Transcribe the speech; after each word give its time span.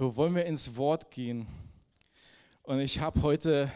So 0.00 0.16
wollen 0.16 0.34
wir 0.34 0.46
ins 0.46 0.78
Wort 0.78 1.10
gehen. 1.10 1.46
Und 2.62 2.80
ich 2.80 3.00
habe 3.00 3.20
heute, 3.20 3.70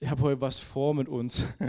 ich 0.00 0.10
heute 0.10 0.40
was 0.40 0.58
vor 0.58 0.92
mit 0.92 1.08
uns. 1.08 1.46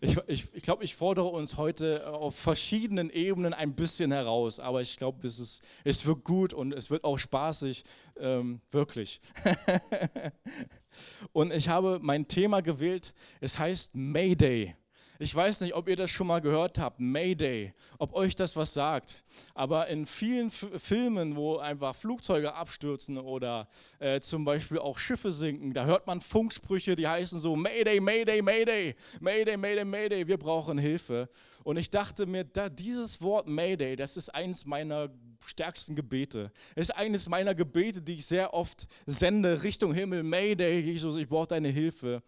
Ich, 0.00 0.16
ich, 0.26 0.54
ich 0.54 0.62
glaube, 0.62 0.82
ich 0.82 0.96
fordere 0.96 1.26
uns 1.26 1.58
heute 1.58 2.08
auf 2.08 2.34
verschiedenen 2.34 3.10
Ebenen 3.10 3.52
ein 3.52 3.74
bisschen 3.74 4.10
heraus, 4.10 4.60
aber 4.60 4.80
ich 4.80 4.96
glaube, 4.96 5.26
es, 5.26 5.38
ist, 5.38 5.62
es 5.84 6.06
wird 6.06 6.24
gut 6.24 6.54
und 6.54 6.72
es 6.72 6.90
wird 6.90 7.04
auch 7.04 7.18
spaßig, 7.18 7.84
ähm, 8.16 8.62
wirklich. 8.70 9.20
und 11.32 11.52
ich 11.52 11.68
habe 11.68 11.98
mein 12.00 12.26
Thema 12.28 12.62
gewählt, 12.62 13.12
es 13.40 13.58
heißt 13.58 13.94
Mayday. 13.94 14.74
Ich 15.20 15.34
weiß 15.34 15.62
nicht, 15.62 15.74
ob 15.74 15.88
ihr 15.88 15.96
das 15.96 16.12
schon 16.12 16.28
mal 16.28 16.40
gehört 16.40 16.78
habt, 16.78 17.00
Mayday, 17.00 17.74
ob 17.98 18.14
euch 18.14 18.36
das 18.36 18.54
was 18.54 18.72
sagt. 18.72 19.24
Aber 19.52 19.88
in 19.88 20.06
vielen 20.06 20.46
F 20.46 20.68
Filmen, 20.76 21.34
wo 21.34 21.56
einfach 21.56 21.96
Flugzeuge 21.96 22.54
abstürzen 22.54 23.18
oder 23.18 23.68
äh, 23.98 24.20
zum 24.20 24.44
Beispiel 24.44 24.78
auch 24.78 24.96
Schiffe 24.96 25.32
sinken, 25.32 25.74
da 25.74 25.86
hört 25.86 26.06
man 26.06 26.20
Funksprüche, 26.20 26.94
die 26.94 27.08
heißen 27.08 27.40
so 27.40 27.56
Mayday, 27.56 27.98
Mayday, 27.98 28.40
Mayday, 28.42 28.94
Mayday, 29.18 29.56
Mayday, 29.56 29.84
Mayday, 29.84 30.28
wir 30.28 30.38
brauchen 30.38 30.78
Hilfe. 30.78 31.28
Und 31.64 31.78
ich 31.78 31.90
dachte 31.90 32.26
mir, 32.26 32.44
da, 32.44 32.68
dieses 32.68 33.20
Wort 33.20 33.48
Mayday, 33.48 33.96
das 33.96 34.16
ist 34.16 34.32
eines 34.32 34.66
meiner 34.66 35.08
stärksten 35.44 35.96
Gebete. 35.96 36.52
Es 36.76 36.90
ist 36.90 36.96
eines 36.96 37.28
meiner 37.28 37.56
Gebete, 37.56 38.02
die 38.02 38.14
ich 38.14 38.26
sehr 38.26 38.54
oft 38.54 38.86
sende 39.04 39.64
Richtung 39.64 39.92
Himmel. 39.92 40.22
Mayday, 40.22 40.78
Jesus, 40.78 41.16
ich 41.16 41.28
brauche 41.28 41.48
deine 41.48 41.70
Hilfe. 41.70 42.22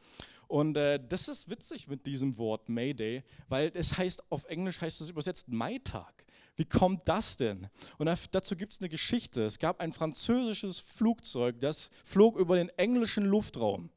Und 0.51 0.77
äh, 0.77 0.99
das 0.99 1.29
ist 1.29 1.49
witzig 1.49 1.87
mit 1.87 2.07
diesem 2.07 2.37
Wort 2.37 2.69
Mayday, 2.69 3.23
weil 3.49 3.71
es 3.73 3.97
heißt, 3.97 4.33
auf 4.33 4.47
Englisch 4.47 4.81
heißt 4.81 5.01
es 5.01 5.09
übersetzt 5.09 5.47
Maitag. 5.47 6.27
Wie 6.57 6.65
kommt 6.65 7.09
das 7.09 7.37
denn? 7.37 7.69
Und 7.99 8.11
dazu 8.33 8.57
gibt 8.57 8.73
es 8.73 8.81
eine 8.81 8.89
Geschichte. 8.89 9.45
Es 9.45 9.61
gab 9.61 9.79
ein 9.79 9.93
französisches 9.93 10.81
Flugzeug, 10.81 11.61
das 11.61 11.89
flog 12.05 12.35
über 12.35 12.57
den 12.57 12.69
englischen 12.71 13.27
Luftraum. 13.27 13.91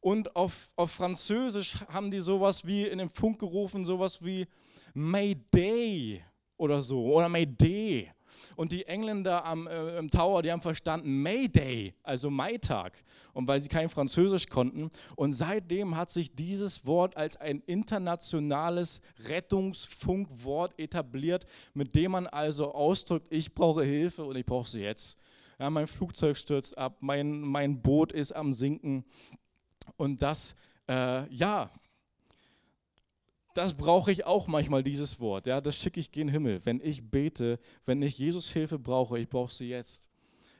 Und 0.00 0.34
auf, 0.34 0.72
auf 0.76 0.92
Französisch 0.92 1.78
haben 1.88 2.10
die 2.10 2.20
sowas 2.20 2.66
wie 2.66 2.86
in 2.86 2.96
den 2.96 3.10
Funk 3.10 3.38
gerufen, 3.38 3.84
sowas 3.84 4.24
wie 4.24 4.46
Mayday 4.94 6.24
oder 6.62 6.80
so 6.80 7.12
oder 7.12 7.28
Mayday. 7.28 8.08
Und 8.56 8.72
die 8.72 8.86
Engländer 8.86 9.44
am, 9.44 9.66
äh, 9.66 9.98
im 9.98 10.10
Tower, 10.10 10.42
die 10.42 10.50
haben 10.50 10.62
verstanden 10.62 11.22
Mayday, 11.22 11.94
also 12.02 12.30
Maitag. 12.30 13.02
Und 13.32 13.48
weil 13.48 13.60
sie 13.60 13.68
kein 13.68 13.88
Französisch 13.88 14.46
konnten. 14.46 14.90
Und 15.16 15.32
seitdem 15.32 15.96
hat 15.96 16.10
sich 16.10 16.34
dieses 16.34 16.86
Wort 16.86 17.16
als 17.16 17.36
ein 17.36 17.62
internationales 17.66 19.00
Rettungsfunkwort 19.28 20.78
etabliert, 20.78 21.46
mit 21.74 21.94
dem 21.94 22.12
man 22.12 22.26
also 22.26 22.72
ausdrückt, 22.72 23.26
ich 23.30 23.52
brauche 23.52 23.82
Hilfe 23.82 24.24
und 24.24 24.36
ich 24.36 24.46
brauche 24.46 24.68
sie 24.68 24.82
jetzt. 24.82 25.18
Ja, 25.58 25.68
mein 25.68 25.86
Flugzeug 25.86 26.36
stürzt 26.36 26.78
ab, 26.78 26.96
mein, 27.00 27.40
mein 27.40 27.82
Boot 27.82 28.12
ist 28.12 28.32
am 28.32 28.52
Sinken. 28.52 29.04
Und 29.96 30.22
das, 30.22 30.54
äh, 30.88 31.28
ja, 31.34 31.70
das 33.54 33.74
brauche 33.74 34.12
ich 34.12 34.24
auch 34.24 34.46
manchmal, 34.46 34.82
dieses 34.82 35.20
Wort. 35.20 35.46
Ja, 35.46 35.60
das 35.60 35.76
schicke 35.76 36.00
ich 36.00 36.10
gen 36.10 36.28
Himmel. 36.28 36.60
Wenn 36.64 36.80
ich 36.80 37.10
bete, 37.10 37.58
wenn 37.84 38.02
ich 38.02 38.18
Jesus 38.18 38.50
Hilfe 38.50 38.78
brauche, 38.78 39.18
ich 39.18 39.28
brauche 39.28 39.52
sie 39.52 39.68
jetzt. 39.68 40.08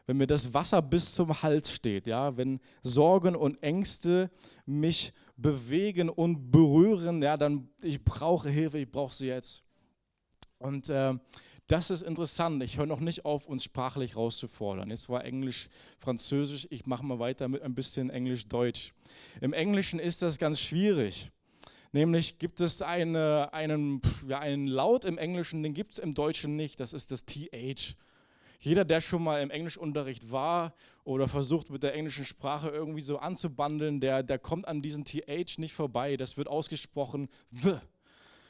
Wenn 0.06 0.16
mir 0.16 0.26
das 0.26 0.52
Wasser 0.52 0.82
bis 0.82 1.14
zum 1.14 1.42
Hals 1.42 1.72
steht, 1.72 2.06
ja, 2.06 2.36
wenn 2.36 2.60
Sorgen 2.82 3.36
und 3.36 3.62
Ängste 3.62 4.30
mich 4.66 5.12
bewegen 5.36 6.08
und 6.08 6.50
berühren, 6.50 7.22
ja, 7.22 7.36
dann 7.36 7.68
ich 7.80 8.02
brauche 8.02 8.48
Hilfe, 8.48 8.78
ich 8.78 8.90
brauche 8.90 9.14
sie 9.14 9.28
jetzt. 9.28 9.62
Und 10.58 10.88
äh, 10.88 11.14
das 11.68 11.90
ist 11.90 12.02
interessant. 12.02 12.62
Ich 12.62 12.76
höre 12.76 12.86
noch 12.86 13.00
nicht 13.00 13.24
auf, 13.24 13.46
uns 13.46 13.64
sprachlich 13.64 14.16
rauszufordern. 14.16 14.90
Jetzt 14.90 15.08
war 15.08 15.24
Englisch, 15.24 15.68
Französisch. 15.98 16.66
Ich 16.70 16.86
mache 16.86 17.04
mal 17.04 17.18
weiter 17.18 17.48
mit 17.48 17.62
ein 17.62 17.74
bisschen 17.74 18.10
Englisch-Deutsch. 18.10 18.92
Im 19.40 19.52
Englischen 19.52 19.98
ist 19.98 20.22
das 20.22 20.38
ganz 20.38 20.60
schwierig. 20.60 21.30
Nämlich 21.92 22.38
gibt 22.38 22.60
es 22.60 22.80
eine, 22.80 23.53
einen, 23.53 24.00
ja, 24.26 24.38
einen 24.38 24.66
Laut 24.66 25.04
im 25.04 25.19
Englischen, 25.19 25.62
den 25.62 25.75
gibt 25.75 25.92
es 25.92 25.98
im 25.98 26.14
Deutschen 26.14 26.56
nicht, 26.56 26.80
das 26.80 26.94
ist 26.94 27.10
das 27.10 27.26
TH. 27.26 27.94
Jeder, 28.60 28.84
der 28.84 29.00
schon 29.00 29.22
mal 29.22 29.42
im 29.42 29.50
Englischunterricht 29.50 30.31
war 30.31 30.72
oder 31.04 31.28
versucht 31.28 31.69
mit 31.69 31.82
der 31.82 31.94
englischen 31.94 32.25
Sprache 32.25 32.69
irgendwie 32.69 33.02
so 33.02 33.19
anzubandeln, 33.19 34.00
der, 34.00 34.22
der 34.22 34.38
kommt 34.38 34.69
an 34.69 34.81
diesen 34.81 35.04
TH 35.04 35.58
nicht 35.58 35.75
vorbei. 35.75 36.16
Das 36.16 36.36
wird 36.36 36.48
ausgesprochen 36.48 37.28
the. 37.50 37.75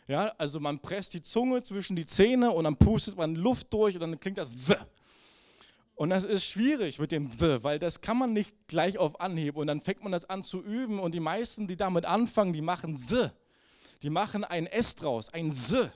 Ja, 0.07 0.35
also 0.37 0.61
man 0.61 0.81
presst 0.81 1.15
die 1.15 1.23
Zunge 1.23 1.63
zwischen 1.63 1.97
die 1.97 2.05
Zähne 2.05 2.51
und 2.51 2.65
dann 2.65 2.77
pustet 2.77 3.17
man 3.17 3.35
Luft 3.35 3.73
durch 3.73 3.95
und 3.95 4.03
dann 4.03 4.21
klingt 4.21 4.39
das 4.39 4.51
the. 4.67 4.75
Und 5.95 6.11
das 6.11 6.25
ist 6.25 6.45
schwierig 6.45 6.99
mit 6.99 7.13
dem 7.13 7.31
The, 7.31 7.63
weil 7.63 7.79
das 7.79 8.01
kann 8.01 8.17
man 8.17 8.33
nicht 8.33 8.67
gleich 8.67 8.99
auf 8.99 9.21
Anhieb. 9.21 9.57
Und 9.57 9.67
dann 9.67 9.81
fängt 9.81 10.03
man 10.03 10.13
das 10.13 10.25
an 10.25 10.43
zu 10.43 10.63
üben 10.63 10.99
und 10.99 11.15
die 11.15 11.21
meisten, 11.21 11.67
die 11.67 11.77
damit 11.77 12.05
anfangen, 12.05 12.53
die 12.53 12.63
machen 12.63 12.97
The. 12.97 13.29
Die 14.03 14.11
machen 14.11 14.45
ein 14.45 14.67
S 14.67 14.95
draus, 14.95 15.29
ein 15.29 15.51
The. 15.51 15.91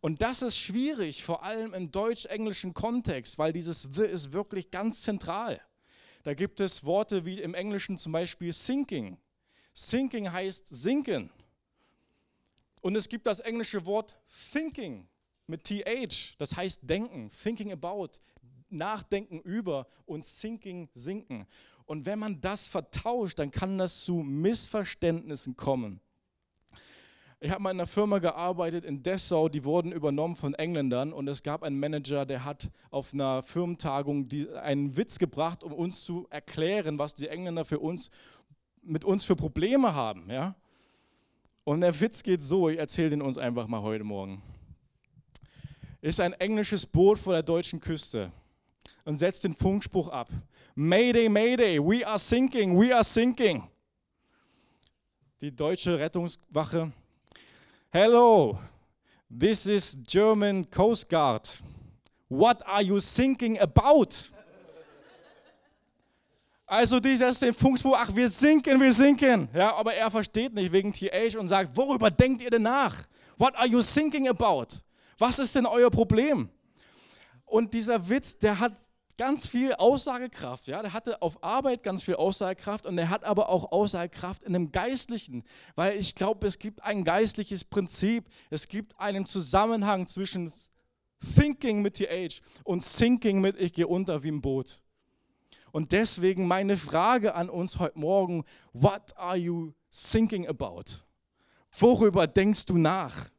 Und 0.00 0.20
das 0.20 0.42
ist 0.42 0.56
schwierig, 0.56 1.22
vor 1.24 1.44
allem 1.44 1.74
im 1.74 1.90
deutsch-englischen 1.90 2.74
Kontext, 2.74 3.38
weil 3.38 3.52
dieses 3.52 3.82
The 3.82 4.04
ist 4.04 4.32
wirklich 4.32 4.70
ganz 4.70 5.02
zentral. 5.02 5.60
Da 6.24 6.34
gibt 6.34 6.60
es 6.60 6.84
Worte 6.84 7.24
wie 7.24 7.40
im 7.40 7.54
Englischen 7.54 7.98
zum 7.98 8.12
Beispiel 8.12 8.52
sinking. 8.52 9.16
Sinking 9.74 10.30
heißt 10.30 10.66
sinken. 10.68 11.30
Und 12.80 12.96
es 12.96 13.08
gibt 13.08 13.26
das 13.26 13.40
englische 13.40 13.86
Wort 13.86 14.16
thinking 14.52 15.08
mit 15.46 15.64
TH, 15.64 16.36
das 16.38 16.56
heißt 16.56 16.80
denken, 16.82 17.30
thinking 17.30 17.72
about, 17.72 18.10
nachdenken 18.72 19.40
über 19.40 19.86
und 20.06 20.24
sinking, 20.24 20.88
sinken. 20.94 21.46
Und 21.84 22.06
wenn 22.06 22.18
man 22.18 22.40
das 22.40 22.68
vertauscht, 22.68 23.38
dann 23.38 23.50
kann 23.50 23.78
das 23.78 24.04
zu 24.04 24.16
Missverständnissen 24.16 25.56
kommen. 25.56 26.00
Ich 27.44 27.50
habe 27.50 27.60
mal 27.60 27.72
in 27.72 27.78
einer 27.78 27.88
Firma 27.88 28.20
gearbeitet 28.20 28.84
in 28.84 29.02
Dessau, 29.02 29.48
die 29.48 29.64
wurden 29.64 29.90
übernommen 29.90 30.36
von 30.36 30.54
Engländern 30.54 31.12
und 31.12 31.26
es 31.26 31.42
gab 31.42 31.64
einen 31.64 31.80
Manager, 31.80 32.24
der 32.24 32.44
hat 32.44 32.70
auf 32.92 33.12
einer 33.12 33.42
Firmentagung 33.42 34.28
einen 34.62 34.96
Witz 34.96 35.18
gebracht, 35.18 35.64
um 35.64 35.72
uns 35.72 36.04
zu 36.04 36.28
erklären, 36.30 37.00
was 37.00 37.16
die 37.16 37.26
Engländer 37.26 37.64
für 37.64 37.80
uns, 37.80 38.10
mit 38.80 39.04
uns 39.04 39.24
für 39.24 39.34
Probleme 39.34 39.92
haben. 39.92 40.30
Ja? 40.30 40.54
Und 41.64 41.80
der 41.80 42.00
Witz 42.00 42.22
geht 42.22 42.42
so, 42.42 42.68
ich 42.68 42.78
erzähle 42.78 43.10
den 43.10 43.22
uns 43.22 43.38
einfach 43.38 43.66
mal 43.66 43.82
heute 43.82 44.04
Morgen. 44.04 44.40
Ist 46.00 46.20
ein 46.20 46.34
englisches 46.34 46.86
Boot 46.86 47.18
vor 47.18 47.32
der 47.32 47.42
deutschen 47.42 47.80
Küste 47.80 48.30
und 49.04 49.16
setzt 49.16 49.44
den 49.44 49.54
Funkspruch 49.54 50.08
ab. 50.08 50.28
Mayday, 50.74 51.28
Mayday, 51.28 51.78
we 51.78 52.06
are 52.06 52.18
sinking, 52.18 52.78
we 52.78 52.94
are 52.94 53.04
sinking. 53.04 53.68
Die 55.40 55.54
deutsche 55.54 55.98
Rettungswache. 55.98 56.92
Hello, 57.90 58.58
this 59.28 59.66
is 59.66 59.96
German 60.06 60.68
Coast 60.70 61.08
Guard. 61.08 61.58
What 62.28 62.66
are 62.66 62.82
you 62.82 62.98
thinking 63.00 63.58
about? 63.58 64.08
Also 66.64 67.00
die 67.00 67.14
setzt 67.16 67.42
den 67.42 67.52
Funkspruch, 67.52 67.94
ach 67.98 68.16
wir 68.16 68.30
sinken, 68.30 68.80
wir 68.80 68.94
sinken. 68.94 69.48
Ja, 69.52 69.74
aber 69.74 69.92
er 69.92 70.10
versteht 70.10 70.54
nicht 70.54 70.72
wegen 70.72 70.90
TH 70.90 71.36
und 71.36 71.48
sagt, 71.48 71.76
worüber 71.76 72.10
denkt 72.10 72.40
ihr 72.40 72.48
denn 72.48 72.62
nach? 72.62 72.96
What 73.36 73.54
are 73.56 73.66
you 73.66 73.82
thinking 73.82 74.26
about? 74.28 74.68
Was 75.18 75.38
ist 75.38 75.54
denn 75.54 75.66
euer 75.66 75.90
Problem? 75.90 76.48
Und 77.44 77.74
dieser 77.74 78.08
Witz, 78.08 78.38
der 78.38 78.58
hat 78.58 78.72
ganz 79.22 79.46
viel 79.46 79.72
Aussagekraft. 79.74 80.66
Ja? 80.66 80.82
Der 80.82 80.92
hatte 80.92 81.22
auf 81.22 81.44
Arbeit 81.44 81.84
ganz 81.84 82.02
viel 82.02 82.16
Aussagekraft 82.16 82.86
und 82.86 82.98
er 82.98 83.08
hat 83.08 83.22
aber 83.22 83.50
auch 83.50 83.70
Aussagekraft 83.70 84.42
in 84.42 84.52
dem 84.52 84.72
Geistlichen, 84.72 85.44
weil 85.76 85.96
ich 85.96 86.16
glaube, 86.16 86.44
es 86.48 86.58
gibt 86.58 86.82
ein 86.82 87.04
geistliches 87.04 87.62
Prinzip, 87.62 88.28
es 88.50 88.66
gibt 88.66 88.98
einen 88.98 89.24
Zusammenhang 89.24 90.08
zwischen 90.08 90.52
Thinking 91.36 91.82
mit 91.82 91.98
TH 91.98 92.42
und 92.64 92.82
Sinking 92.82 93.40
mit 93.40 93.60
Ich 93.60 93.72
gehe 93.72 93.86
unter 93.86 94.24
wie 94.24 94.32
ein 94.32 94.40
Boot. 94.40 94.82
Und 95.70 95.92
deswegen 95.92 96.48
meine 96.48 96.76
Frage 96.76 97.36
an 97.36 97.48
uns 97.48 97.78
heute 97.78 98.00
Morgen, 98.00 98.42
what 98.72 99.16
are 99.16 99.36
you 99.36 99.72
thinking 99.92 100.48
about? 100.48 100.82
Worüber 101.78 102.26
denkst 102.26 102.66
du 102.66 102.76
nach? 102.76 103.30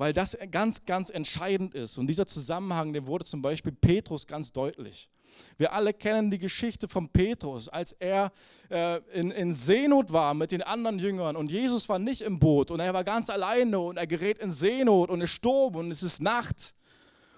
Weil 0.00 0.14
das 0.14 0.34
ganz, 0.50 0.86
ganz 0.86 1.10
entscheidend 1.10 1.74
ist. 1.74 1.98
Und 1.98 2.06
dieser 2.06 2.26
Zusammenhang, 2.26 2.94
der 2.94 3.06
wurde 3.06 3.26
zum 3.26 3.42
Beispiel 3.42 3.70
Petrus 3.70 4.26
ganz 4.26 4.50
deutlich. 4.50 5.10
Wir 5.58 5.74
alle 5.74 5.92
kennen 5.92 6.30
die 6.30 6.38
Geschichte 6.38 6.88
von 6.88 7.10
Petrus, 7.10 7.68
als 7.68 7.92
er 7.92 8.32
äh, 8.70 8.96
in, 9.12 9.30
in 9.30 9.52
Seenot 9.52 10.10
war 10.10 10.32
mit 10.32 10.52
den 10.52 10.62
anderen 10.62 10.98
Jüngern 10.98 11.36
und 11.36 11.52
Jesus 11.52 11.86
war 11.90 11.98
nicht 11.98 12.22
im 12.22 12.38
Boot 12.38 12.70
und 12.70 12.80
er 12.80 12.94
war 12.94 13.04
ganz 13.04 13.28
alleine 13.28 13.78
und 13.78 13.98
er 13.98 14.06
gerät 14.06 14.38
in 14.38 14.52
Seenot 14.52 15.10
und 15.10 15.20
es 15.20 15.28
Sturm 15.28 15.76
und 15.76 15.90
es 15.90 16.02
ist 16.02 16.22
Nacht 16.22 16.74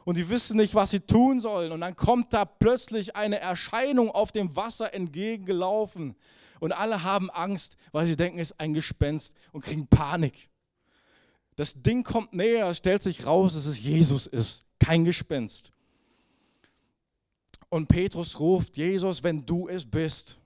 und 0.04 0.16
die 0.16 0.30
wissen 0.30 0.56
nicht, 0.56 0.76
was 0.76 0.92
sie 0.92 1.00
tun 1.00 1.40
sollen. 1.40 1.72
Und 1.72 1.80
dann 1.80 1.96
kommt 1.96 2.32
da 2.32 2.44
plötzlich 2.44 3.16
eine 3.16 3.40
Erscheinung 3.40 4.08
auf 4.08 4.30
dem 4.30 4.54
Wasser 4.54 4.94
entgegengelaufen 4.94 6.14
und 6.60 6.70
alle 6.70 7.02
haben 7.02 7.28
Angst, 7.28 7.76
weil 7.90 8.06
sie 8.06 8.16
denken, 8.16 8.38
es 8.38 8.52
ist 8.52 8.60
ein 8.60 8.72
Gespenst 8.72 9.36
und 9.50 9.64
kriegen 9.64 9.88
Panik. 9.88 10.51
Das 11.56 11.74
Ding 11.74 12.02
kommt 12.02 12.32
näher, 12.32 12.74
stellt 12.74 13.02
sich 13.02 13.26
raus, 13.26 13.54
dass 13.54 13.66
es 13.66 13.82
Jesus 13.82 14.26
ist, 14.26 14.64
kein 14.78 15.04
Gespenst. 15.04 15.70
Und 17.68 17.88
Petrus 17.88 18.38
ruft, 18.40 18.76
Jesus, 18.76 19.22
wenn 19.22 19.46
du 19.46 19.68
es 19.68 19.84
bist, 19.84 20.38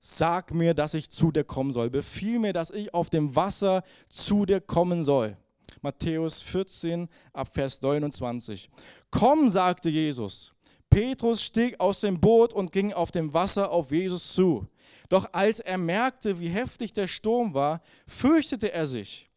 sag 0.00 0.54
mir, 0.54 0.72
dass 0.72 0.94
ich 0.94 1.10
zu 1.10 1.32
dir 1.32 1.44
kommen 1.44 1.72
soll. 1.72 1.90
Befiehl 1.90 2.38
mir, 2.38 2.52
dass 2.52 2.70
ich 2.70 2.94
auf 2.94 3.10
dem 3.10 3.34
Wasser 3.34 3.82
zu 4.08 4.46
dir 4.46 4.60
kommen 4.60 5.02
soll. 5.02 5.36
Matthäus 5.82 6.42
14 6.42 7.08
ab 7.32 7.48
Vers 7.52 7.82
29. 7.82 8.70
Komm, 9.10 9.50
sagte 9.50 9.90
Jesus. 9.90 10.52
Petrus 10.88 11.42
stieg 11.42 11.78
aus 11.80 12.00
dem 12.00 12.20
Boot 12.20 12.52
und 12.52 12.72
ging 12.72 12.92
auf 12.92 13.10
dem 13.10 13.34
Wasser 13.34 13.70
auf 13.70 13.90
Jesus 13.90 14.32
zu. 14.32 14.66
Doch 15.08 15.28
als 15.32 15.60
er 15.60 15.78
merkte, 15.78 16.40
wie 16.40 16.48
heftig 16.48 16.92
der 16.92 17.08
Sturm 17.08 17.54
war, 17.54 17.82
fürchtete 18.06 18.72
er 18.72 18.86
sich. 18.86 19.28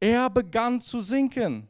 Er 0.00 0.30
begann 0.30 0.80
zu 0.80 1.00
sinken. 1.00 1.68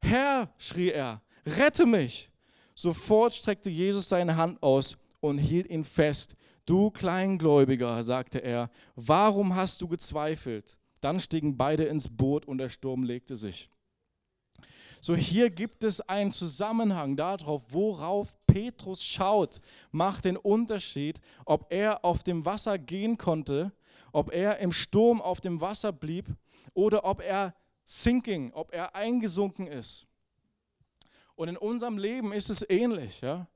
Herr, 0.00 0.52
schrie 0.56 0.90
er, 0.90 1.22
rette 1.44 1.84
mich. 1.84 2.30
Sofort 2.74 3.34
streckte 3.34 3.70
Jesus 3.70 4.08
seine 4.08 4.36
Hand 4.36 4.62
aus 4.62 4.96
und 5.20 5.38
hielt 5.38 5.68
ihn 5.68 5.82
fest. 5.82 6.36
Du 6.64 6.90
Kleingläubiger, 6.90 8.02
sagte 8.02 8.38
er, 8.38 8.70
warum 8.94 9.54
hast 9.56 9.80
du 9.80 9.88
gezweifelt? 9.88 10.78
Dann 11.00 11.18
stiegen 11.18 11.56
beide 11.56 11.84
ins 11.84 12.08
Boot 12.08 12.46
und 12.46 12.58
der 12.58 12.68
Sturm 12.68 13.02
legte 13.02 13.36
sich. 13.36 13.70
So 15.00 15.14
hier 15.14 15.50
gibt 15.50 15.84
es 15.84 16.00
einen 16.00 16.32
Zusammenhang 16.32 17.16
darauf, 17.16 17.62
worauf 17.68 18.34
Petrus 18.46 19.04
schaut, 19.04 19.60
macht 19.90 20.24
den 20.24 20.36
Unterschied, 20.36 21.20
ob 21.44 21.66
er 21.70 22.04
auf 22.04 22.22
dem 22.22 22.44
Wasser 22.44 22.78
gehen 22.78 23.18
konnte, 23.18 23.72
ob 24.12 24.32
er 24.32 24.58
im 24.58 24.72
Sturm 24.72 25.20
auf 25.20 25.40
dem 25.40 25.60
Wasser 25.60 25.92
blieb 25.92 26.26
oder 26.74 27.04
ob 27.04 27.22
er 27.22 27.54
sinking, 27.84 28.52
ob 28.52 28.72
er 28.72 28.94
eingesunken 28.94 29.66
ist. 29.66 30.06
Und 31.34 31.48
in 31.48 31.56
unserem 31.56 31.98
Leben 31.98 32.32
ist 32.32 32.50
es 32.50 32.68
ähnlich. 32.68 33.20
Ja? 33.20 33.46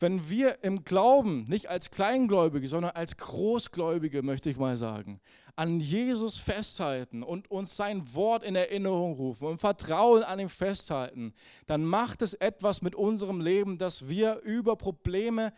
Wenn 0.00 0.30
wir 0.30 0.62
im 0.62 0.84
Glauben, 0.84 1.44
nicht 1.48 1.68
als 1.68 1.90
Kleingläubige, 1.90 2.66
sondern 2.68 2.92
als 2.92 3.16
Großgläubige, 3.16 4.22
möchte 4.22 4.48
ich 4.48 4.56
mal 4.56 4.76
sagen, 4.76 5.20
an 5.56 5.80
Jesus 5.80 6.38
festhalten 6.38 7.24
und 7.24 7.50
uns 7.50 7.76
sein 7.76 8.14
Wort 8.14 8.44
in 8.44 8.54
Erinnerung 8.54 9.14
rufen 9.14 9.48
und 9.48 9.58
Vertrauen 9.58 10.22
an 10.22 10.38
ihm 10.38 10.48
festhalten, 10.48 11.34
dann 11.66 11.84
macht 11.84 12.22
es 12.22 12.34
etwas 12.34 12.80
mit 12.80 12.94
unserem 12.94 13.40
Leben, 13.40 13.76
dass 13.76 14.08
wir 14.08 14.40
über 14.42 14.76
Probleme 14.76 15.52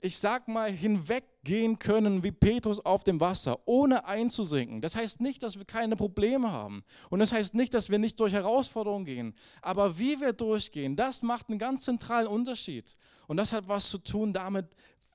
ich 0.00 0.18
sag 0.18 0.46
mal, 0.46 0.70
hinweggehen 0.70 1.78
können 1.78 2.22
wie 2.22 2.30
Petrus 2.30 2.78
auf 2.78 3.02
dem 3.02 3.20
Wasser, 3.20 3.58
ohne 3.66 4.04
einzusinken. 4.04 4.80
Das 4.80 4.94
heißt 4.94 5.20
nicht, 5.20 5.42
dass 5.42 5.58
wir 5.58 5.64
keine 5.64 5.96
Probleme 5.96 6.52
haben. 6.52 6.84
Und 7.10 7.18
das 7.18 7.32
heißt 7.32 7.54
nicht, 7.54 7.74
dass 7.74 7.90
wir 7.90 7.98
nicht 7.98 8.18
durch 8.20 8.32
Herausforderungen 8.32 9.04
gehen. 9.04 9.34
Aber 9.60 9.98
wie 9.98 10.20
wir 10.20 10.32
durchgehen, 10.32 10.94
das 10.94 11.22
macht 11.22 11.48
einen 11.48 11.58
ganz 11.58 11.84
zentralen 11.84 12.28
Unterschied. 12.28 12.94
Und 13.26 13.38
das 13.38 13.52
hat 13.52 13.68
was 13.68 13.88
zu 13.90 13.98
tun 13.98 14.32
damit, 14.32 14.66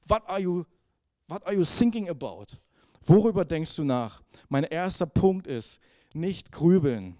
what 0.08 0.28
are 0.28 0.40
you, 0.40 0.66
what 1.28 1.46
are 1.46 1.56
you 1.56 1.64
thinking 1.64 2.10
about? 2.10 2.46
Worüber 3.06 3.46
denkst 3.46 3.76
du 3.78 3.84
nach? 3.84 4.22
Mein 4.50 4.64
erster 4.66 5.06
Punkt 5.06 5.48
ist, 5.48 5.80
nicht 6.14 6.52
grübeln. 6.52 7.18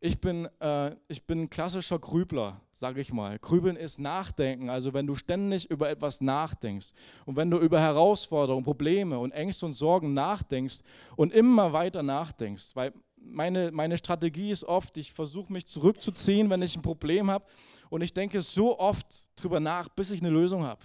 Ich 0.00 0.20
bin, 0.20 0.48
äh, 0.60 0.94
ich 1.08 1.24
bin 1.24 1.42
ein 1.42 1.50
klassischer 1.50 1.98
Grübler 1.98 2.60
sage 2.84 3.00
ich 3.00 3.14
mal. 3.14 3.38
Grübeln 3.38 3.76
ist 3.76 3.98
Nachdenken. 3.98 4.68
Also 4.68 4.92
wenn 4.92 5.06
du 5.06 5.14
ständig 5.14 5.70
über 5.70 5.88
etwas 5.88 6.20
nachdenkst 6.20 6.92
und 7.24 7.34
wenn 7.34 7.50
du 7.50 7.56
über 7.56 7.80
Herausforderungen, 7.80 8.62
Probleme 8.62 9.18
und 9.18 9.32
Ängste 9.32 9.64
und 9.64 9.72
Sorgen 9.72 10.12
nachdenkst 10.12 10.80
und 11.16 11.32
immer 11.32 11.72
weiter 11.72 12.02
nachdenkst, 12.02 12.76
weil 12.76 12.92
meine, 13.16 13.72
meine 13.72 13.96
Strategie 13.96 14.50
ist 14.50 14.64
oft, 14.64 14.98
ich 14.98 15.14
versuche 15.14 15.50
mich 15.50 15.64
zurückzuziehen, 15.64 16.50
wenn 16.50 16.60
ich 16.60 16.76
ein 16.76 16.82
Problem 16.82 17.30
habe 17.30 17.46
und 17.88 18.02
ich 18.02 18.12
denke 18.12 18.42
so 18.42 18.78
oft 18.78 19.28
drüber 19.34 19.60
nach, 19.60 19.88
bis 19.88 20.10
ich 20.10 20.20
eine 20.20 20.28
Lösung 20.28 20.64
habe. 20.64 20.82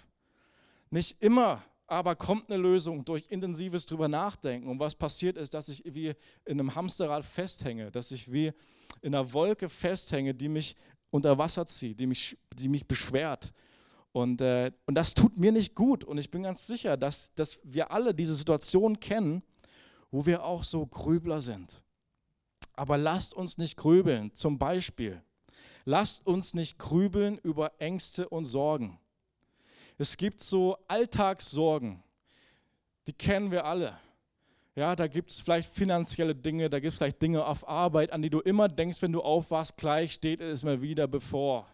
Nicht 0.91 1.21
immer, 1.21 1.61
aber 1.85 2.15
kommt 2.15 2.49
eine 2.49 2.61
Lösung 2.61 3.03
durch 3.03 3.25
intensives 3.29 3.85
drüber 3.85 4.07
nachdenken. 4.07 4.69
Und 4.69 4.79
was 4.79 4.95
passiert 4.95 5.35
ist, 5.35 5.53
dass 5.53 5.67
ich 5.67 5.83
wie 5.85 6.13
in 6.45 6.61
einem 6.61 6.75
Hamsterrad 6.75 7.25
festhänge, 7.25 7.91
dass 7.91 8.11
ich 8.11 8.31
wie 8.31 8.53
in 9.01 9.13
einer 9.13 9.33
Wolke 9.33 9.67
festhänge, 9.67 10.33
die 10.33 10.47
mich 10.47 10.77
unter 11.11 11.37
Wasser 11.37 11.65
zieht, 11.65 11.99
die 11.99 12.07
mich, 12.07 12.37
die 12.53 12.69
mich 12.69 12.87
beschwert. 12.87 13.53
Und, 14.11 14.41
äh, 14.41 14.71
und 14.85 14.95
das 14.95 15.13
tut 15.13 15.37
mir 15.37 15.51
nicht 15.51 15.75
gut. 15.75 16.03
Und 16.03 16.17
ich 16.17 16.31
bin 16.31 16.43
ganz 16.43 16.65
sicher, 16.65 16.97
dass, 16.97 17.33
dass 17.35 17.59
wir 17.63 17.91
alle 17.91 18.13
diese 18.13 18.33
Situation 18.33 18.99
kennen, 18.99 19.43
wo 20.11 20.25
wir 20.25 20.43
auch 20.43 20.63
so 20.63 20.85
Grübler 20.85 21.41
sind. 21.41 21.81
Aber 22.73 22.97
lasst 22.97 23.33
uns 23.33 23.57
nicht 23.57 23.77
grübeln. 23.77 24.33
Zum 24.33 24.57
Beispiel, 24.57 25.21
lasst 25.85 26.25
uns 26.25 26.53
nicht 26.53 26.79
grübeln 26.79 27.37
über 27.39 27.73
Ängste 27.79 28.27
und 28.29 28.45
Sorgen. 28.45 28.99
Es 29.97 30.15
gibt 30.15 30.41
so 30.41 30.77
Alltagssorgen, 30.87 32.01
die 33.05 33.13
kennen 33.13 33.51
wir 33.51 33.65
alle. 33.65 33.99
Ja, 34.79 34.95
da 34.95 35.07
gibt 35.07 35.29
es 35.31 35.41
vielleicht 35.41 35.69
finanzielle 35.69 36.33
Dinge, 36.33 36.69
da 36.69 36.79
gibt 36.79 36.93
es 36.93 36.97
vielleicht 36.97 37.21
Dinge 37.21 37.45
auf 37.45 37.67
Arbeit, 37.67 38.13
an 38.13 38.21
die 38.21 38.29
du 38.29 38.39
immer 38.39 38.69
denkst, 38.69 39.01
wenn 39.01 39.11
du 39.11 39.19
aufwachst, 39.19 39.75
gleich 39.75 40.13
steht 40.13 40.39
es 40.39 40.63
mir 40.63 40.81
wieder 40.81 41.05
bevor. 41.05 41.67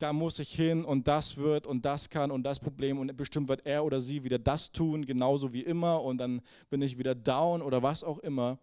Da 0.00 0.12
muss 0.12 0.40
ich 0.40 0.52
hin 0.52 0.84
und 0.84 1.06
das 1.06 1.36
wird 1.36 1.68
und 1.68 1.84
das 1.84 2.10
kann 2.10 2.32
und 2.32 2.42
das 2.42 2.58
Problem 2.58 2.98
und 2.98 3.16
bestimmt 3.16 3.48
wird 3.48 3.64
er 3.64 3.84
oder 3.84 4.00
sie 4.00 4.24
wieder 4.24 4.40
das 4.40 4.72
tun, 4.72 5.06
genauso 5.06 5.52
wie 5.52 5.60
immer 5.60 6.02
und 6.02 6.18
dann 6.18 6.42
bin 6.70 6.82
ich 6.82 6.98
wieder 6.98 7.14
down 7.14 7.62
oder 7.62 7.84
was 7.84 8.02
auch 8.02 8.18
immer. 8.18 8.58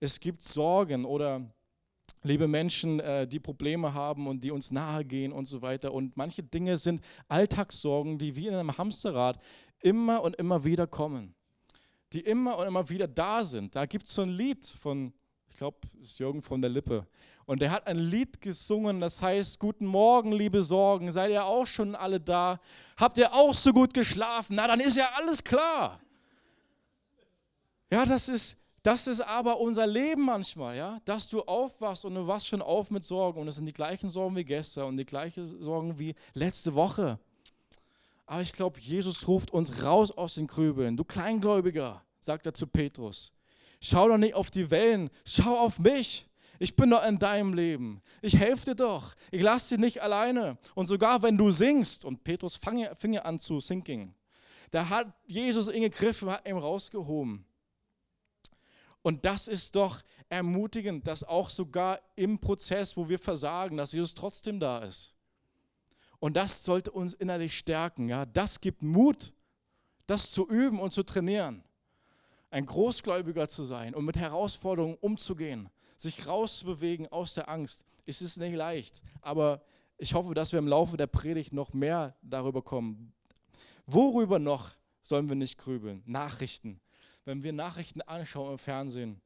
Es 0.00 0.18
gibt 0.18 0.42
Sorgen 0.42 1.04
oder 1.04 1.48
liebe 2.24 2.48
Menschen, 2.48 2.98
äh, 2.98 3.24
die 3.28 3.38
Probleme 3.38 3.94
haben 3.94 4.26
und 4.26 4.42
die 4.42 4.50
uns 4.50 4.72
nahe 4.72 5.04
gehen 5.04 5.30
und 5.30 5.44
so 5.44 5.62
weiter. 5.62 5.94
Und 5.94 6.16
manche 6.16 6.42
Dinge 6.42 6.76
sind 6.76 7.02
Alltagssorgen, 7.28 8.18
die 8.18 8.34
wie 8.34 8.48
in 8.48 8.54
einem 8.54 8.76
Hamsterrad 8.76 9.40
immer 9.78 10.24
und 10.24 10.34
immer 10.34 10.64
wieder 10.64 10.88
kommen 10.88 11.36
die 12.12 12.20
immer 12.20 12.56
und 12.58 12.66
immer 12.66 12.88
wieder 12.88 13.06
da 13.06 13.42
sind. 13.42 13.74
Da 13.76 13.86
gibt 13.86 14.06
es 14.06 14.14
so 14.14 14.22
ein 14.22 14.30
Lied 14.30 14.64
von, 14.64 15.12
ich 15.48 15.56
glaube, 15.56 15.78
ist 16.00 16.18
Jürgen 16.18 16.42
von 16.42 16.60
der 16.60 16.70
Lippe. 16.70 17.06
Und 17.44 17.60
der 17.60 17.70
hat 17.70 17.86
ein 17.86 17.98
Lied 17.98 18.40
gesungen, 18.40 19.00
das 19.00 19.22
heißt, 19.22 19.58
Guten 19.58 19.86
Morgen, 19.86 20.32
liebe 20.32 20.62
Sorgen, 20.62 21.10
seid 21.12 21.30
ihr 21.30 21.44
auch 21.44 21.66
schon 21.66 21.94
alle 21.94 22.20
da? 22.20 22.60
Habt 22.96 23.18
ihr 23.18 23.32
auch 23.32 23.54
so 23.54 23.72
gut 23.72 23.94
geschlafen? 23.94 24.56
Na, 24.56 24.66
dann 24.66 24.80
ist 24.80 24.96
ja 24.96 25.10
alles 25.16 25.42
klar. 25.42 26.00
Ja, 27.90 28.04
das 28.04 28.28
ist, 28.28 28.56
das 28.82 29.06
ist 29.06 29.20
aber 29.20 29.58
unser 29.58 29.86
Leben 29.86 30.22
manchmal, 30.22 30.76
ja, 30.76 31.00
dass 31.04 31.28
du 31.28 31.42
aufwachst 31.42 32.04
und 32.04 32.14
du 32.14 32.26
wachst 32.26 32.48
schon 32.48 32.62
auf 32.62 32.90
mit 32.90 33.04
Sorgen 33.04 33.40
und 33.40 33.48
es 33.48 33.56
sind 33.56 33.66
die 33.66 33.72
gleichen 33.72 34.10
Sorgen 34.10 34.36
wie 34.36 34.44
gestern 34.44 34.88
und 34.88 34.96
die 34.96 35.06
gleichen 35.06 35.46
Sorgen 35.62 35.98
wie 35.98 36.14
letzte 36.34 36.74
Woche. 36.74 37.18
Aber 38.28 38.42
ich 38.42 38.52
glaube, 38.52 38.78
Jesus 38.78 39.26
ruft 39.26 39.50
uns 39.52 39.82
raus 39.82 40.10
aus 40.10 40.34
den 40.34 40.46
Grübeln. 40.46 40.98
Du 40.98 41.04
Kleingläubiger, 41.04 42.04
sagt 42.20 42.44
er 42.44 42.52
zu 42.52 42.66
Petrus. 42.66 43.32
Schau 43.80 44.06
doch 44.06 44.18
nicht 44.18 44.34
auf 44.34 44.50
die 44.50 44.70
Wellen, 44.70 45.08
schau 45.24 45.56
auf 45.56 45.78
mich. 45.78 46.28
Ich 46.58 46.76
bin 46.76 46.90
doch 46.90 47.02
in 47.06 47.18
deinem 47.18 47.54
Leben. 47.54 48.02
Ich 48.20 48.36
helfe 48.36 48.66
dir 48.66 48.74
doch. 48.74 49.14
Ich 49.30 49.40
lasse 49.40 49.70
dich 49.76 49.78
nicht 49.82 50.02
alleine. 50.02 50.58
Und 50.74 50.88
sogar 50.88 51.22
wenn 51.22 51.38
du 51.38 51.50
singst, 51.50 52.04
und 52.04 52.22
Petrus 52.22 52.56
fing 52.56 53.16
an 53.16 53.38
zu 53.38 53.60
sinking, 53.60 54.14
da 54.72 54.90
hat 54.90 55.10
Jesus 55.24 55.68
ihn 55.68 55.80
gegriffen, 55.80 56.30
hat 56.30 56.46
ihn 56.46 56.58
rausgehoben. 56.58 57.46
Und 59.00 59.24
das 59.24 59.48
ist 59.48 59.74
doch 59.74 60.02
ermutigend, 60.28 61.06
dass 61.06 61.24
auch 61.24 61.48
sogar 61.48 62.02
im 62.14 62.38
Prozess, 62.38 62.94
wo 62.94 63.08
wir 63.08 63.18
versagen, 63.18 63.78
dass 63.78 63.92
Jesus 63.92 64.12
trotzdem 64.12 64.60
da 64.60 64.80
ist. 64.80 65.14
Und 66.20 66.36
das 66.36 66.64
sollte 66.64 66.90
uns 66.90 67.14
innerlich 67.14 67.56
stärken. 67.56 68.08
Ja? 68.08 68.26
Das 68.26 68.60
gibt 68.60 68.82
Mut, 68.82 69.32
das 70.06 70.30
zu 70.30 70.48
üben 70.48 70.80
und 70.80 70.92
zu 70.92 71.02
trainieren. 71.02 71.62
Ein 72.50 72.66
Großgläubiger 72.66 73.48
zu 73.48 73.64
sein 73.64 73.94
und 73.94 74.04
mit 74.04 74.16
Herausforderungen 74.16 74.96
umzugehen, 75.00 75.68
sich 75.96 76.26
rauszubewegen 76.26 77.06
aus 77.08 77.34
der 77.34 77.48
Angst. 77.48 77.84
Es 78.06 78.22
ist 78.22 78.38
nicht 78.38 78.54
leicht, 78.54 79.02
aber 79.20 79.62
ich 79.98 80.14
hoffe, 80.14 80.32
dass 80.32 80.52
wir 80.52 80.58
im 80.58 80.68
Laufe 80.68 80.96
der 80.96 81.08
Predigt 81.08 81.52
noch 81.52 81.74
mehr 81.74 82.16
darüber 82.22 82.62
kommen. 82.62 83.12
Worüber 83.86 84.38
noch 84.38 84.70
sollen 85.02 85.28
wir 85.28 85.36
nicht 85.36 85.58
grübeln? 85.58 86.02
Nachrichten. 86.06 86.80
Wenn 87.24 87.42
wir 87.42 87.52
Nachrichten 87.52 88.00
anschauen 88.00 88.52
im 88.52 88.58
Fernsehen, 88.58 89.20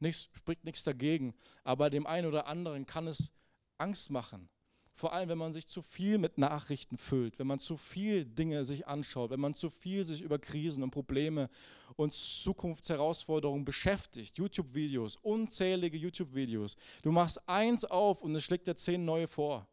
nichts, 0.00 0.28
spricht 0.34 0.64
nichts 0.64 0.82
dagegen, 0.82 1.34
aber 1.64 1.88
dem 1.88 2.06
einen 2.06 2.26
oder 2.26 2.46
anderen 2.46 2.84
kann 2.84 3.06
es 3.06 3.32
Angst 3.78 4.10
machen. 4.10 4.50
Vor 4.94 5.12
allem, 5.12 5.30
wenn 5.30 5.38
man 5.38 5.52
sich 5.52 5.66
zu 5.66 5.80
viel 5.80 6.18
mit 6.18 6.36
Nachrichten 6.36 6.98
füllt, 6.98 7.38
wenn 7.38 7.46
man 7.46 7.58
zu 7.58 7.76
viel 7.76 8.26
Dinge 8.26 8.64
sich 8.64 8.86
anschaut, 8.86 9.30
wenn 9.30 9.40
man 9.40 9.54
zu 9.54 9.70
viel 9.70 10.04
sich 10.04 10.20
über 10.20 10.38
Krisen 10.38 10.82
und 10.82 10.90
Probleme 10.90 11.48
und 11.96 12.12
Zukunftsherausforderungen 12.12 13.64
beschäftigt. 13.64 14.36
YouTube-Videos, 14.38 15.16
unzählige 15.16 15.96
YouTube-Videos. 15.96 16.76
Du 17.02 17.10
machst 17.10 17.48
eins 17.48 17.84
auf 17.84 18.22
und 18.22 18.34
es 18.34 18.44
schlägt 18.44 18.66
dir 18.66 18.76
zehn 18.76 19.04
neue 19.04 19.26
vor. 19.26 19.66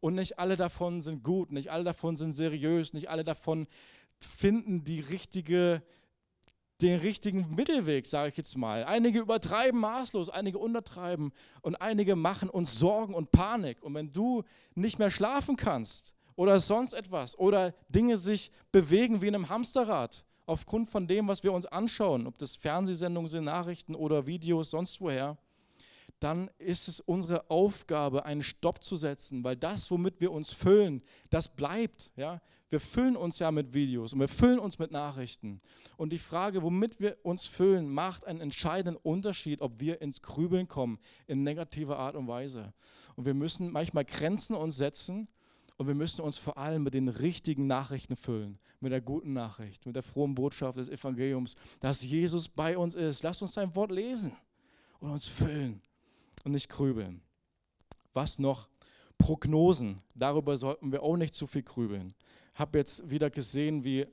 Und 0.00 0.14
nicht 0.14 0.38
alle 0.38 0.56
davon 0.56 1.00
sind 1.00 1.22
gut, 1.22 1.52
nicht 1.52 1.70
alle 1.70 1.84
davon 1.84 2.16
sind 2.16 2.32
seriös, 2.32 2.92
nicht 2.92 3.08
alle 3.08 3.24
davon 3.24 3.66
finden 4.20 4.84
die 4.84 5.00
richtige 5.00 5.82
den 6.82 7.00
richtigen 7.00 7.54
Mittelweg, 7.54 8.06
sage 8.06 8.30
ich 8.30 8.36
jetzt 8.36 8.56
mal. 8.56 8.84
Einige 8.84 9.20
übertreiben 9.20 9.80
maßlos, 9.80 10.28
einige 10.28 10.58
untertreiben 10.58 11.32
und 11.62 11.76
einige 11.76 12.16
machen 12.16 12.50
uns 12.50 12.78
Sorgen 12.78 13.14
und 13.14 13.32
Panik. 13.32 13.82
Und 13.82 13.94
wenn 13.94 14.12
du 14.12 14.44
nicht 14.74 14.98
mehr 14.98 15.10
schlafen 15.10 15.56
kannst 15.56 16.12
oder 16.34 16.60
sonst 16.60 16.92
etwas 16.92 17.38
oder 17.38 17.74
Dinge 17.88 18.18
sich 18.18 18.50
bewegen 18.72 19.22
wie 19.22 19.28
in 19.28 19.34
einem 19.34 19.48
Hamsterrad 19.48 20.24
aufgrund 20.44 20.88
von 20.90 21.08
dem, 21.08 21.28
was 21.28 21.42
wir 21.42 21.52
uns 21.52 21.66
anschauen, 21.66 22.26
ob 22.26 22.38
das 22.38 22.56
Fernsehsendungen 22.56 23.28
sind, 23.28 23.44
Nachrichten 23.44 23.94
oder 23.94 24.26
Videos, 24.26 24.70
sonst 24.70 25.00
woher, 25.00 25.38
dann 26.20 26.50
ist 26.58 26.88
es 26.88 27.00
unsere 27.00 27.50
Aufgabe, 27.50 28.24
einen 28.24 28.42
Stopp 28.42 28.82
zu 28.82 28.96
setzen, 28.96 29.44
weil 29.44 29.56
das, 29.56 29.90
womit 29.90 30.20
wir 30.20 30.32
uns 30.32 30.52
füllen, 30.52 31.02
das 31.30 31.48
bleibt. 31.48 32.10
Ja? 32.16 32.40
Wir 32.68 32.80
füllen 32.80 33.16
uns 33.16 33.38
ja 33.38 33.52
mit 33.52 33.74
Videos 33.74 34.12
und 34.12 34.18
wir 34.18 34.28
füllen 34.28 34.58
uns 34.58 34.78
mit 34.78 34.90
Nachrichten. 34.90 35.60
Und 35.96 36.12
die 36.12 36.18
Frage, 36.18 36.62
womit 36.62 36.98
wir 36.98 37.16
uns 37.22 37.46
füllen, 37.46 37.88
macht 37.88 38.26
einen 38.26 38.40
entscheidenden 38.40 39.00
Unterschied, 39.00 39.60
ob 39.60 39.78
wir 39.78 40.02
ins 40.02 40.20
Grübeln 40.20 40.66
kommen, 40.66 40.98
in 41.28 41.44
negativer 41.44 41.98
Art 41.98 42.16
und 42.16 42.26
Weise. 42.26 42.72
Und 43.14 43.24
wir 43.24 43.34
müssen 43.34 43.70
manchmal 43.70 44.04
Grenzen 44.04 44.56
uns 44.56 44.76
setzen 44.76 45.28
und 45.76 45.86
wir 45.86 45.94
müssen 45.94 46.22
uns 46.22 46.38
vor 46.38 46.58
allem 46.58 46.82
mit 46.82 46.94
den 46.94 47.08
richtigen 47.08 47.68
Nachrichten 47.68 48.16
füllen, 48.16 48.58
mit 48.80 48.90
der 48.90 49.00
guten 49.00 49.32
Nachricht, 49.32 49.86
mit 49.86 49.94
der 49.94 50.02
frohen 50.02 50.34
Botschaft 50.34 50.78
des 50.78 50.88
Evangeliums, 50.88 51.54
dass 51.78 52.02
Jesus 52.02 52.48
bei 52.48 52.76
uns 52.76 52.96
ist. 52.96 53.22
Lass 53.22 53.42
uns 53.42 53.52
sein 53.52 53.74
Wort 53.76 53.92
lesen 53.92 54.36
und 54.98 55.10
uns 55.10 55.28
füllen 55.28 55.82
und 56.44 56.52
nicht 56.52 56.68
grübeln. 56.68 57.22
Was 58.12 58.38
noch? 58.38 58.68
Prognosen. 59.18 59.98
Darüber 60.14 60.56
sollten 60.56 60.92
wir 60.92 61.02
auch 61.02 61.16
nicht 61.16 61.34
zu 61.34 61.46
viel 61.46 61.62
grübeln. 61.62 62.12
Ich 62.54 62.60
habe 62.60 62.78
jetzt 62.78 63.10
wieder 63.10 63.30
gesehen, 63.30 63.84
wie 63.84 64.06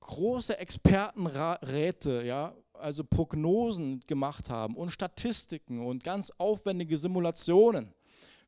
große 0.00 0.58
Expertenräte, 0.58 2.22
ja, 2.22 2.54
also 2.72 3.02
Prognosen 3.04 4.00
gemacht 4.06 4.50
haben 4.50 4.76
und 4.76 4.90
Statistiken 4.90 5.84
und 5.84 6.04
ganz 6.04 6.30
aufwendige 6.38 6.96
Simulationen 6.96 7.94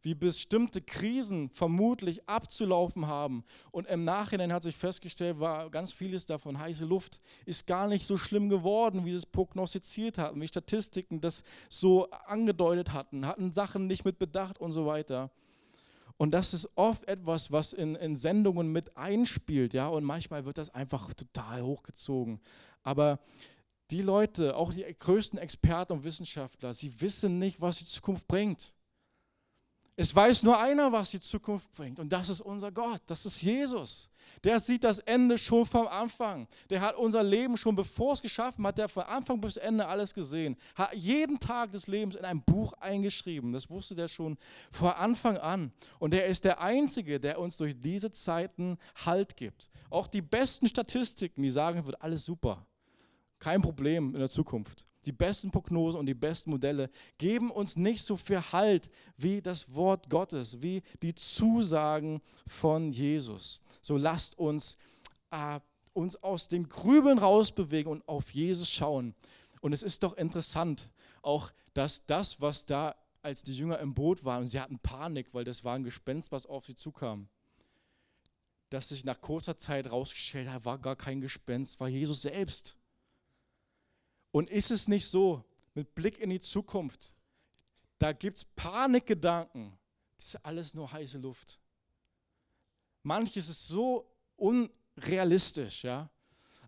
wie 0.03 0.15
bestimmte 0.15 0.81
Krisen 0.81 1.51
vermutlich 1.51 2.27
abzulaufen 2.29 3.07
haben. 3.07 3.45
Und 3.71 3.87
im 3.87 4.05
Nachhinein 4.05 4.53
hat 4.53 4.63
sich 4.63 4.77
festgestellt, 4.77 5.41
war 5.41 5.71
ganz 5.71 5.93
vieles 5.93 6.27
davon 6.27 6.59
heiße 6.59 6.85
Luft, 6.85 7.19
ist 7.45 7.67
gar 7.67 7.89
nicht 7.89 8.07
so 8.07 8.17
schlimm 8.17 8.49
geworden, 8.49 9.05
wie 9.05 9.11
sie 9.11 9.19
es 9.19 9.27
prognostiziert 9.27 10.19
hatten, 10.19 10.41
wie 10.41 10.49
Statistiken 10.49 11.21
das 11.21 11.43
so 11.69 12.11
angedeutet 12.11 12.93
hatten, 12.93 13.27
hatten 13.27 13.53
Sachen 13.53 13.87
nicht 13.87 14.05
mit 14.05 14.19
bedacht 14.19 14.59
und 14.59 14.73
so 14.73 14.87
weiter. 14.87 15.31
Und 16.21 16.33
das 16.33 16.53
ist 16.53 16.69
oft 16.75 17.09
etwas, 17.09 17.51
was 17.51 17.73
in, 17.73 17.95
in 17.95 18.15
Sendungen 18.15 18.71
mit 18.71 18.95
einspielt, 18.95 19.73
ja, 19.73 19.89
und 19.89 20.05
manchmal 20.05 20.45
wird 20.45 20.59
das 20.59 20.69
einfach 20.69 21.15
total 21.15 21.63
hochgezogen. 21.63 22.43
Aber 22.83 23.21
die 23.91 24.03
Leute, 24.03 24.55
auch 24.55 24.75
die 24.75 24.83
größten 24.83 25.39
Experten 25.39 25.95
und 25.95 26.05
Wissenschaftler, 26.05 26.75
sie 26.75 27.01
wissen 27.01 27.39
nicht, 27.39 27.63
was 27.63 27.79
die 27.79 27.87
Zukunft 27.87 28.29
bringt. 28.29 28.75
Es 29.97 30.15
weiß 30.15 30.45
nur 30.45 30.59
einer, 30.59 30.91
was 30.93 31.11
die 31.11 31.21
Zukunft 31.21 31.71
bringt. 31.73 31.99
Und 31.99 32.11
das 32.13 32.29
ist 32.29 32.41
unser 32.41 32.73
Gott. 32.73 33.03
Das 33.07 33.27
ist 33.27 33.43
Jesus. 33.43 34.09
Der 34.45 34.59
sieht 34.59 34.85
das 34.85 34.99
Ende 35.01 35.37
schon 35.37 35.67
vom 35.67 35.87
Anfang. 35.89 36.47
Der 36.71 36.81
hat 36.81 36.97
unser 36.97 37.23
Leben 37.23 37.57
schon, 37.57 37.77
bevor 37.77 38.15
es 38.15 38.23
geschaffen 38.23 38.67
hat, 38.67 38.79
der 38.79 38.89
von 38.89 39.03
Anfang 39.03 39.41
bis 39.41 39.57
Ende 39.57 39.87
alles 39.87 40.15
gesehen. 40.15 40.57
Hat 40.75 40.95
jeden 40.95 41.39
Tag 41.39 41.73
des 41.73 41.87
Lebens 41.87 42.15
in 42.15 42.25
ein 42.25 42.43
Buch 42.43 42.73
eingeschrieben. 42.75 43.53
Das 43.53 43.69
wusste 43.69 43.95
der 43.95 44.09
schon 44.09 44.39
vor 44.71 44.97
Anfang 44.97 45.37
an. 45.37 45.73
Und 45.99 46.15
er 46.15 46.27
ist 46.27 46.45
der 46.45 46.61
Einzige, 46.61 47.21
der 47.21 47.39
uns 47.39 47.57
durch 47.57 47.75
diese 47.79 48.11
Zeiten 48.11 48.79
Halt 49.05 49.37
gibt. 49.37 49.69
Auch 49.91 50.07
die 50.07 50.23
besten 50.23 50.67
Statistiken, 50.67 51.43
die 51.43 51.51
sagen, 51.51 51.85
wird 51.85 52.01
alles 52.01 52.25
super. 52.25 52.67
Kein 53.39 53.61
Problem 53.61 54.15
in 54.15 54.21
der 54.21 54.29
Zukunft 54.31 54.87
die 55.07 55.13
besten 55.13 55.51
Prognosen 55.51 55.99
und 55.99 56.07
die 56.07 56.15
besten 56.15 56.51
Modelle 56.51 56.91
geben 57.19 57.51
uns 57.51 57.77
nicht 57.77 58.03
so 58.03 58.17
viel 58.17 58.41
Halt 58.53 58.91
wie 59.17 59.41
das 59.41 59.75
Wort 59.75 60.11
Gottes, 60.11 60.63
wie 60.63 60.83
die 61.03 61.15
Zusagen 61.15 62.21
von 62.47 62.93
Jesus. 62.93 63.61
So 63.81 63.97
lasst 63.97 64.39
uns 64.39 64.77
äh, 65.31 65.61
uns 65.93 66.17
aus 66.17 66.49
dem 66.49 66.69
Grübeln 66.69 67.19
rausbewegen 67.19 67.91
und 67.91 68.07
auf 68.09 68.31
Jesus 68.31 68.71
schauen. 68.71 69.15
Und 69.61 69.73
es 69.73 69.83
ist 69.83 70.03
doch 70.03 70.17
interessant, 70.17 70.91
auch 71.23 71.51
dass 71.75 72.07
das, 72.07 72.41
was 72.41 72.65
da 72.65 72.97
als 73.23 73.43
die 73.43 73.55
Jünger 73.55 73.79
im 73.81 73.95
Boot 73.95 74.25
waren, 74.25 74.43
und 74.43 74.47
sie 74.47 74.61
hatten 74.61 74.79
Panik, 74.79 75.35
weil 75.35 75.45
das 75.45 75.65
war 75.65 75.75
ein 75.75 75.83
Gespenst, 75.83 76.33
was 76.33 76.47
auf 76.47 76.65
sie 76.65 76.75
zukam, 76.75 77.29
dass 78.71 78.89
sich 78.89 79.05
nach 79.05 79.21
kurzer 79.21 79.57
Zeit 79.57 79.91
rausgestellt 79.91 80.49
hat, 80.49 80.65
war 80.65 80.79
gar 80.79 80.97
kein 80.97 81.21
Gespenst, 81.21 81.81
war 81.81 81.89
Jesus 81.89 82.23
selbst. 82.23 82.77
Und 84.33 84.51
ist 84.51 84.71
es 84.71 84.89
nicht 84.89 85.07
so, 85.07 85.45
mit 85.75 85.95
Blick 85.95 86.19
in 86.19 86.31
die 86.31 86.41
Zukunft, 86.41 87.15
da 87.99 88.13
gibt 88.13 88.39
es 88.39 88.45
Panikgedanken, 88.45 89.79
das 90.17 90.27
ist 90.27 90.45
alles 90.45 90.75
nur 90.75 90.91
heiße 90.91 91.19
Luft. 91.19 91.61
Manches 93.03 93.49
ist 93.49 93.69
so 93.69 94.07
unrealistisch, 94.37 95.85
ja. 95.85 96.11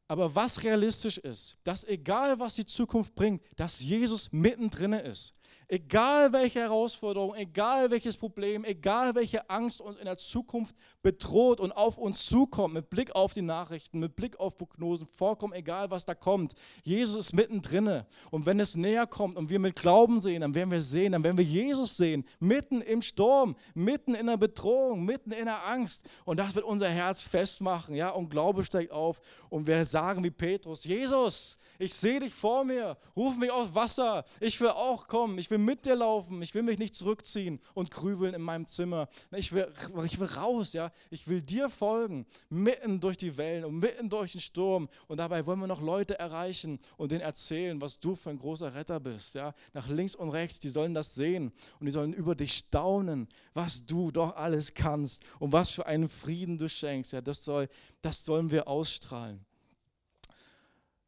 Aber 0.08 0.34
was 0.34 0.62
realistisch 0.62 1.18
ist, 1.18 1.56
dass 1.64 1.84
egal 1.84 2.38
was 2.38 2.54
die 2.54 2.66
Zukunft 2.66 3.14
bringt, 3.14 3.42
dass 3.56 3.80
Jesus 3.80 4.30
mittendrin 4.32 4.92
ist. 4.92 5.32
Egal 5.72 6.34
welche 6.34 6.60
Herausforderung, 6.60 7.34
egal 7.34 7.90
welches 7.90 8.18
Problem, 8.18 8.62
egal 8.62 9.14
welche 9.14 9.48
Angst 9.48 9.80
uns 9.80 9.96
in 9.96 10.04
der 10.04 10.18
Zukunft 10.18 10.76
bedroht 11.00 11.60
und 11.60 11.72
auf 11.72 11.96
uns 11.96 12.26
zukommt, 12.26 12.74
mit 12.74 12.90
Blick 12.90 13.14
auf 13.14 13.32
die 13.32 13.40
Nachrichten, 13.40 13.98
mit 13.98 14.14
Blick 14.14 14.38
auf 14.38 14.58
Prognosen, 14.58 15.06
vollkommen 15.06 15.54
egal, 15.54 15.90
was 15.90 16.04
da 16.04 16.14
kommt. 16.14 16.52
Jesus 16.82 17.16
ist 17.16 17.32
mittendrin. 17.32 18.02
Und 18.30 18.44
wenn 18.44 18.60
es 18.60 18.76
näher 18.76 19.06
kommt 19.06 19.38
und 19.38 19.48
wir 19.48 19.58
mit 19.58 19.74
Glauben 19.74 20.20
sehen, 20.20 20.42
dann 20.42 20.54
werden 20.54 20.70
wir 20.70 20.82
sehen, 20.82 21.12
dann 21.12 21.24
werden 21.24 21.38
wir 21.38 21.44
Jesus 21.44 21.96
sehen, 21.96 22.26
mitten 22.38 22.82
im 22.82 23.00
Sturm, 23.00 23.56
mitten 23.72 24.14
in 24.14 24.26
der 24.26 24.36
Bedrohung, 24.36 25.06
mitten 25.06 25.32
in 25.32 25.46
der 25.46 25.66
Angst. 25.66 26.04
Und 26.26 26.38
das 26.38 26.54
wird 26.54 26.66
unser 26.66 26.90
Herz 26.90 27.22
festmachen, 27.22 27.94
ja, 27.94 28.10
und 28.10 28.28
Glaube 28.28 28.62
steigt 28.62 28.92
auf. 28.92 29.22
Und 29.48 29.66
wir 29.66 29.86
sagen 29.86 30.22
wie 30.22 30.30
Petrus, 30.30 30.84
Jesus, 30.84 31.56
ich 31.78 31.94
sehe 31.94 32.20
dich 32.20 32.34
vor 32.34 32.62
mir, 32.62 32.98
ruf 33.16 33.36
mich 33.38 33.50
aufs 33.50 33.74
Wasser, 33.74 34.24
ich 34.38 34.60
will 34.60 34.68
auch 34.68 35.08
kommen, 35.08 35.38
ich 35.38 35.50
will 35.50 35.61
mit 35.64 35.84
dir 35.84 35.96
laufen, 35.96 36.42
ich 36.42 36.54
will 36.54 36.62
mich 36.62 36.78
nicht 36.78 36.94
zurückziehen 36.94 37.60
und 37.74 37.90
grübeln 37.90 38.34
in 38.34 38.42
meinem 38.42 38.66
Zimmer. 38.66 39.08
Ich 39.30 39.52
will, 39.52 39.72
ich 40.04 40.18
will 40.18 40.26
raus, 40.26 40.72
ja, 40.72 40.92
ich 41.10 41.28
will 41.28 41.40
dir 41.40 41.68
folgen, 41.68 42.26
mitten 42.48 43.00
durch 43.00 43.16
die 43.16 43.36
Wellen 43.36 43.64
und 43.64 43.78
mitten 43.78 44.10
durch 44.10 44.32
den 44.32 44.40
Sturm. 44.40 44.88
Und 45.08 45.18
dabei 45.18 45.46
wollen 45.46 45.60
wir 45.60 45.66
noch 45.66 45.80
Leute 45.80 46.18
erreichen 46.18 46.78
und 46.96 47.12
denen 47.12 47.20
erzählen, 47.20 47.80
was 47.80 47.98
du 47.98 48.14
für 48.14 48.30
ein 48.30 48.38
großer 48.38 48.74
Retter 48.74 49.00
bist, 49.00 49.34
ja, 49.34 49.54
nach 49.72 49.88
links 49.88 50.14
und 50.14 50.30
rechts, 50.30 50.58
die 50.58 50.68
sollen 50.68 50.94
das 50.94 51.14
sehen 51.14 51.52
und 51.80 51.86
die 51.86 51.92
sollen 51.92 52.12
über 52.12 52.34
dich 52.34 52.54
staunen, 52.54 53.28
was 53.54 53.84
du 53.84 54.10
doch 54.10 54.36
alles 54.36 54.74
kannst 54.74 55.22
und 55.38 55.52
was 55.52 55.70
für 55.70 55.86
einen 55.86 56.08
Frieden 56.08 56.58
du 56.58 56.68
schenkst, 56.68 57.12
ja, 57.12 57.20
das 57.20 57.44
soll, 57.44 57.68
das 58.00 58.24
sollen 58.24 58.50
wir 58.50 58.68
ausstrahlen. 58.68 59.44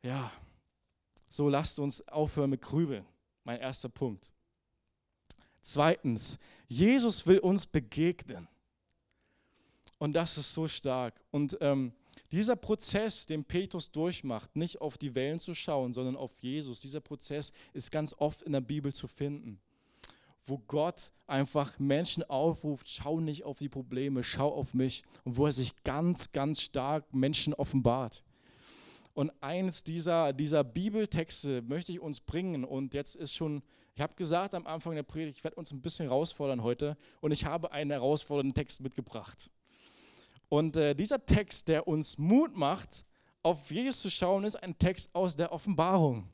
Ja, 0.02 0.30
so 1.30 1.48
lasst 1.48 1.78
uns 1.78 2.06
aufhören 2.08 2.50
mit 2.50 2.60
Grübeln. 2.60 3.06
Mein 3.42 3.58
erster 3.58 3.88
Punkt. 3.88 4.30
Zweitens, 5.64 6.38
Jesus 6.68 7.26
will 7.26 7.38
uns 7.38 7.64
begegnen. 7.64 8.46
Und 9.98 10.12
das 10.12 10.36
ist 10.36 10.52
so 10.52 10.68
stark. 10.68 11.18
Und 11.30 11.56
ähm, 11.62 11.94
dieser 12.30 12.54
Prozess, 12.54 13.24
den 13.24 13.44
Petrus 13.44 13.90
durchmacht, 13.90 14.54
nicht 14.56 14.82
auf 14.82 14.98
die 14.98 15.14
Wellen 15.14 15.40
zu 15.40 15.54
schauen, 15.54 15.94
sondern 15.94 16.16
auf 16.16 16.36
Jesus, 16.38 16.82
dieser 16.82 17.00
Prozess 17.00 17.50
ist 17.72 17.90
ganz 17.90 18.14
oft 18.18 18.42
in 18.42 18.52
der 18.52 18.60
Bibel 18.60 18.92
zu 18.92 19.08
finden, 19.08 19.58
wo 20.44 20.58
Gott 20.58 21.10
einfach 21.26 21.78
Menschen 21.78 22.22
aufruft, 22.24 22.86
schau 22.86 23.20
nicht 23.20 23.44
auf 23.44 23.58
die 23.58 23.70
Probleme, 23.70 24.22
schau 24.22 24.52
auf 24.52 24.74
mich 24.74 25.02
und 25.24 25.38
wo 25.38 25.46
er 25.46 25.52
sich 25.52 25.82
ganz, 25.82 26.30
ganz 26.32 26.60
stark 26.60 27.14
Menschen 27.14 27.54
offenbart. 27.54 28.22
Und 29.14 29.32
eins 29.40 29.82
dieser, 29.82 30.34
dieser 30.34 30.62
Bibeltexte 30.62 31.62
möchte 31.62 31.92
ich 31.92 32.00
uns 32.00 32.20
bringen. 32.20 32.64
Und 32.64 32.92
jetzt 32.92 33.16
ist 33.16 33.34
schon, 33.34 33.62
ich 33.94 34.00
habe 34.00 34.14
gesagt 34.14 34.54
am 34.54 34.66
Anfang 34.66 34.94
der 34.94 35.04
Predigt, 35.04 35.38
ich 35.38 35.44
werde 35.44 35.56
uns 35.56 35.70
ein 35.70 35.80
bisschen 35.80 36.08
herausfordern 36.08 36.62
heute. 36.62 36.96
Und 37.20 37.30
ich 37.30 37.44
habe 37.44 37.70
einen 37.70 37.92
herausfordernden 37.92 38.54
Text 38.54 38.80
mitgebracht. 38.80 39.50
Und 40.48 40.76
äh, 40.76 40.94
dieser 40.94 41.24
Text, 41.24 41.68
der 41.68 41.86
uns 41.86 42.18
Mut 42.18 42.56
macht, 42.56 43.04
auf 43.42 43.70
Jesus 43.70 44.00
zu 44.00 44.10
schauen, 44.10 44.44
ist 44.44 44.56
ein 44.56 44.76
Text 44.78 45.14
aus 45.14 45.36
der 45.36 45.52
Offenbarung. 45.52 46.28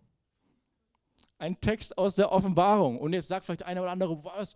Ein 1.39 1.61
Text 1.61 1.99
aus 1.99 2.15
der 2.15 2.33
Offenbarung. 2.33 2.99
Und 2.99 3.13
jetzt 3.13 3.29
sagt 3.29 3.45
vielleicht 3.45 3.65
einer 3.65 3.83
oder 3.83 3.91
andere, 3.91 4.25
was, 4.25 4.55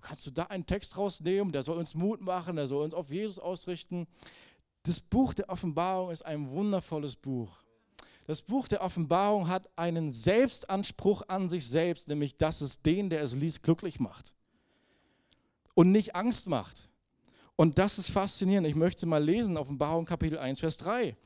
kannst 0.00 0.26
du 0.26 0.30
da 0.30 0.44
einen 0.44 0.64
Text 0.64 0.96
rausnehmen? 0.96 1.52
Der 1.52 1.62
soll 1.62 1.76
uns 1.76 1.94
Mut 1.94 2.20
machen, 2.22 2.56
der 2.56 2.66
soll 2.66 2.84
uns 2.84 2.94
auf 2.94 3.10
Jesus 3.10 3.38
ausrichten. 3.38 4.06
Das 4.84 5.00
Buch 5.00 5.34
der 5.34 5.48
Offenbarung 5.50 6.10
ist 6.10 6.24
ein 6.24 6.50
wundervolles 6.50 7.14
Buch. 7.14 7.61
Das 8.26 8.42
Buch 8.42 8.68
der 8.68 8.82
Offenbarung 8.82 9.48
hat 9.48 9.68
einen 9.76 10.12
Selbstanspruch 10.12 11.22
an 11.28 11.48
sich 11.50 11.66
selbst, 11.66 12.08
nämlich 12.08 12.36
dass 12.36 12.60
es 12.60 12.82
den, 12.82 13.10
der 13.10 13.22
es 13.22 13.34
liest, 13.34 13.62
glücklich 13.62 13.98
macht 13.98 14.32
und 15.74 15.90
nicht 15.90 16.14
Angst 16.14 16.48
macht. 16.48 16.88
Und 17.56 17.78
das 17.78 17.98
ist 17.98 18.10
faszinierend. 18.10 18.66
Ich 18.66 18.74
möchte 18.74 19.06
mal 19.06 19.22
lesen, 19.22 19.56
Offenbarung 19.56 20.04
Kapitel 20.04 20.38
1, 20.38 20.60
Vers 20.60 20.76
3. 20.78 21.16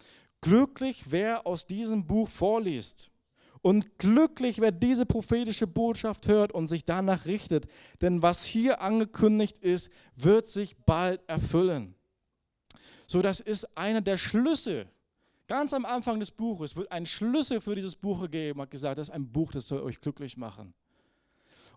Glücklich, 0.40 1.04
wer 1.08 1.46
aus 1.46 1.66
diesem 1.66 2.06
Buch 2.06 2.28
vorliest. 2.28 3.10
Und 3.62 3.98
glücklich, 3.98 4.60
wer 4.60 4.70
diese 4.70 5.06
prophetische 5.06 5.66
Botschaft 5.66 6.28
hört 6.28 6.52
und 6.52 6.68
sich 6.68 6.84
danach 6.84 7.26
richtet. 7.26 7.66
Denn 8.00 8.22
was 8.22 8.44
hier 8.44 8.80
angekündigt 8.80 9.58
ist, 9.58 9.90
wird 10.14 10.46
sich 10.46 10.76
bald 10.84 11.20
erfüllen. 11.28 11.94
So, 13.06 13.22
das 13.22 13.40
ist 13.40 13.76
einer 13.76 14.00
der 14.00 14.18
Schlüssel. 14.18 14.88
Ganz 15.48 15.72
am 15.72 15.84
Anfang 15.84 16.18
des 16.18 16.30
Buches 16.30 16.74
wird 16.74 16.90
ein 16.90 17.06
Schlüssel 17.06 17.60
für 17.60 17.74
dieses 17.74 17.94
Buch 17.94 18.22
gegeben, 18.22 18.60
hat 18.60 18.70
gesagt, 18.70 18.98
das 18.98 19.08
ist 19.08 19.14
ein 19.14 19.30
Buch, 19.30 19.52
das 19.52 19.68
soll 19.68 19.80
euch 19.80 20.00
glücklich 20.00 20.36
machen. 20.36 20.74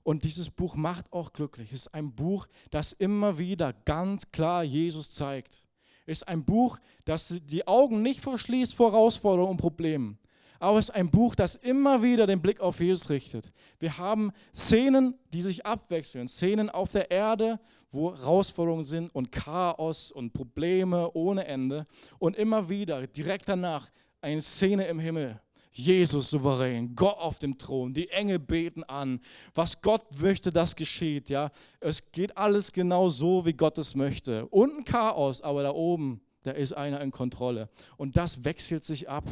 Und 0.02 0.24
dieses 0.24 0.50
Buch 0.50 0.76
macht 0.76 1.12
auch 1.14 1.34
glücklich. 1.34 1.72
Es 1.72 1.82
ist 1.82 1.94
ein 1.94 2.14
Buch, 2.14 2.48
das 2.72 2.94
immer 2.94 3.38
wieder 3.38 3.74
ganz 3.74 4.32
klar 4.32 4.64
Jesus 4.64 5.12
zeigt. 5.12 5.66
Es 6.06 6.20
ist 6.20 6.28
ein 6.28 6.44
Buch, 6.44 6.80
das 7.06 7.42
die 7.46 7.68
Augen 7.68 8.02
nicht 8.02 8.22
verschließt 8.22 8.74
vor 8.74 8.92
Herausforderungen 8.92 9.52
und 9.52 9.58
Problemen. 9.58 10.18
Aber 10.60 10.78
es 10.78 10.90
ist 10.90 10.96
ein 10.96 11.10
Buch, 11.10 11.36
das 11.36 11.56
immer 11.56 12.04
wieder 12.04 12.28
den 12.28 12.42
Blick 12.42 12.60
auf 12.60 12.80
Jesus 12.80 13.10
richtet. 13.10 13.52
Wir 13.80 13.98
haben 13.98 14.32
Szenen, 14.54 15.16
die 15.34 15.42
sich 15.42 15.66
abwechseln. 15.66 16.28
Szenen 16.28 16.70
auf 16.70 16.92
der 16.92 17.10
Erde, 17.10 17.60
wo 17.90 18.14
Herausforderungen 18.14 18.84
sind 18.84 19.14
und 19.16 19.32
Chaos 19.32 20.12
und 20.12 20.34
Probleme 20.34 21.10
ohne 21.14 21.46
Ende. 21.46 21.88
Und 22.20 22.36
immer 22.36 22.70
wieder, 22.70 23.08
direkt 23.08 23.48
danach, 23.48 23.90
eine 24.22 24.42
Szene 24.42 24.86
im 24.88 25.00
Himmel 25.00 25.40
Jesus 25.72 26.32
souverän, 26.32 26.96
Gott 26.96 27.18
auf 27.18 27.40
dem 27.40 27.58
Thron, 27.58 27.94
die 27.94 28.10
Engel 28.10 28.40
beten 28.40 28.84
an. 28.84 29.22
Was 29.56 29.82
Gott 29.82 30.04
möchte, 30.20 30.52
das 30.52 30.76
geschieht. 30.76 31.30
Ja, 31.30 31.52
es 31.80 32.12
geht 32.12 32.36
alles 32.38 32.74
genau 32.74 33.10
so, 33.10 33.46
wie 33.46 33.54
Gott 33.54 33.78
es 33.78 33.96
möchte. 33.96 34.46
Unten 34.48 34.84
Chaos, 34.84 35.42
aber 35.42 35.64
da 35.64 35.72
oben, 35.72 36.22
da 36.44 36.52
ist 36.52 36.74
einer 36.74 37.02
in 37.02 37.12
Kontrolle. 37.12 37.70
Und 37.98 38.18
das 38.18 38.44
wechselt 38.44 38.84
sich 38.84 39.10
ab. 39.10 39.26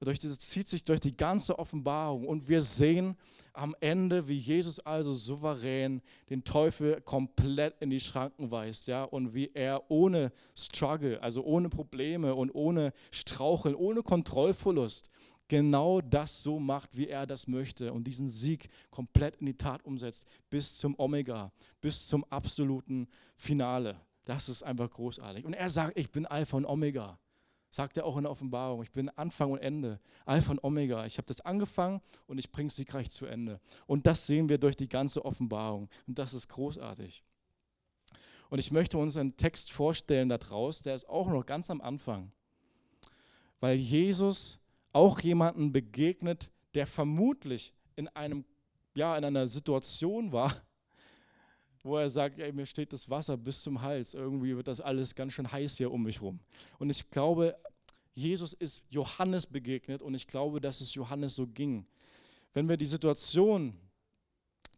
Das 0.00 0.38
zieht 0.38 0.68
sich 0.68 0.84
durch 0.84 1.00
die 1.00 1.16
ganze 1.16 1.58
Offenbarung. 1.58 2.26
Und 2.26 2.48
wir 2.48 2.60
sehen 2.60 3.16
am 3.52 3.74
Ende, 3.80 4.26
wie 4.28 4.36
Jesus 4.36 4.80
also 4.80 5.12
souverän 5.12 6.02
den 6.28 6.44
Teufel 6.44 7.00
komplett 7.02 7.80
in 7.80 7.90
die 7.90 8.00
Schranken 8.00 8.50
weist. 8.50 8.88
Ja? 8.88 9.04
Und 9.04 9.34
wie 9.34 9.50
er 9.54 9.90
ohne 9.90 10.32
Struggle, 10.56 11.22
also 11.22 11.42
ohne 11.44 11.68
Probleme 11.68 12.34
und 12.34 12.50
ohne 12.54 12.92
Straucheln, 13.12 13.74
ohne 13.74 14.02
Kontrollverlust, 14.02 15.10
genau 15.48 16.00
das 16.00 16.42
so 16.42 16.58
macht, 16.58 16.96
wie 16.96 17.08
er 17.08 17.26
das 17.26 17.46
möchte 17.46 17.92
und 17.92 18.04
diesen 18.04 18.26
Sieg 18.26 18.68
komplett 18.90 19.36
in 19.36 19.46
die 19.46 19.56
Tat 19.56 19.84
umsetzt, 19.84 20.26
bis 20.50 20.78
zum 20.78 20.98
Omega, 20.98 21.52
bis 21.80 22.08
zum 22.08 22.24
absoluten 22.24 23.08
Finale. 23.36 24.00
Das 24.24 24.48
ist 24.48 24.62
einfach 24.62 24.90
großartig. 24.90 25.44
Und 25.44 25.52
er 25.52 25.70
sagt, 25.70 25.98
ich 25.98 26.10
bin 26.10 26.26
Alpha 26.26 26.56
und 26.56 26.64
Omega. 26.64 27.18
Sagt 27.74 27.96
er 27.96 28.06
auch 28.06 28.16
in 28.16 28.22
der 28.22 28.30
Offenbarung. 28.30 28.84
Ich 28.84 28.92
bin 28.92 29.08
Anfang 29.08 29.50
und 29.50 29.58
Ende. 29.58 29.98
Alpha 30.26 30.52
und 30.52 30.62
Omega. 30.62 31.06
Ich 31.06 31.18
habe 31.18 31.26
das 31.26 31.40
angefangen 31.40 32.00
und 32.28 32.38
ich 32.38 32.52
bringe 32.52 32.68
es 32.68 32.76
siegreich 32.76 33.10
zu 33.10 33.26
Ende. 33.26 33.60
Und 33.88 34.06
das 34.06 34.28
sehen 34.28 34.48
wir 34.48 34.58
durch 34.58 34.76
die 34.76 34.88
ganze 34.88 35.24
Offenbarung. 35.24 35.88
Und 36.06 36.16
das 36.16 36.34
ist 36.34 36.46
großartig. 36.46 37.24
Und 38.48 38.60
ich 38.60 38.70
möchte 38.70 38.96
uns 38.96 39.16
einen 39.16 39.36
Text 39.36 39.72
vorstellen 39.72 40.28
daraus, 40.28 40.82
der 40.82 40.94
ist 40.94 41.08
auch 41.08 41.26
noch 41.26 41.44
ganz 41.44 41.68
am 41.68 41.80
Anfang. 41.80 42.30
Weil 43.58 43.76
Jesus 43.76 44.60
auch 44.92 45.18
jemanden 45.18 45.72
begegnet, 45.72 46.52
der 46.74 46.86
vermutlich 46.86 47.74
in 47.96 48.06
einem 48.06 48.44
ja, 48.94 49.18
in 49.18 49.24
einer 49.24 49.48
Situation 49.48 50.30
war, 50.30 50.62
wo 51.84 51.98
er 51.98 52.08
sagt, 52.08 52.38
ey, 52.38 52.50
mir 52.50 52.64
steht 52.64 52.92
das 52.92 53.08
Wasser 53.10 53.36
bis 53.36 53.62
zum 53.62 53.82
Hals, 53.82 54.14
irgendwie 54.14 54.56
wird 54.56 54.66
das 54.66 54.80
alles 54.80 55.14
ganz 55.14 55.34
schön 55.34 55.52
heiß 55.52 55.76
hier 55.76 55.92
um 55.92 56.02
mich 56.02 56.20
rum. 56.22 56.40
Und 56.78 56.88
ich 56.88 57.10
glaube, 57.10 57.56
Jesus 58.14 58.54
ist 58.54 58.82
Johannes 58.88 59.46
begegnet 59.46 60.00
und 60.00 60.14
ich 60.14 60.26
glaube, 60.26 60.60
dass 60.60 60.80
es 60.80 60.94
Johannes 60.94 61.36
so 61.36 61.46
ging. 61.46 61.86
Wenn 62.54 62.68
wir 62.68 62.78
die 62.78 62.86
Situation 62.86 63.74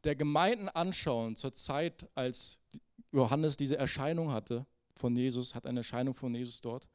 der 0.02 0.16
Gemeinden 0.16 0.68
anschauen, 0.68 1.36
zur 1.36 1.52
Zeit, 1.52 2.08
als 2.14 2.58
Johannes 3.12 3.56
diese 3.56 3.76
Erscheinung 3.76 4.32
hatte 4.32 4.66
von 4.94 5.14
Jesus, 5.14 5.54
hat 5.54 5.64
eine 5.64 5.80
Erscheinung 5.80 6.12
von 6.12 6.34
Jesus 6.34 6.60
dort, 6.60 6.88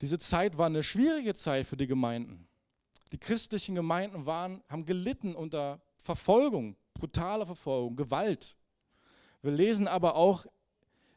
diese 0.00 0.18
Zeit 0.18 0.58
war 0.58 0.66
eine 0.66 0.82
schwierige 0.82 1.34
Zeit 1.34 1.66
für 1.66 1.76
die 1.76 1.86
Gemeinden. 1.86 2.48
Die 3.12 3.18
christlichen 3.18 3.76
Gemeinden 3.76 4.26
waren, 4.26 4.62
haben 4.68 4.84
gelitten 4.84 5.36
unter 5.36 5.80
Verfolgung, 5.98 6.76
brutaler 6.98 7.46
Verfolgung, 7.46 7.96
Gewalt. 7.96 8.56
Wir 9.42 9.52
lesen 9.52 9.88
aber 9.88 10.16
auch, 10.16 10.46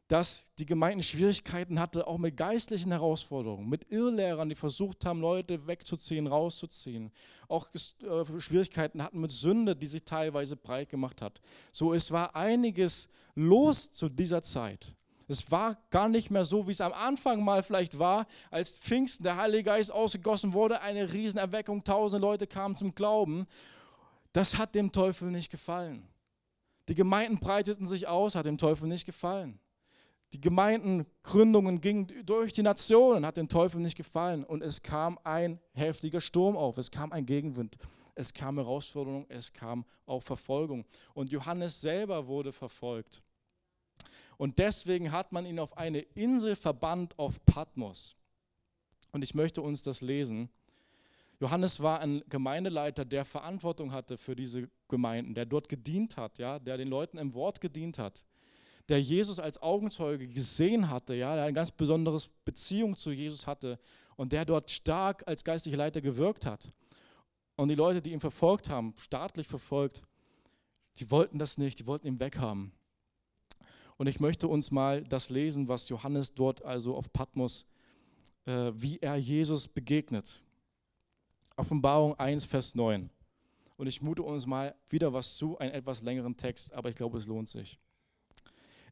dass 0.09 0.47
die 0.57 0.65
Gemeinden 0.65 1.03
Schwierigkeiten 1.03 1.79
hatte, 1.79 2.07
auch 2.07 2.17
mit 2.17 2.35
geistlichen 2.35 2.91
Herausforderungen, 2.91 3.69
mit 3.69 3.91
Irrlehrern, 3.91 4.49
die 4.49 4.55
versucht 4.55 5.05
haben, 5.05 5.21
Leute 5.21 5.67
wegzuziehen, 5.67 6.25
rauszuziehen. 6.25 7.11
Auch 7.47 7.67
äh, 7.73 8.39
Schwierigkeiten 8.39 9.03
hatten 9.03 9.21
mit 9.21 9.29
Sünde, 9.29 9.75
die 9.75 9.85
sich 9.85 10.03
teilweise 10.03 10.57
breit 10.57 10.89
gemacht 10.89 11.21
hat. 11.21 11.39
So, 11.71 11.93
es 11.93 12.11
war 12.11 12.35
einiges 12.35 13.07
los 13.35 13.91
zu 13.91 14.09
dieser 14.09 14.41
Zeit. 14.41 14.95
Es 15.27 15.51
war 15.51 15.77
gar 15.91 16.09
nicht 16.09 16.31
mehr 16.31 16.43
so, 16.43 16.65
wie 16.67 16.71
es 16.71 16.81
am 16.81 16.91
Anfang 16.91 17.43
mal 17.43 17.61
vielleicht 17.61 17.99
war, 17.99 18.25
als 18.49 18.79
Pfingsten 18.79 19.23
der 19.23 19.37
Heilige 19.37 19.65
Geist 19.65 19.91
ausgegossen 19.91 20.53
wurde, 20.53 20.81
eine 20.81 21.13
Riesenerweckung, 21.13 21.83
tausend 21.83 22.23
Leute 22.23 22.47
kamen 22.47 22.75
zum 22.75 22.95
Glauben. 22.95 23.45
Das 24.33 24.57
hat 24.57 24.75
dem 24.75 24.91
Teufel 24.91 25.31
nicht 25.31 25.49
gefallen. 25.49 26.07
Die 26.87 26.95
Gemeinden 26.95 27.39
breiteten 27.39 27.87
sich 27.87 28.07
aus, 28.07 28.35
hat 28.35 28.45
dem 28.45 28.57
Teufel 28.57 28.87
nicht 28.87 29.05
gefallen. 29.05 29.59
Die 30.33 30.41
Gemeindengründungen 30.41 31.81
gingen 31.81 32.25
durch 32.25 32.53
die 32.53 32.61
Nationen, 32.61 33.25
hat 33.25 33.37
dem 33.37 33.47
Teufel 33.47 33.81
nicht 33.81 33.97
gefallen. 33.97 34.43
Und 34.43 34.61
es 34.61 34.81
kam 34.81 35.17
ein 35.23 35.59
heftiger 35.73 36.21
Sturm 36.21 36.55
auf, 36.55 36.77
es 36.77 36.91
kam 36.91 37.11
ein 37.11 37.25
Gegenwind, 37.25 37.77
es 38.13 38.33
kam 38.33 38.57
Herausforderung, 38.57 39.25
es 39.29 39.51
kam 39.51 39.85
auch 40.05 40.21
Verfolgung. 40.21 40.85
Und 41.13 41.31
Johannes 41.31 41.81
selber 41.81 42.27
wurde 42.27 42.51
verfolgt. 42.51 43.23
Und 44.37 44.59
deswegen 44.59 45.11
hat 45.11 45.31
man 45.31 45.45
ihn 45.45 45.59
auf 45.59 45.75
eine 45.77 45.99
Insel 45.99 46.55
verbannt 46.55 47.17
auf 47.17 47.43
Patmos. 47.45 48.15
Und 49.11 49.23
ich 49.23 49.33
möchte 49.33 49.61
uns 49.61 49.81
das 49.81 50.01
lesen. 50.01 50.49
Johannes 51.39 51.79
war 51.79 52.01
ein 52.01 52.21
Gemeindeleiter, 52.27 53.05
der 53.05 53.23
Verantwortung 53.23 53.93
hatte 53.93 54.17
für 54.17 54.35
diese 54.35 54.69
Gemeinden, 54.89 55.33
der 55.33 55.45
dort 55.45 55.69
gedient 55.69 56.17
hat, 56.17 56.37
ja, 56.37 56.59
der 56.59 56.77
den 56.77 56.89
Leuten 56.89 57.17
im 57.17 57.33
Wort 57.33 57.61
gedient 57.61 57.97
hat, 57.97 58.25
der 58.89 59.01
Jesus 59.01 59.39
als 59.39 59.61
Augenzeuge 59.61 60.27
gesehen 60.27 60.89
hatte, 60.89 61.13
ja, 61.13 61.35
der 61.35 61.45
eine 61.45 61.53
ganz 61.53 61.71
besondere 61.71 62.19
Beziehung 62.43 62.97
zu 62.97 63.11
Jesus 63.11 63.47
hatte 63.47 63.79
und 64.17 64.33
der 64.33 64.43
dort 64.43 64.69
stark 64.69 65.25
als 65.27 65.45
geistlicher 65.45 65.77
Leiter 65.77 66.01
gewirkt 66.01 66.45
hat. 66.45 66.67
Und 67.55 67.69
die 67.69 67.75
Leute, 67.75 68.01
die 68.01 68.11
ihn 68.11 68.19
verfolgt 68.19 68.69
haben, 68.69 68.93
staatlich 68.97 69.47
verfolgt, 69.47 70.01
die 70.97 71.09
wollten 71.09 71.39
das 71.39 71.57
nicht, 71.57 71.79
die 71.79 71.87
wollten 71.87 72.07
ihn 72.07 72.19
weghaben. 72.19 72.73
Und 73.95 74.07
ich 74.07 74.19
möchte 74.19 74.47
uns 74.47 74.71
mal 74.71 75.03
das 75.03 75.29
lesen, 75.29 75.67
was 75.69 75.87
Johannes 75.87 76.33
dort 76.33 76.63
also 76.65 76.95
auf 76.95 77.11
Patmos, 77.11 77.65
äh, 78.45 78.71
wie 78.73 78.97
er 78.99 79.15
Jesus 79.15 79.67
begegnet. 79.67 80.41
Offenbarung 81.59 82.17
1, 82.17 82.45
Vers 82.45 82.73
9. 82.73 83.09
Und 83.75 83.87
ich 83.87 84.01
mute 84.01 84.23
uns 84.23 84.47
mal 84.47 84.73
wieder 84.87 85.11
was 85.11 85.35
zu, 85.35 85.57
einen 85.57 85.73
etwas 85.73 86.01
längeren 86.01 86.37
Text, 86.37 86.73
aber 86.73 86.89
ich 86.89 86.95
glaube, 86.95 87.17
es 87.17 87.27
lohnt 87.27 87.49
sich. 87.49 87.77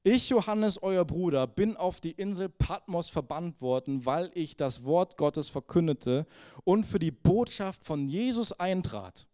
Ich, 0.03 0.29
Johannes, 0.29 0.81
euer 0.83 1.05
Bruder, 1.05 1.47
bin 1.47 1.77
auf 1.77 2.01
die 2.01 2.11
Insel 2.11 2.49
Patmos 2.49 3.09
verbannt 3.09 3.61
worden, 3.61 4.05
weil 4.05 4.31
ich 4.33 4.57
das 4.57 4.83
Wort 4.83 5.15
Gottes 5.15 5.47
verkündete 5.49 6.27
und 6.65 6.85
für 6.85 6.99
die 6.99 7.11
Botschaft 7.11 7.85
von 7.85 8.09
Jesus 8.09 8.51
eintrat. 8.51 9.27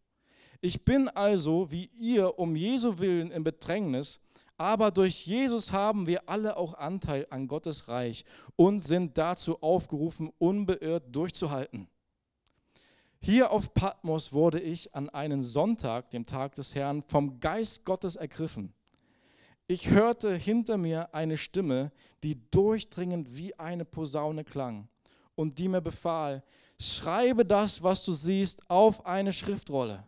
Ich 0.62 0.86
bin 0.86 1.10
also, 1.10 1.72
wie 1.72 1.90
ihr, 1.98 2.38
um 2.38 2.56
Jesu 2.56 3.00
willen 3.00 3.32
in 3.32 3.44
Bedrängnis, 3.44 4.20
aber 4.58 4.92
durch 4.92 5.26
Jesus 5.26 5.72
haben 5.72 6.06
wir 6.06 6.30
alle 6.30 6.56
auch 6.56 6.76
Anteil 6.76 7.26
an 7.32 7.48
Gottes 7.48 7.88
Reich 7.88 8.26
und 8.56 8.80
sind 8.80 9.18
dazu 9.18 9.60
aufgerufen, 9.62 10.32
unbeirrt 10.38 11.16
durchzuhalten. 11.16 11.88
Hier 13.26 13.52
auf 13.52 13.74
Patmos 13.74 14.34
wurde 14.34 14.60
ich 14.60 14.94
an 14.94 15.10
einem 15.10 15.40
Sonntag, 15.40 16.10
dem 16.10 16.26
Tag 16.26 16.56
des 16.56 16.76
Herrn, 16.76 17.02
vom 17.04 17.40
Geist 17.40 17.86
Gottes 17.86 18.18
ergriffen. 18.18 18.74
Ich 19.66 19.92
hörte 19.92 20.36
hinter 20.36 20.76
mir 20.76 21.16
eine 21.16 21.38
Stimme, 21.38 21.94
die 22.22 22.38
durchdringend 22.52 23.38
wie 23.38 23.58
eine 23.58 23.86
Posaune 23.86 24.44
klang 24.44 24.90
und 25.36 25.58
die 25.58 25.70
mir 25.70 25.80
befahl, 25.80 26.44
schreibe 26.78 27.46
das, 27.46 27.82
was 27.82 28.04
du 28.04 28.12
siehst, 28.12 28.70
auf 28.70 29.06
eine 29.06 29.32
Schriftrolle 29.32 30.06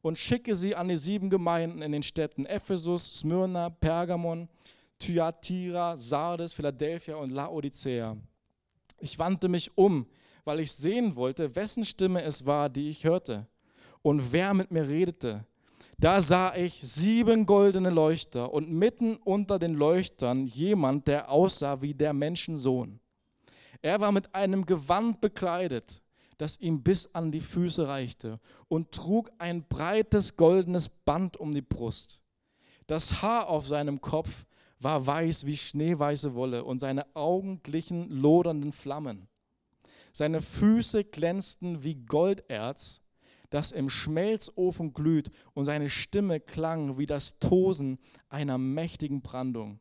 und 0.00 0.16
schicke 0.16 0.54
sie 0.54 0.76
an 0.76 0.86
die 0.86 0.96
sieben 0.96 1.30
Gemeinden 1.30 1.82
in 1.82 1.90
den 1.90 2.04
Städten 2.04 2.46
Ephesus, 2.46 3.12
Smyrna, 3.18 3.70
Pergamon, 3.70 4.48
Thyatira, 5.00 5.96
Sardes, 5.96 6.52
Philadelphia 6.52 7.16
und 7.16 7.32
Laodicea. 7.32 8.16
Ich 9.00 9.18
wandte 9.18 9.48
mich 9.48 9.76
um, 9.76 10.06
weil 10.44 10.60
ich 10.60 10.72
sehen 10.72 11.16
wollte, 11.16 11.54
wessen 11.54 11.84
Stimme 11.84 12.22
es 12.22 12.46
war, 12.46 12.68
die 12.68 12.88
ich 12.88 13.04
hörte 13.04 13.46
und 14.02 14.32
wer 14.32 14.54
mit 14.54 14.70
mir 14.70 14.88
redete. 14.88 15.44
Da 15.98 16.20
sah 16.20 16.54
ich 16.54 16.80
sieben 16.82 17.46
goldene 17.46 17.90
Leuchter 17.90 18.52
und 18.52 18.70
mitten 18.72 19.16
unter 19.16 19.58
den 19.58 19.74
Leuchtern 19.74 20.46
jemand, 20.46 21.06
der 21.06 21.30
aussah 21.30 21.80
wie 21.80 21.94
der 21.94 22.12
Menschensohn. 22.12 22.98
Er 23.82 24.00
war 24.00 24.10
mit 24.10 24.34
einem 24.34 24.66
Gewand 24.66 25.20
bekleidet 25.20 26.02
das 26.42 26.58
ihm 26.58 26.82
bis 26.82 27.08
an 27.14 27.30
die 27.30 27.40
Füße 27.40 27.86
reichte 27.86 28.40
und 28.66 28.90
trug 28.90 29.30
ein 29.38 29.62
breites 29.68 30.36
goldenes 30.36 30.88
Band 30.88 31.36
um 31.36 31.52
die 31.52 31.62
Brust. 31.62 32.20
Das 32.88 33.22
Haar 33.22 33.48
auf 33.48 33.68
seinem 33.68 34.00
Kopf 34.00 34.44
war 34.80 35.06
weiß 35.06 35.46
wie 35.46 35.56
schneeweiße 35.56 36.34
Wolle 36.34 36.64
und 36.64 36.80
seine 36.80 37.14
Augen 37.14 37.62
glichen 37.62 38.10
lodernden 38.10 38.72
Flammen. 38.72 39.28
Seine 40.12 40.42
Füße 40.42 41.04
glänzten 41.04 41.82
wie 41.82 41.94
Golderz, 41.94 43.00
das 43.48 43.72
im 43.72 43.88
Schmelzofen 43.88 44.92
glüht, 44.92 45.30
und 45.54 45.64
seine 45.64 45.88
Stimme 45.88 46.38
klang 46.40 46.98
wie 46.98 47.06
das 47.06 47.38
Tosen 47.38 47.98
einer 48.28 48.58
mächtigen 48.58 49.22
Brandung. 49.22 49.80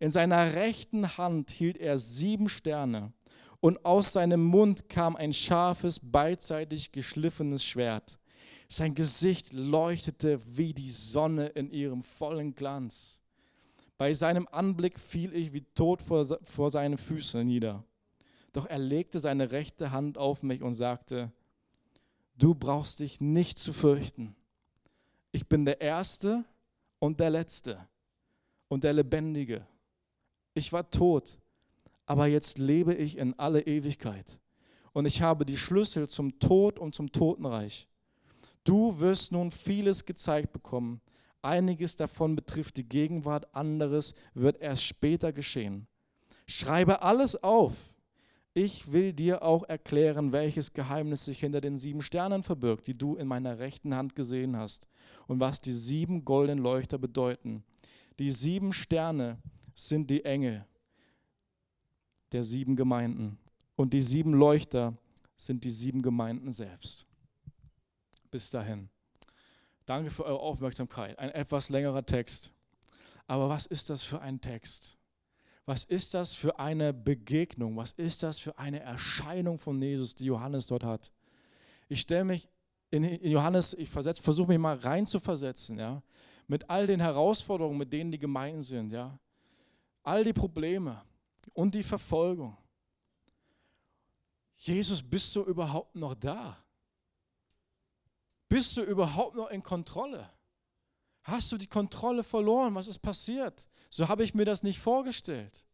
In 0.00 0.10
seiner 0.10 0.54
rechten 0.54 1.16
Hand 1.16 1.50
hielt 1.50 1.78
er 1.78 1.98
sieben 1.98 2.48
Sterne, 2.48 3.12
und 3.60 3.84
aus 3.84 4.12
seinem 4.12 4.44
Mund 4.44 4.88
kam 4.88 5.16
ein 5.16 5.32
scharfes, 5.32 6.00
beidseitig 6.00 6.92
geschliffenes 6.92 7.64
Schwert. 7.64 8.18
Sein 8.68 8.94
Gesicht 8.94 9.52
leuchtete 9.52 10.40
wie 10.44 10.74
die 10.74 10.90
Sonne 10.90 11.46
in 11.48 11.70
ihrem 11.70 12.02
vollen 12.02 12.54
Glanz. 12.54 13.20
Bei 13.96 14.12
seinem 14.12 14.46
Anblick 14.46 15.00
fiel 15.00 15.34
ich 15.34 15.52
wie 15.52 15.62
tot 15.74 16.02
vor, 16.02 16.24
vor 16.42 16.70
seine 16.70 16.98
Füße 16.98 17.42
nieder. 17.42 17.84
Doch 18.58 18.66
er 18.66 18.80
legte 18.80 19.20
seine 19.20 19.52
rechte 19.52 19.92
Hand 19.92 20.18
auf 20.18 20.42
mich 20.42 20.62
und 20.62 20.72
sagte, 20.72 21.30
du 22.38 22.56
brauchst 22.56 22.98
dich 22.98 23.20
nicht 23.20 23.56
zu 23.60 23.72
fürchten. 23.72 24.34
Ich 25.30 25.46
bin 25.46 25.64
der 25.64 25.80
Erste 25.80 26.44
und 26.98 27.20
der 27.20 27.30
Letzte 27.30 27.86
und 28.66 28.82
der 28.82 28.94
Lebendige. 28.94 29.64
Ich 30.54 30.72
war 30.72 30.90
tot, 30.90 31.38
aber 32.04 32.26
jetzt 32.26 32.58
lebe 32.58 32.94
ich 32.94 33.16
in 33.16 33.38
alle 33.38 33.60
Ewigkeit. 33.60 34.40
Und 34.92 35.06
ich 35.06 35.22
habe 35.22 35.46
die 35.46 35.56
Schlüssel 35.56 36.08
zum 36.08 36.40
Tod 36.40 36.80
und 36.80 36.96
zum 36.96 37.12
Totenreich. 37.12 37.86
Du 38.64 38.98
wirst 38.98 39.30
nun 39.30 39.52
vieles 39.52 40.04
gezeigt 40.04 40.52
bekommen. 40.52 41.00
Einiges 41.42 41.94
davon 41.94 42.34
betrifft 42.34 42.76
die 42.76 42.88
Gegenwart, 42.88 43.54
anderes 43.54 44.14
wird 44.34 44.60
erst 44.60 44.82
später 44.82 45.32
geschehen. 45.32 45.86
Schreibe 46.48 47.02
alles 47.02 47.40
auf. 47.40 47.94
Ich 48.54 48.92
will 48.92 49.12
dir 49.12 49.42
auch 49.42 49.64
erklären, 49.64 50.32
welches 50.32 50.72
Geheimnis 50.72 51.24
sich 51.24 51.40
hinter 51.40 51.60
den 51.60 51.76
sieben 51.76 52.02
Sternen 52.02 52.42
verbirgt, 52.42 52.86
die 52.86 52.96
du 52.96 53.14
in 53.16 53.28
meiner 53.28 53.58
rechten 53.58 53.94
Hand 53.94 54.16
gesehen 54.16 54.56
hast, 54.56 54.88
und 55.26 55.38
was 55.38 55.60
die 55.60 55.72
sieben 55.72 56.24
goldenen 56.24 56.62
Leuchter 56.62 56.98
bedeuten. 56.98 57.62
Die 58.18 58.32
sieben 58.32 58.72
Sterne 58.72 59.38
sind 59.74 60.10
die 60.10 60.24
Engel 60.24 60.66
der 62.32 62.44
sieben 62.44 62.76
Gemeinden, 62.76 63.38
und 63.76 63.92
die 63.92 64.02
sieben 64.02 64.34
Leuchter 64.34 64.96
sind 65.36 65.62
die 65.64 65.70
sieben 65.70 66.02
Gemeinden 66.02 66.52
selbst 66.52 67.08
bis 68.30 68.50
dahin. 68.50 68.88
Danke 69.84 70.10
für 70.10 70.24
eure 70.24 70.40
Aufmerksamkeit. 70.40 71.18
Ein 71.18 71.30
etwas 71.30 71.70
längerer 71.70 72.04
Text. 72.04 72.52
Aber 73.26 73.48
was 73.48 73.66
ist 73.66 73.90
das 73.90 74.02
für 74.02 74.20
ein 74.20 74.40
Text? 74.40 74.97
Was 75.68 75.84
ist 75.84 76.14
das 76.14 76.34
für 76.34 76.58
eine 76.58 76.94
Begegnung? 76.94 77.76
Was 77.76 77.92
ist 77.92 78.22
das 78.22 78.38
für 78.38 78.58
eine 78.58 78.80
Erscheinung 78.80 79.58
von 79.58 79.82
Jesus, 79.82 80.14
die 80.14 80.24
Johannes 80.24 80.66
dort 80.66 80.82
hat? 80.82 81.12
Ich 81.90 82.00
stelle 82.00 82.24
mich 82.24 82.48
in 82.90 83.04
Johannes, 83.22 83.74
ich 83.74 83.90
versuche 83.90 84.48
mich 84.48 84.58
mal 84.58 84.78
rein 84.78 85.04
zu 85.04 85.20
versetzen, 85.20 85.78
ja, 85.78 86.02
mit 86.46 86.70
all 86.70 86.86
den 86.86 87.00
Herausforderungen, 87.00 87.76
mit 87.76 87.92
denen 87.92 88.10
die 88.10 88.18
Gemeinden 88.18 88.62
sind, 88.62 88.92
ja, 88.92 89.18
all 90.02 90.24
die 90.24 90.32
Probleme 90.32 91.02
und 91.52 91.74
die 91.74 91.82
Verfolgung. 91.82 92.56
Jesus, 94.56 95.02
bist 95.02 95.36
du 95.36 95.42
überhaupt 95.42 95.94
noch 95.94 96.14
da? 96.14 96.56
Bist 98.48 98.74
du 98.74 98.84
überhaupt 98.84 99.36
noch 99.36 99.50
in 99.50 99.62
Kontrolle? 99.62 100.30
Hast 101.24 101.52
du 101.52 101.58
die 101.58 101.66
Kontrolle 101.66 102.24
verloren? 102.24 102.74
Was 102.74 102.86
ist 102.86 103.00
passiert? 103.00 103.67
So 103.90 104.08
habe 104.08 104.24
ich 104.24 104.34
mir 104.34 104.44
das 104.44 104.62
nicht 104.62 104.78
vorgestellt. 104.78 105.64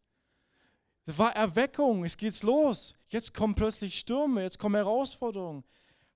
Es 1.06 1.18
war 1.18 1.34
Erweckung, 1.34 2.04
es 2.04 2.16
geht's 2.16 2.42
los. 2.42 2.94
Jetzt 3.08 3.34
kommen 3.34 3.54
plötzlich 3.54 3.98
Stürme, 3.98 4.42
jetzt 4.42 4.58
kommen 4.58 4.76
Herausforderungen. 4.76 5.64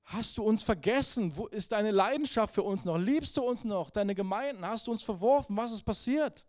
Hast 0.05 0.39
du 0.39 0.43
uns 0.43 0.63
vergessen? 0.63 1.37
Wo 1.37 1.47
ist 1.49 1.73
deine 1.73 1.91
Leidenschaft 1.91 2.55
für 2.55 2.63
uns 2.63 2.85
noch? 2.87 2.97
Liebst 2.97 3.37
du 3.37 3.43
uns 3.43 3.65
noch? 3.65 3.91
Deine 3.91 4.15
Gemeinden? 4.15 4.65
Hast 4.65 4.87
du 4.87 4.91
uns 4.91 5.03
verworfen? 5.03 5.55
Was 5.57 5.73
ist 5.73 5.83
passiert? 5.83 6.47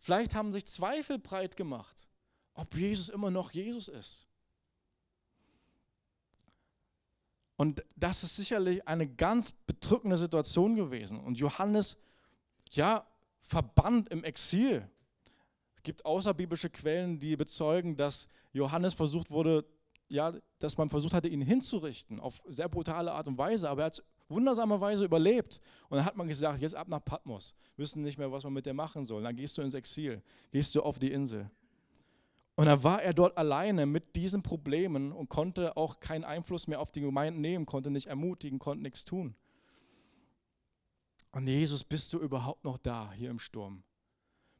Vielleicht 0.00 0.34
haben 0.34 0.52
sich 0.52 0.66
Zweifel 0.66 1.18
breit 1.18 1.56
gemacht, 1.56 2.08
ob 2.54 2.74
Jesus 2.74 3.10
immer 3.10 3.30
noch 3.30 3.50
Jesus 3.50 3.88
ist. 3.88 4.26
Und 7.56 7.84
das 7.96 8.22
ist 8.22 8.36
sicherlich 8.36 8.86
eine 8.88 9.06
ganz 9.06 9.52
bedrückende 9.52 10.16
Situation 10.16 10.76
gewesen. 10.76 11.20
Und 11.20 11.38
Johannes, 11.38 11.98
ja, 12.70 13.04
verbannt 13.48 14.10
im 14.10 14.24
Exil. 14.24 14.86
Es 15.74 15.82
gibt 15.82 16.04
außerbiblische 16.04 16.68
Quellen, 16.68 17.18
die 17.18 17.34
bezeugen, 17.34 17.96
dass 17.96 18.28
Johannes 18.52 18.92
versucht 18.92 19.30
wurde, 19.30 19.64
ja, 20.08 20.34
dass 20.58 20.76
man 20.76 20.90
versucht 20.90 21.14
hatte, 21.14 21.28
ihn 21.28 21.40
hinzurichten, 21.40 22.20
auf 22.20 22.42
sehr 22.46 22.68
brutale 22.68 23.12
Art 23.12 23.26
und 23.26 23.38
Weise, 23.38 23.70
aber 23.70 23.82
er 23.82 23.86
hat 23.86 24.02
wundersamerweise 24.28 25.04
überlebt. 25.04 25.60
Und 25.88 25.96
dann 25.96 26.04
hat 26.04 26.16
man 26.16 26.28
gesagt, 26.28 26.60
jetzt 26.60 26.74
ab 26.74 26.88
nach 26.88 27.02
Patmos, 27.02 27.54
wissen 27.76 28.02
nicht 28.02 28.18
mehr, 28.18 28.30
was 28.30 28.44
man 28.44 28.52
mit 28.52 28.66
dir 28.66 28.74
machen 28.74 29.04
soll. 29.04 29.22
Dann 29.22 29.36
gehst 29.36 29.56
du 29.56 29.62
ins 29.62 29.74
Exil, 29.74 30.22
gehst 30.50 30.74
du 30.74 30.82
auf 30.82 30.98
die 30.98 31.10
Insel. 31.10 31.50
Und 32.54 32.66
da 32.66 32.82
war 32.82 33.02
er 33.02 33.14
dort 33.14 33.38
alleine 33.38 33.86
mit 33.86 34.14
diesen 34.14 34.42
Problemen 34.42 35.12
und 35.12 35.30
konnte 35.30 35.76
auch 35.76 36.00
keinen 36.00 36.24
Einfluss 36.24 36.66
mehr 36.66 36.80
auf 36.80 36.90
die 36.90 37.00
Gemeinden 37.00 37.40
nehmen, 37.40 37.64
konnte 37.64 37.90
nicht 37.90 38.08
ermutigen, 38.08 38.58
konnte 38.58 38.82
nichts 38.82 39.04
tun. 39.04 39.34
Und 41.32 41.46
Jesus, 41.46 41.84
bist 41.84 42.12
du 42.12 42.18
überhaupt 42.18 42.64
noch 42.64 42.78
da 42.78 43.12
hier 43.12 43.30
im 43.30 43.38
Sturm? 43.38 43.82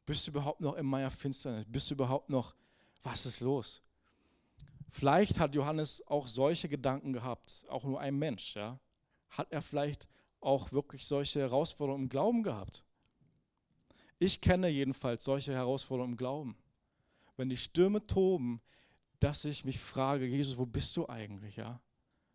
Bist 0.05 0.27
du 0.27 0.31
überhaupt 0.31 0.61
noch 0.61 0.75
in 0.75 0.85
meiner 0.85 1.11
Finsternis? 1.11 1.65
Bist 1.67 1.89
du 1.89 1.95
überhaupt 1.95 2.29
noch, 2.29 2.55
was 3.03 3.25
ist 3.25 3.41
los? 3.41 3.81
Vielleicht 4.89 5.39
hat 5.39 5.55
Johannes 5.55 6.05
auch 6.07 6.27
solche 6.27 6.67
Gedanken 6.67 7.13
gehabt, 7.13 7.65
auch 7.69 7.83
nur 7.83 7.99
ein 7.99 8.17
Mensch, 8.17 8.55
ja? 8.55 8.79
Hat 9.29 9.51
er 9.51 9.61
vielleicht 9.61 10.07
auch 10.41 10.71
wirklich 10.71 11.05
solche 11.05 11.39
Herausforderungen 11.39 12.05
im 12.05 12.09
Glauben 12.09 12.41
gehabt? 12.41 12.83
Ich 14.17 14.41
kenne 14.41 14.69
jedenfalls 14.69 15.23
solche 15.23 15.53
Herausforderungen 15.53 16.13
im 16.13 16.17
Glauben 16.17 16.57
wenn 17.39 17.49
die 17.49 17.57
Stürme 17.57 18.05
toben, 18.05 18.61
dass 19.21 19.45
ich 19.45 19.63
mich 19.63 19.79
frage, 19.79 20.25
Jesus, 20.25 20.57
wo 20.57 20.65
bist 20.65 20.95
du 20.97 21.07
eigentlich? 21.07 21.55
Ja? 21.55 21.81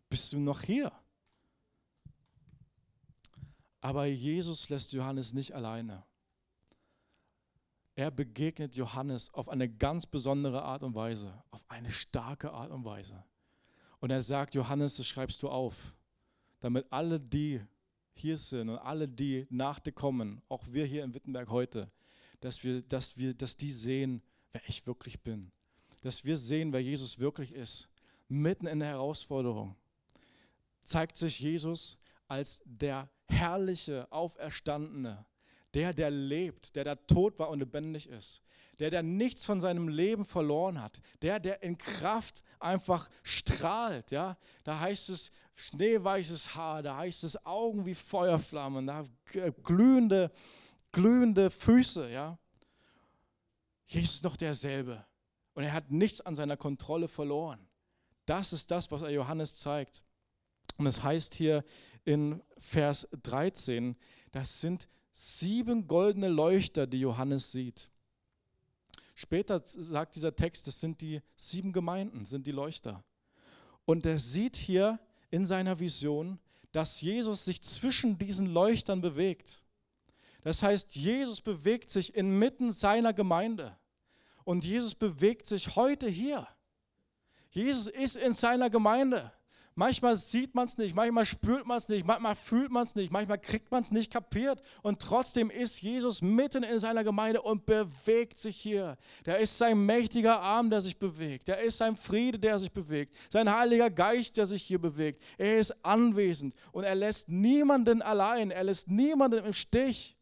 Bist 0.09 0.33
du 0.33 0.39
noch 0.39 0.63
hier? 0.63 0.91
Aber 3.85 4.07
Jesus 4.07 4.67
lässt 4.69 4.93
Johannes 4.93 5.33
nicht 5.33 5.53
alleine. 5.53 6.03
Er 7.93 8.09
begegnet 8.09 8.75
Johannes 8.75 9.31
auf 9.31 9.47
eine 9.47 9.69
ganz 9.69 10.07
besondere 10.07 10.63
Art 10.63 10.81
und 10.81 10.95
Weise, 10.95 11.43
auf 11.51 11.63
eine 11.67 11.91
starke 11.91 12.51
Art 12.51 12.71
und 12.71 12.83
Weise. 12.83 13.23
Und 13.99 14.09
er 14.09 14.23
sagt, 14.23 14.55
Johannes, 14.55 14.97
das 14.97 15.05
schreibst 15.05 15.43
du 15.43 15.49
auf, 15.49 15.95
damit 16.61 16.87
alle, 16.89 17.19
die 17.19 17.61
hier 18.15 18.39
sind 18.39 18.69
und 18.69 18.79
alle, 18.79 19.07
die 19.07 19.45
nach 19.51 19.77
dir 19.77 19.91
kommen, 19.91 20.41
auch 20.49 20.63
wir 20.65 20.87
hier 20.87 21.03
in 21.03 21.13
Wittenberg 21.13 21.49
heute, 21.49 21.91
dass, 22.39 22.63
wir, 22.63 22.81
dass, 22.81 23.19
wir, 23.19 23.35
dass 23.35 23.55
die 23.55 23.71
sehen, 23.71 24.23
wer 24.51 24.63
ich 24.67 24.87
wirklich 24.87 25.21
bin. 25.21 25.51
Dass 26.01 26.25
wir 26.25 26.37
sehen, 26.37 26.73
wer 26.73 26.81
Jesus 26.81 27.19
wirklich 27.19 27.53
ist. 27.53 27.87
Mitten 28.29 28.65
in 28.65 28.79
der 28.79 28.89
Herausforderung 28.89 29.75
zeigt 30.81 31.17
sich 31.17 31.39
Jesus 31.39 31.99
als 32.27 32.61
der 32.65 33.09
herrliche, 33.27 34.11
auferstandene, 34.11 35.25
der, 35.73 35.93
der 35.93 36.09
lebt, 36.09 36.75
der 36.75 36.85
da 36.85 36.95
tot 36.95 37.37
war 37.37 37.49
und 37.49 37.59
lebendig 37.59 38.07
ist, 38.07 38.41
der, 38.79 38.89
der 38.89 39.03
nichts 39.03 39.45
von 39.45 39.59
seinem 39.59 39.87
Leben 39.87 40.25
verloren 40.25 40.81
hat, 40.81 41.01
der, 41.21 41.39
der 41.39 41.63
in 41.63 41.77
Kraft 41.77 42.43
einfach 42.59 43.09
strahlt. 43.23 44.11
Ja? 44.11 44.37
Da 44.63 44.79
heißt 44.79 45.09
es 45.09 45.31
schneeweißes 45.55 46.55
Haar, 46.55 46.81
da 46.81 46.97
heißt 46.97 47.23
es 47.23 47.45
Augen 47.45 47.85
wie 47.85 47.95
Feuerflammen, 47.95 48.87
da 48.87 49.03
glühende, 49.63 50.31
glühende 50.91 51.49
Füße. 51.49 52.09
Ja? 52.09 52.37
Jesus 53.85 54.15
ist 54.15 54.23
noch 54.23 54.37
derselbe. 54.37 55.05
Und 55.53 55.63
er 55.63 55.73
hat 55.73 55.91
nichts 55.91 56.21
an 56.21 56.35
seiner 56.35 56.57
Kontrolle 56.57 57.07
verloren. 57.07 57.65
Das 58.25 58.51
ist 58.53 58.71
das, 58.71 58.91
was 58.91 59.01
er 59.01 59.09
Johannes 59.09 59.55
zeigt. 59.55 60.01
Und 60.77 60.87
es 60.87 61.01
heißt 61.01 61.33
hier 61.33 61.63
in 62.05 62.41
Vers 62.57 63.07
13, 63.23 63.95
das 64.31 64.61
sind 64.61 64.87
sieben 65.11 65.87
goldene 65.87 66.29
Leuchter, 66.29 66.87
die 66.87 66.99
Johannes 66.99 67.51
sieht. 67.51 67.89
Später 69.15 69.61
sagt 69.63 70.15
dieser 70.15 70.35
Text, 70.35 70.67
das 70.67 70.79
sind 70.79 71.01
die 71.01 71.21
sieben 71.35 71.71
Gemeinden, 71.71 72.25
sind 72.25 72.47
die 72.47 72.51
Leuchter. 72.51 73.03
Und 73.85 74.05
er 74.05 74.19
sieht 74.19 74.55
hier 74.55 74.99
in 75.31 75.45
seiner 75.45 75.79
Vision, 75.79 76.39
dass 76.71 76.99
Jesus 76.99 77.45
sich 77.45 77.61
zwischen 77.61 78.17
diesen 78.17 78.47
Leuchtern 78.47 78.99
bewegt. 78.99 79.63
Das 80.43 80.61
heißt, 80.61 80.95
Jesus 80.95 81.39
bewegt 81.39 81.89
sich 81.89 82.13
inmitten 82.13 82.71
seiner 82.71 83.13
Gemeinde. 83.13 83.77
Und 84.43 84.63
Jesus 84.63 84.93
bewegt 84.93 85.47
sich 85.47 85.75
heute 85.75 86.07
hier. 86.07 86.47
Jesus 87.49 87.87
ist 87.87 88.17
in 88.17 88.33
seiner 88.33 88.69
Gemeinde. 88.69 89.31
Manchmal 89.77 90.15
sieht 90.15 90.55
man 90.55 90.67
es 90.67 90.77
nicht, 90.77 90.95
manchmal 90.95 91.25
spürt 91.25 91.67
man 91.67 91.77
es 91.77 91.89
nicht, 91.89 92.05
manchmal 92.05 92.35
fühlt 92.37 92.71
man 92.71 92.83
es 92.83 92.95
nicht, 92.95 93.11
manchmal 93.11 93.37
kriegt 93.37 93.69
man 93.71 93.81
es 93.81 93.91
nicht 93.91 94.09
kapiert. 94.09 94.61
Und 94.83 95.01
trotzdem 95.01 95.49
ist 95.49 95.81
Jesus 95.81 96.21
mitten 96.21 96.63
in 96.63 96.79
seiner 96.79 97.03
Gemeinde 97.03 97.41
und 97.41 97.65
bewegt 97.65 98.39
sich 98.39 98.55
hier. 98.55 98.95
Der 99.25 99.39
ist 99.39 99.57
sein 99.57 99.85
mächtiger 99.85 100.39
Arm, 100.39 100.69
der 100.69 100.79
sich 100.79 100.97
bewegt. 100.97 101.49
Der 101.49 101.59
ist 101.59 101.77
sein 101.77 101.97
Friede, 101.97 102.39
der 102.39 102.57
sich 102.57 102.71
bewegt. 102.71 103.13
Sein 103.29 103.53
Heiliger 103.53 103.89
Geist, 103.89 104.37
der 104.37 104.45
sich 104.45 104.63
hier 104.63 104.79
bewegt. 104.79 105.21
Er 105.37 105.57
ist 105.57 105.75
anwesend 105.83 106.55
und 106.71 106.85
er 106.85 106.95
lässt 106.95 107.27
niemanden 107.27 108.01
allein. 108.01 108.51
Er 108.51 108.63
lässt 108.63 108.87
niemanden 108.87 109.43
im 109.43 109.51
Stich. 109.51 110.15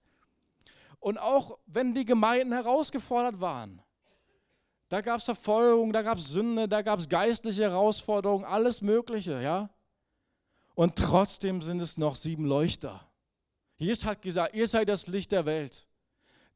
Und 1.00 1.20
auch 1.20 1.60
wenn 1.68 1.94
die 1.94 2.06
Gemeinden 2.06 2.54
herausgefordert 2.54 3.40
waren, 3.40 3.83
da 4.94 5.02
gab 5.02 5.18
es 5.18 5.26
Verfolgung, 5.26 5.92
da 5.92 6.04
gab 6.04 6.20
es 6.20 6.28
Sünde, 6.28 6.68
da 6.68 6.84
gab 6.84 7.00
es 7.00 7.10
geistliche 7.10 7.64
Herausforderungen, 7.64 8.46
alles 8.46 8.84
Mögliche, 8.84 9.42
ja. 9.42 9.72
Und 10.76 10.96
trotzdem 10.96 11.64
sind 11.64 11.82
es 11.82 11.98
noch 11.98 12.16
sieben 12.16 12.46
Leuchter. 12.46 13.04
Jesus 13.78 14.06
hat 14.06 14.22
gesagt, 14.22 14.54
ihr 14.54 14.68
seid 14.68 14.90
das 14.90 15.08
Licht 15.08 15.32
der 15.32 15.48
Welt. 15.48 15.88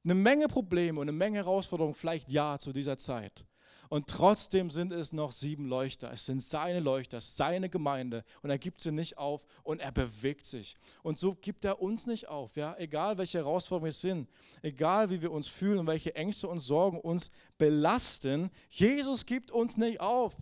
Eine 0.04 0.13
Menge 0.13 0.47
Probleme 0.47 1.00
und 1.00 1.06
eine 1.06 1.17
Menge 1.17 1.38
Herausforderungen, 1.38 1.95
vielleicht 1.95 2.30
ja 2.30 2.60
zu 2.60 2.71
dieser 2.71 3.00
Zeit. 3.00 3.43
Und 3.89 4.08
trotzdem 4.08 4.69
sind 4.69 4.91
es 4.91 5.13
noch 5.13 5.32
sieben 5.32 5.65
Leuchter. 5.65 6.12
Es 6.12 6.26
sind 6.26 6.43
seine 6.43 6.80
Leuchter, 6.80 7.21
seine 7.21 7.69
Gemeinde. 7.69 8.23
Und 8.41 8.50
er 8.50 8.58
gibt 8.58 8.82
sie 8.82 8.91
nicht 8.91 9.17
auf 9.17 9.45
und 9.63 9.80
er 9.80 9.91
bewegt 9.91 10.45
sich. 10.45 10.76
Und 11.04 11.19
so 11.19 11.36
gibt 11.36 11.65
er 11.65 11.82
uns 11.82 12.08
nicht 12.08 12.28
auf. 12.28 12.56
Ja? 12.56 12.76
Egal 12.78 13.17
welche 13.17 13.39
Herausforderungen 13.39 13.89
es 13.89 14.02
sind, 14.02 14.30
egal 14.62 15.10
wie 15.10 15.21
wir 15.21 15.32
uns 15.32 15.47
fühlen 15.47 15.80
und 15.80 15.88
welche 15.88 16.15
Ängste 16.15 16.47
und 16.47 16.60
Sorgen 16.60 17.00
uns 17.00 17.32
belasten, 17.58 18.50
Jesus 18.69 19.26
gibt 19.26 19.52
uns 19.52 19.78
nicht 19.78 20.00
auf. 20.00 20.38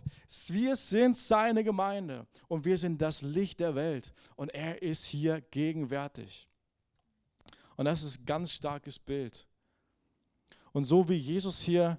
Wir 0.48 0.76
sind 0.76 1.16
seine 1.16 1.62
Gemeinde 1.62 2.26
und 2.48 2.64
wir 2.64 2.78
sind 2.78 3.00
das 3.00 3.22
Licht 3.22 3.60
der 3.60 3.74
Welt. 3.74 4.12
Und 4.34 4.50
er 4.54 4.82
ist 4.82 5.06
hier 5.06 5.40
gegenwärtig. 5.50 6.48
Und 7.76 7.84
das 7.84 8.02
ist 8.02 8.20
ein 8.20 8.26
ganz 8.26 8.52
starkes 8.52 8.98
Bild. 8.98 9.46
Und 10.72 10.84
so 10.84 11.08
wie 11.08 11.16
Jesus 11.16 11.60
hier 11.60 11.98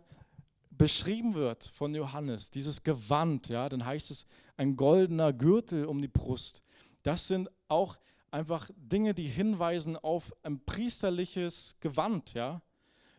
beschrieben 0.77 1.33
wird 1.33 1.63
von 1.63 1.93
Johannes, 1.95 2.51
dieses 2.51 2.83
Gewand, 2.83 3.49
ja, 3.49 3.67
dann 3.69 3.85
heißt 3.85 4.11
es 4.11 4.25
ein 4.57 4.75
goldener 4.75 5.33
Gürtel 5.33 5.85
um 5.85 6.01
die 6.01 6.07
Brust. 6.07 6.61
Das 7.03 7.27
sind 7.27 7.49
auch 7.67 7.97
einfach 8.31 8.69
Dinge, 8.75 9.13
die 9.13 9.27
hinweisen 9.27 9.97
auf 9.97 10.35
ein 10.43 10.59
priesterliches 10.65 11.77
Gewand, 11.79 12.33
ja. 12.33 12.61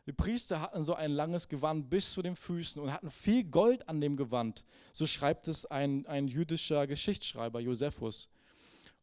Die 0.06 0.12
Priester 0.14 0.62
hatten 0.62 0.84
so 0.84 0.94
ein 0.94 1.10
langes 1.10 1.48
Gewand 1.48 1.90
bis 1.90 2.14
zu 2.14 2.22
den 2.22 2.34
Füßen 2.34 2.80
und 2.80 2.90
hatten 2.90 3.10
viel 3.10 3.44
Gold 3.44 3.86
an 3.90 4.00
dem 4.00 4.16
Gewand. 4.16 4.64
So 4.94 5.06
schreibt 5.06 5.48
es 5.48 5.66
ein, 5.66 6.06
ein 6.06 6.28
jüdischer 6.28 6.86
Geschichtsschreiber, 6.86 7.60
Josephus. 7.60 8.30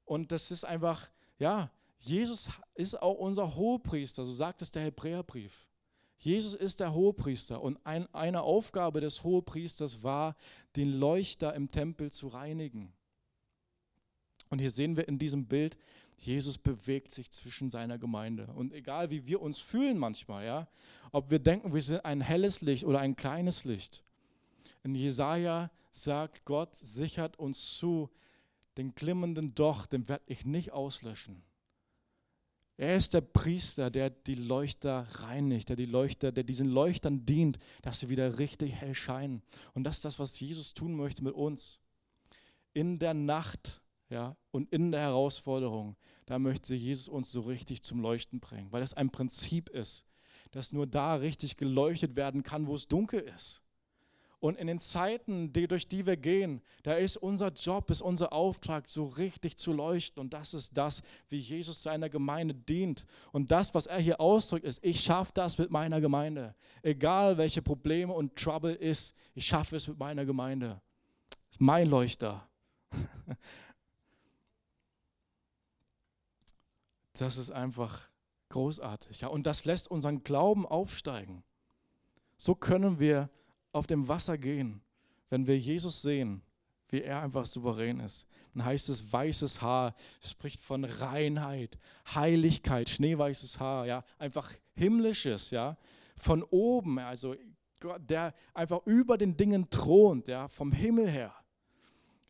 Und 0.03 0.31
das 0.31 0.49
ist 0.49 0.65
einfach, 0.65 1.11
ja, 1.37 1.69
Jesus 1.99 2.49
ist 2.73 2.99
auch 2.99 3.19
unser 3.19 3.55
Hohepriester, 3.55 4.25
so 4.25 4.31
sagt 4.31 4.63
es 4.63 4.71
der 4.71 4.83
Hebräerbrief. 4.83 5.67
Jesus 6.17 6.53
ist 6.53 6.79
der 6.79 6.93
Hohepriester 6.93 7.61
und 7.61 7.85
ein, 7.85 8.11
eine 8.13 8.41
Aufgabe 8.41 9.01
des 9.01 9.23
Hohepriesters 9.23 10.03
war, 10.03 10.35
den 10.75 10.91
Leuchter 10.93 11.53
im 11.53 11.69
Tempel 11.69 12.11
zu 12.11 12.27
reinigen. 12.27 12.93
Und 14.49 14.59
hier 14.59 14.71
sehen 14.71 14.95
wir 14.95 15.07
in 15.07 15.19
diesem 15.19 15.47
Bild, 15.47 15.77
Jesus 16.17 16.57
bewegt 16.57 17.11
sich 17.11 17.29
zwischen 17.31 17.69
seiner 17.69 17.97
Gemeinde. 17.97 18.47
Und 18.55 18.73
egal 18.73 19.09
wie 19.09 19.27
wir 19.27 19.41
uns 19.41 19.59
fühlen 19.59 19.97
manchmal, 19.97 20.45
ja, 20.45 20.67
ob 21.11 21.29
wir 21.29 21.39
denken, 21.39 21.73
wir 21.73 21.81
sind 21.81 22.05
ein 22.05 22.21
helles 22.21 22.61
Licht 22.61 22.85
oder 22.85 22.99
ein 22.99 23.15
kleines 23.15 23.65
Licht. 23.65 24.03
In 24.83 24.95
Jesaja 24.95 25.71
sagt 25.91 26.45
Gott, 26.45 26.75
sichert 26.75 27.37
uns 27.37 27.77
zu, 27.77 28.09
den 28.77 28.93
glimmenden 28.95 29.55
Doch, 29.55 29.85
den 29.85 30.07
werde 30.07 30.23
ich 30.27 30.45
nicht 30.45 30.71
auslöschen. 30.71 31.43
Er 32.77 32.97
ist 32.97 33.13
der 33.13 33.21
Priester, 33.21 33.89
der 33.89 34.09
die 34.09 34.35
Leuchter 34.35 35.07
reinigt, 35.19 35.69
der 35.69 35.75
die 35.75 35.85
Leuchter, 35.85 36.31
der 36.31 36.43
diesen 36.43 36.67
Leuchtern 36.67 37.25
dient, 37.25 37.57
dass 37.81 38.01
sie 38.01 38.09
wieder 38.09 38.37
richtig 38.37 38.73
hell 38.73 38.93
scheinen. 38.93 39.41
Und 39.73 39.85
das 39.85 39.97
ist 39.97 40.05
das, 40.05 40.19
was 40.19 40.39
Jesus 40.39 40.73
tun 40.73 40.95
möchte 40.95 41.23
mit 41.23 41.33
uns. 41.33 41.79
In 42.73 42.99
der 42.99 43.13
Nacht 43.13 43.81
ja, 44.09 44.35
und 44.51 44.71
in 44.71 44.91
der 44.91 45.01
Herausforderung, 45.01 45.95
da 46.25 46.37
möchte 46.37 46.75
Jesus 46.75 47.07
uns 47.07 47.31
so 47.31 47.41
richtig 47.41 47.81
zum 47.81 48.01
Leuchten 48.01 48.39
bringen, 48.39 48.71
weil 48.71 48.81
das 48.81 48.93
ein 48.93 49.09
Prinzip 49.09 49.69
ist, 49.69 50.05
dass 50.51 50.71
nur 50.71 50.87
da 50.87 51.15
richtig 51.15 51.57
geleuchtet 51.57 52.15
werden 52.15 52.43
kann, 52.43 52.67
wo 52.67 52.75
es 52.75 52.87
dunkel 52.87 53.21
ist. 53.21 53.61
Und 54.39 54.57
in 54.57 54.67
den 54.67 54.79
Zeiten, 54.79 55.51
die, 55.53 55.67
durch 55.67 55.87
die 55.87 56.05
wir 56.05 56.17
gehen, 56.17 56.61
da 56.83 56.93
ist 56.93 57.17
unser 57.17 57.49
Job, 57.49 57.89
ist 57.89 58.01
unser 58.01 58.33
Auftrag, 58.33 58.87
so 58.89 59.05
richtig 59.05 59.57
zu 59.57 59.71
leuchten. 59.73 60.19
Und 60.21 60.33
das 60.33 60.53
ist 60.53 60.77
das, 60.77 61.01
wie 61.29 61.37
Jesus 61.37 61.81
seiner 61.81 62.09
Gemeinde 62.09 62.53
dient. 62.53 63.05
Und 63.31 63.51
das, 63.51 63.73
was 63.73 63.85
er 63.85 63.99
hier 63.99 64.19
ausdrückt, 64.19 64.65
ist, 64.65 64.83
ich 64.83 64.99
schaffe 64.99 65.31
das 65.33 65.57
mit 65.57 65.71
meiner 65.71 66.01
Gemeinde. 66.01 66.55
Egal 66.81 67.37
welche 67.37 67.61
Probleme 67.61 68.13
und 68.13 68.35
Trouble 68.35 68.73
ist, 68.73 69.15
ich 69.33 69.45
schaffe 69.45 69.75
es 69.75 69.87
mit 69.87 69.97
meiner 69.97 70.25
Gemeinde. 70.25 70.81
Mein 71.57 71.89
Leuchter. 71.89 72.47
Das 77.17 77.37
ist 77.37 77.49
einfach 77.49 78.09
großartig. 78.49 79.21
Ja? 79.21 79.29
Und 79.29 79.47
das 79.47 79.65
lässt 79.65 79.89
unseren 79.89 80.19
Glauben 80.19 80.65
aufsteigen. 80.65 81.43
So 82.37 82.55
können 82.55 82.99
wir 82.99 83.29
auf 83.75 83.87
dem 83.87 84.07
Wasser 84.07 84.37
gehen, 84.37 84.81
wenn 85.29 85.47
wir 85.47 85.59
Jesus 85.59 86.01
sehen, 86.01 86.41
wie 86.87 87.01
er 87.01 87.21
einfach 87.21 87.45
souverän 87.45 87.99
ist. 87.99 88.25
Dann 88.53 88.63
heißt 88.63 88.87
es 88.87 89.11
weißes 89.11 89.61
Haar, 89.61 89.93
spricht 90.21 90.61
von 90.61 90.85
Reinheit, 90.85 91.77
Heiligkeit, 92.13 92.87
schneeweißes 92.87 93.59
Haar, 93.59 93.85
ja, 93.85 94.03
einfach 94.17 94.53
himmlisches, 94.75 95.51
ja, 95.51 95.77
von 96.15 96.41
oben, 96.43 96.99
also 96.99 97.35
der 97.99 98.33
einfach 98.53 98.85
über 98.85 99.17
den 99.17 99.35
Dingen 99.35 99.69
thront, 99.69 100.29
ja, 100.29 100.47
vom 100.47 100.71
Himmel 100.71 101.09
her, 101.09 101.35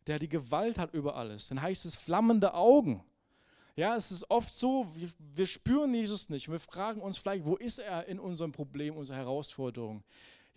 der 0.08 0.18
die 0.18 0.28
Gewalt 0.28 0.78
hat 0.78 0.92
über 0.94 1.14
alles. 1.14 1.48
Dann 1.48 1.62
heißt 1.62 1.84
es 1.84 1.96
flammende 1.96 2.54
Augen. 2.54 3.04
Ja, 3.76 3.94
es 3.94 4.10
ist 4.10 4.28
oft 4.30 4.50
so, 4.50 4.86
wir, 4.94 5.10
wir 5.18 5.46
spüren 5.46 5.94
Jesus 5.94 6.30
nicht. 6.30 6.50
Wir 6.50 6.58
fragen 6.58 7.02
uns 7.02 7.18
vielleicht, 7.18 7.44
wo 7.44 7.56
ist 7.56 7.78
er 7.78 8.06
in 8.06 8.18
unserem 8.18 8.50
Problem, 8.50 8.96
unserer 8.96 9.18
Herausforderung? 9.18 10.02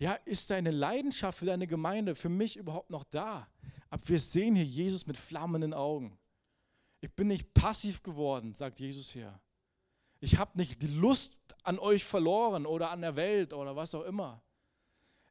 Ja, 0.00 0.14
ist 0.24 0.50
deine 0.50 0.70
Leidenschaft 0.70 1.38
für 1.38 1.44
deine 1.44 1.66
Gemeinde 1.66 2.14
für 2.14 2.30
mich 2.30 2.56
überhaupt 2.56 2.90
noch 2.90 3.04
da? 3.04 3.46
Aber 3.90 4.08
wir 4.08 4.18
sehen 4.18 4.56
hier 4.56 4.64
Jesus 4.64 5.06
mit 5.06 5.16
flammenden 5.16 5.74
Augen. 5.74 6.18
Ich 7.02 7.12
bin 7.12 7.28
nicht 7.28 7.52
passiv 7.52 8.02
geworden, 8.02 8.54
sagt 8.54 8.80
Jesus 8.80 9.10
hier. 9.10 9.38
Ich 10.20 10.38
habe 10.38 10.56
nicht 10.56 10.80
die 10.80 10.86
Lust 10.86 11.34
an 11.62 11.78
euch 11.78 12.04
verloren 12.04 12.64
oder 12.64 12.90
an 12.90 13.02
der 13.02 13.14
Welt 13.16 13.52
oder 13.52 13.76
was 13.76 13.94
auch 13.94 14.04
immer. 14.04 14.42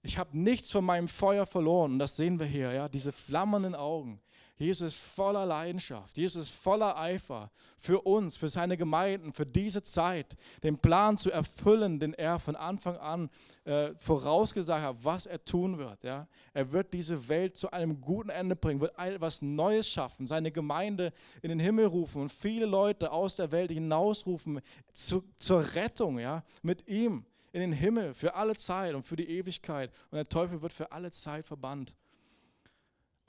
Ich 0.03 0.17
habe 0.17 0.37
nichts 0.37 0.71
von 0.71 0.85
meinem 0.85 1.07
Feuer 1.07 1.47
verloren. 1.47 1.93
Und 1.93 1.99
das 1.99 2.15
sehen 2.15 2.39
wir 2.39 2.45
hier, 2.45 2.71
ja, 2.71 2.87
diese 2.87 3.11
flammenden 3.11 3.75
Augen. 3.75 4.21
Jesus 4.59 4.97
voller 4.97 5.45
Leidenschaft, 5.45 6.17
Jesus 6.17 6.49
voller 6.49 6.97
Eifer 6.97 7.49
für 7.77 8.01
uns, 8.01 8.35
für 8.35 8.49
seine 8.49 8.75
Gemeinden, 8.75 9.31
für 9.31 9.45
diese 9.45 9.81
Zeit, 9.83 10.35
den 10.63 10.77
Plan 10.77 11.17
zu 11.17 11.31
erfüllen, 11.31 11.97
den 11.97 12.13
er 12.13 12.39
von 12.39 12.57
Anfang 12.57 12.97
an 12.97 13.29
äh, 13.63 13.93
vorausgesagt 13.95 14.83
hat, 14.83 14.97
was 15.01 15.25
er 15.25 15.45
tun 15.45 15.77
wird. 15.77 16.03
Ja? 16.03 16.27
Er 16.53 16.73
wird 16.73 16.93
diese 16.93 17.29
Welt 17.29 17.55
zu 17.55 17.71
einem 17.71 18.01
guten 18.01 18.29
Ende 18.29 18.57
bringen, 18.57 18.81
wird 18.81 18.99
etwas 18.99 19.41
Neues 19.41 19.89
schaffen, 19.89 20.27
seine 20.27 20.51
Gemeinde 20.51 21.13
in 21.41 21.49
den 21.49 21.59
Himmel 21.59 21.85
rufen 21.85 22.23
und 22.23 22.29
viele 22.29 22.65
Leute 22.65 23.13
aus 23.13 23.37
der 23.37 23.53
Welt 23.53 23.71
hinausrufen 23.71 24.59
zu, 24.91 25.23
zur 25.39 25.73
Rettung 25.73 26.19
ja? 26.19 26.43
mit 26.63 26.85
ihm 26.85 27.23
in 27.53 27.61
den 27.61 27.71
Himmel 27.71 28.13
für 28.13 28.35
alle 28.35 28.57
Zeit 28.57 28.93
und 28.93 29.03
für 29.03 29.15
die 29.15 29.29
Ewigkeit. 29.29 29.89
Und 30.11 30.17
der 30.17 30.25
Teufel 30.25 30.61
wird 30.61 30.73
für 30.73 30.91
alle 30.91 31.11
Zeit 31.11 31.45
verbannt. 31.45 31.95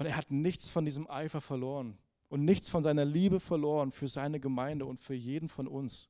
Und 0.00 0.06
er 0.06 0.16
hat 0.16 0.30
nichts 0.30 0.70
von 0.70 0.86
diesem 0.86 1.10
Eifer 1.10 1.42
verloren 1.42 1.98
und 2.30 2.42
nichts 2.42 2.70
von 2.70 2.82
seiner 2.82 3.04
Liebe 3.04 3.38
verloren 3.38 3.92
für 3.92 4.08
seine 4.08 4.40
Gemeinde 4.40 4.86
und 4.86 4.98
für 4.98 5.12
jeden 5.12 5.50
von 5.50 5.68
uns. 5.68 6.08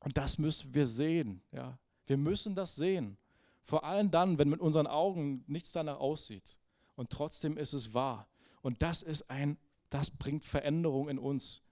Und 0.00 0.18
das 0.18 0.36
müssen 0.36 0.74
wir 0.74 0.86
sehen. 0.86 1.40
Ja? 1.50 1.78
Wir 2.06 2.18
müssen 2.18 2.54
das 2.54 2.76
sehen. 2.76 3.16
Vor 3.62 3.84
allem 3.84 4.10
dann, 4.10 4.36
wenn 4.36 4.50
mit 4.50 4.60
unseren 4.60 4.86
Augen 4.86 5.44
nichts 5.46 5.72
danach 5.72 5.98
aussieht. 5.98 6.58
Und 6.94 7.08
trotzdem 7.08 7.56
ist 7.56 7.72
es 7.72 7.94
wahr. 7.94 8.28
Und 8.60 8.82
das 8.82 9.00
ist 9.00 9.30
ein, 9.30 9.56
das 9.88 10.10
bringt 10.10 10.44
Veränderung 10.44 11.08
in 11.08 11.18
uns. 11.18 11.62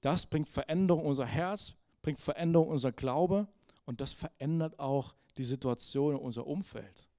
Das 0.00 0.26
bringt 0.26 0.48
Veränderung 0.48 1.06
unser 1.06 1.26
Herz, 1.26 1.76
bringt 2.02 2.18
Veränderung 2.18 2.66
unser 2.66 2.90
Glaube 2.90 3.46
und 3.84 4.00
das 4.00 4.12
verändert 4.12 4.76
auch 4.80 5.14
die 5.36 5.44
Situation 5.44 6.16
in 6.16 6.20
unser 6.20 6.48
Umfeld. 6.48 7.09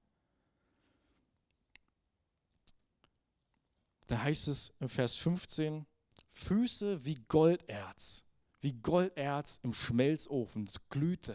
Da 4.12 4.22
heißt 4.22 4.48
es 4.48 4.74
im 4.78 4.90
Vers 4.90 5.16
15, 5.16 5.86
Füße 6.28 7.02
wie 7.02 7.14
Golderz, 7.28 8.26
wie 8.60 8.74
Golderz 8.74 9.58
im 9.62 9.72
Schmelzofen, 9.72 10.64
es 10.64 10.86
glühte. 10.90 11.34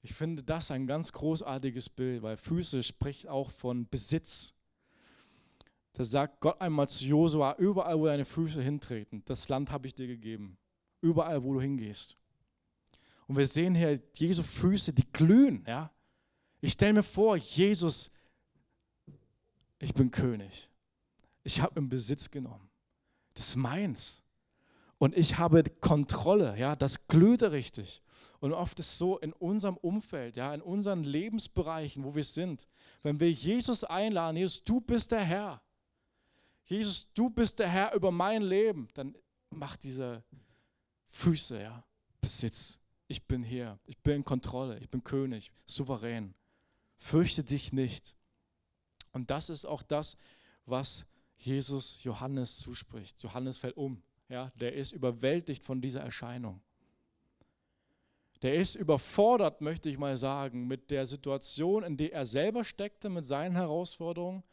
Ich 0.00 0.14
finde 0.14 0.44
das 0.44 0.70
ein 0.70 0.86
ganz 0.86 1.10
großartiges 1.10 1.88
Bild, 1.88 2.22
weil 2.22 2.36
Füße 2.36 2.84
spricht 2.84 3.26
auch 3.26 3.50
von 3.50 3.88
Besitz. 3.88 4.54
Da 5.94 6.04
sagt 6.04 6.38
Gott 6.38 6.60
einmal 6.60 6.88
zu 6.88 7.04
Josua, 7.04 7.56
überall 7.58 7.98
wo 7.98 8.06
deine 8.06 8.24
Füße 8.24 8.62
hintreten, 8.62 9.24
das 9.24 9.48
Land 9.48 9.72
habe 9.72 9.88
ich 9.88 9.94
dir 9.94 10.06
gegeben. 10.06 10.56
Überall 11.00 11.42
wo 11.42 11.52
du 11.52 11.60
hingehst. 11.60 12.16
Und 13.26 13.36
wir 13.36 13.46
sehen 13.48 13.74
hier 13.74 14.00
Jesu 14.14 14.44
Füße, 14.44 14.92
die 14.92 15.10
glühen. 15.12 15.64
Ja? 15.66 15.90
Ich 16.60 16.74
stelle 16.74 16.92
mir 16.92 17.02
vor, 17.02 17.36
Jesus, 17.36 18.12
ich 19.80 19.92
bin 19.92 20.12
König. 20.12 20.70
Ich 21.48 21.62
habe 21.62 21.78
im 21.78 21.88
Besitz 21.88 22.30
genommen. 22.30 22.68
Das 23.32 23.48
ist 23.48 23.56
meins. 23.56 24.22
Und 24.98 25.16
ich 25.16 25.38
habe 25.38 25.62
Kontrolle, 25.80 26.58
ja, 26.58 26.76
das 26.76 27.06
glühte 27.08 27.52
richtig. 27.52 28.02
Und 28.40 28.52
oft 28.52 28.78
ist 28.80 28.98
so 28.98 29.16
in 29.16 29.32
unserem 29.32 29.78
Umfeld, 29.78 30.36
ja, 30.36 30.52
in 30.52 30.60
unseren 30.60 31.04
Lebensbereichen, 31.04 32.04
wo 32.04 32.14
wir 32.14 32.24
sind, 32.24 32.68
wenn 33.02 33.18
wir 33.18 33.32
Jesus 33.32 33.82
einladen, 33.82 34.36
Jesus, 34.36 34.62
du 34.62 34.78
bist 34.78 35.10
der 35.10 35.24
Herr. 35.24 35.62
Jesus, 36.66 37.08
du 37.14 37.30
bist 37.30 37.60
der 37.60 37.70
Herr 37.70 37.94
über 37.94 38.10
mein 38.10 38.42
Leben, 38.42 38.88
dann 38.92 39.16
macht 39.48 39.84
diese 39.84 40.22
Füße, 41.06 41.62
ja, 41.62 41.82
Besitz. 42.20 42.78
Ich 43.06 43.26
bin 43.26 43.42
hier, 43.42 43.78
ich 43.86 43.96
bin 43.96 44.16
in 44.16 44.24
Kontrolle, 44.24 44.78
ich 44.80 44.90
bin 44.90 45.02
König, 45.02 45.50
souverän. 45.64 46.34
Fürchte 46.96 47.42
dich 47.42 47.72
nicht. 47.72 48.14
Und 49.12 49.30
das 49.30 49.48
ist 49.48 49.64
auch 49.64 49.82
das, 49.82 50.18
was 50.66 51.06
Jesus 51.38 52.02
Johannes 52.02 52.58
zuspricht. 52.58 53.22
Johannes 53.22 53.58
fällt 53.58 53.76
um. 53.76 54.02
Ja, 54.28 54.52
der 54.56 54.74
ist 54.74 54.92
überwältigt 54.92 55.64
von 55.64 55.80
dieser 55.80 56.00
Erscheinung. 56.00 56.60
Der 58.42 58.54
ist 58.54 58.74
überfordert, 58.74 59.60
möchte 59.60 59.88
ich 59.88 59.98
mal 59.98 60.16
sagen, 60.16 60.66
mit 60.66 60.90
der 60.90 61.06
Situation, 61.06 61.82
in 61.82 61.96
der 61.96 62.12
er 62.12 62.26
selber 62.26 62.62
steckte, 62.62 63.08
mit 63.08 63.24
seinen 63.24 63.56
Herausforderungen 63.56 64.44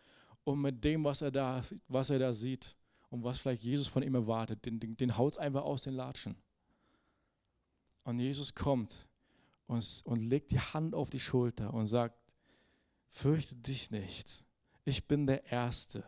und 0.44 0.62
mit 0.62 0.84
dem, 0.84 1.04
was 1.04 1.22
er 1.22 1.32
da, 1.32 1.64
was 1.88 2.10
er 2.10 2.20
da 2.20 2.34
sieht 2.34 2.76
und 3.10 3.24
was 3.24 3.40
vielleicht 3.40 3.64
Jesus 3.64 3.88
von 3.88 4.02
ihm 4.02 4.16
erwartet. 4.16 4.66
Den, 4.66 4.80
den, 4.80 4.96
den 4.96 5.18
haut 5.18 5.34
es 5.34 5.38
einfach 5.38 5.64
aus 5.64 5.84
den 5.84 5.94
Latschen. 5.94 6.36
Und 8.04 8.20
Jesus 8.20 8.56
kommt 8.56 9.08
und, 9.68 10.02
und 10.06 10.18
legt 10.18 10.52
die 10.52 10.60
Hand 10.60 10.96
auf 10.96 11.10
die 11.10 11.20
Schulter 11.20 11.74
und 11.74 11.86
sagt, 11.88 12.18
fürchte 13.08 13.56
dich 13.56 13.92
nicht. 13.92 14.44
Ich 14.84 15.08
bin 15.08 15.28
der 15.28 15.46
Erste 15.46 16.04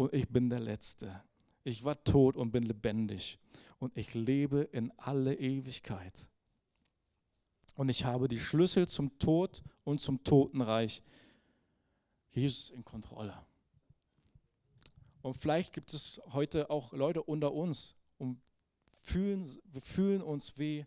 und 0.00 0.14
ich 0.14 0.26
bin 0.30 0.48
der 0.48 0.60
Letzte. 0.60 1.22
Ich 1.62 1.84
war 1.84 2.02
tot 2.04 2.34
und 2.34 2.52
bin 2.52 2.62
lebendig 2.62 3.38
und 3.78 3.94
ich 3.98 4.14
lebe 4.14 4.62
in 4.72 4.90
alle 4.96 5.34
Ewigkeit. 5.34 6.26
Und 7.74 7.90
ich 7.90 8.06
habe 8.06 8.26
die 8.26 8.38
Schlüssel 8.38 8.88
zum 8.88 9.18
Tod 9.18 9.62
und 9.84 10.00
zum 10.00 10.24
Totenreich. 10.24 11.02
Jesus 12.30 12.70
in 12.70 12.82
Kontrolle. 12.82 13.44
Und 15.20 15.36
vielleicht 15.36 15.74
gibt 15.74 15.92
es 15.92 16.22
heute 16.32 16.70
auch 16.70 16.94
Leute 16.94 17.22
unter 17.22 17.52
uns 17.52 17.94
und 18.16 18.40
fühlen, 19.02 19.46
wir 19.64 19.82
fühlen 19.82 20.22
uns 20.22 20.56
wie, 20.56 20.86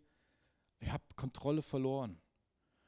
ich 0.80 0.92
habe 0.92 1.04
Kontrolle 1.16 1.62
verloren. 1.62 2.20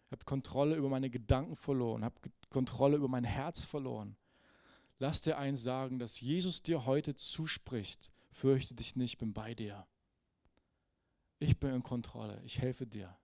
Ich 0.07 0.11
habe 0.11 0.25
Kontrolle 0.25 0.75
über 0.75 0.89
meine 0.89 1.11
Gedanken 1.11 1.55
verloren, 1.55 2.03
habe 2.03 2.15
Kontrolle 2.49 2.97
über 2.97 3.09
mein 3.09 3.25
Herz 3.25 3.63
verloren. 3.63 4.17
Lass 4.97 5.21
dir 5.21 5.38
eins 5.38 5.62
sagen, 5.62 5.99
dass 5.99 6.21
Jesus 6.21 6.62
dir 6.62 6.86
heute 6.86 7.15
zuspricht. 7.15 8.12
Fürchte 8.31 8.75
dich 8.75 8.95
nicht, 8.95 9.17
bin 9.17 9.34
bei 9.34 9.53
dir. 9.53 9.88
Ich 11.39 11.60
bin 11.60 11.73
in 11.73 11.84
Kontrolle, 11.84 12.41
ich 12.43 12.60
helfe 12.60 12.88
dir. 12.88 13.17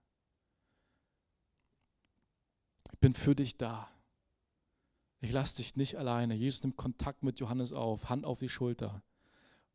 Ich 2.92 2.98
bin 2.98 3.14
für 3.14 3.34
dich 3.34 3.56
da. 3.56 3.90
Ich 5.20 5.32
lasse 5.32 5.56
dich 5.56 5.76
nicht 5.76 5.96
alleine. 5.96 6.34
Jesus 6.34 6.62
nimmt 6.62 6.76
Kontakt 6.76 7.22
mit 7.22 7.40
Johannes 7.40 7.72
auf, 7.72 8.08
Hand 8.08 8.24
auf 8.24 8.40
die 8.40 8.48
Schulter. 8.48 9.02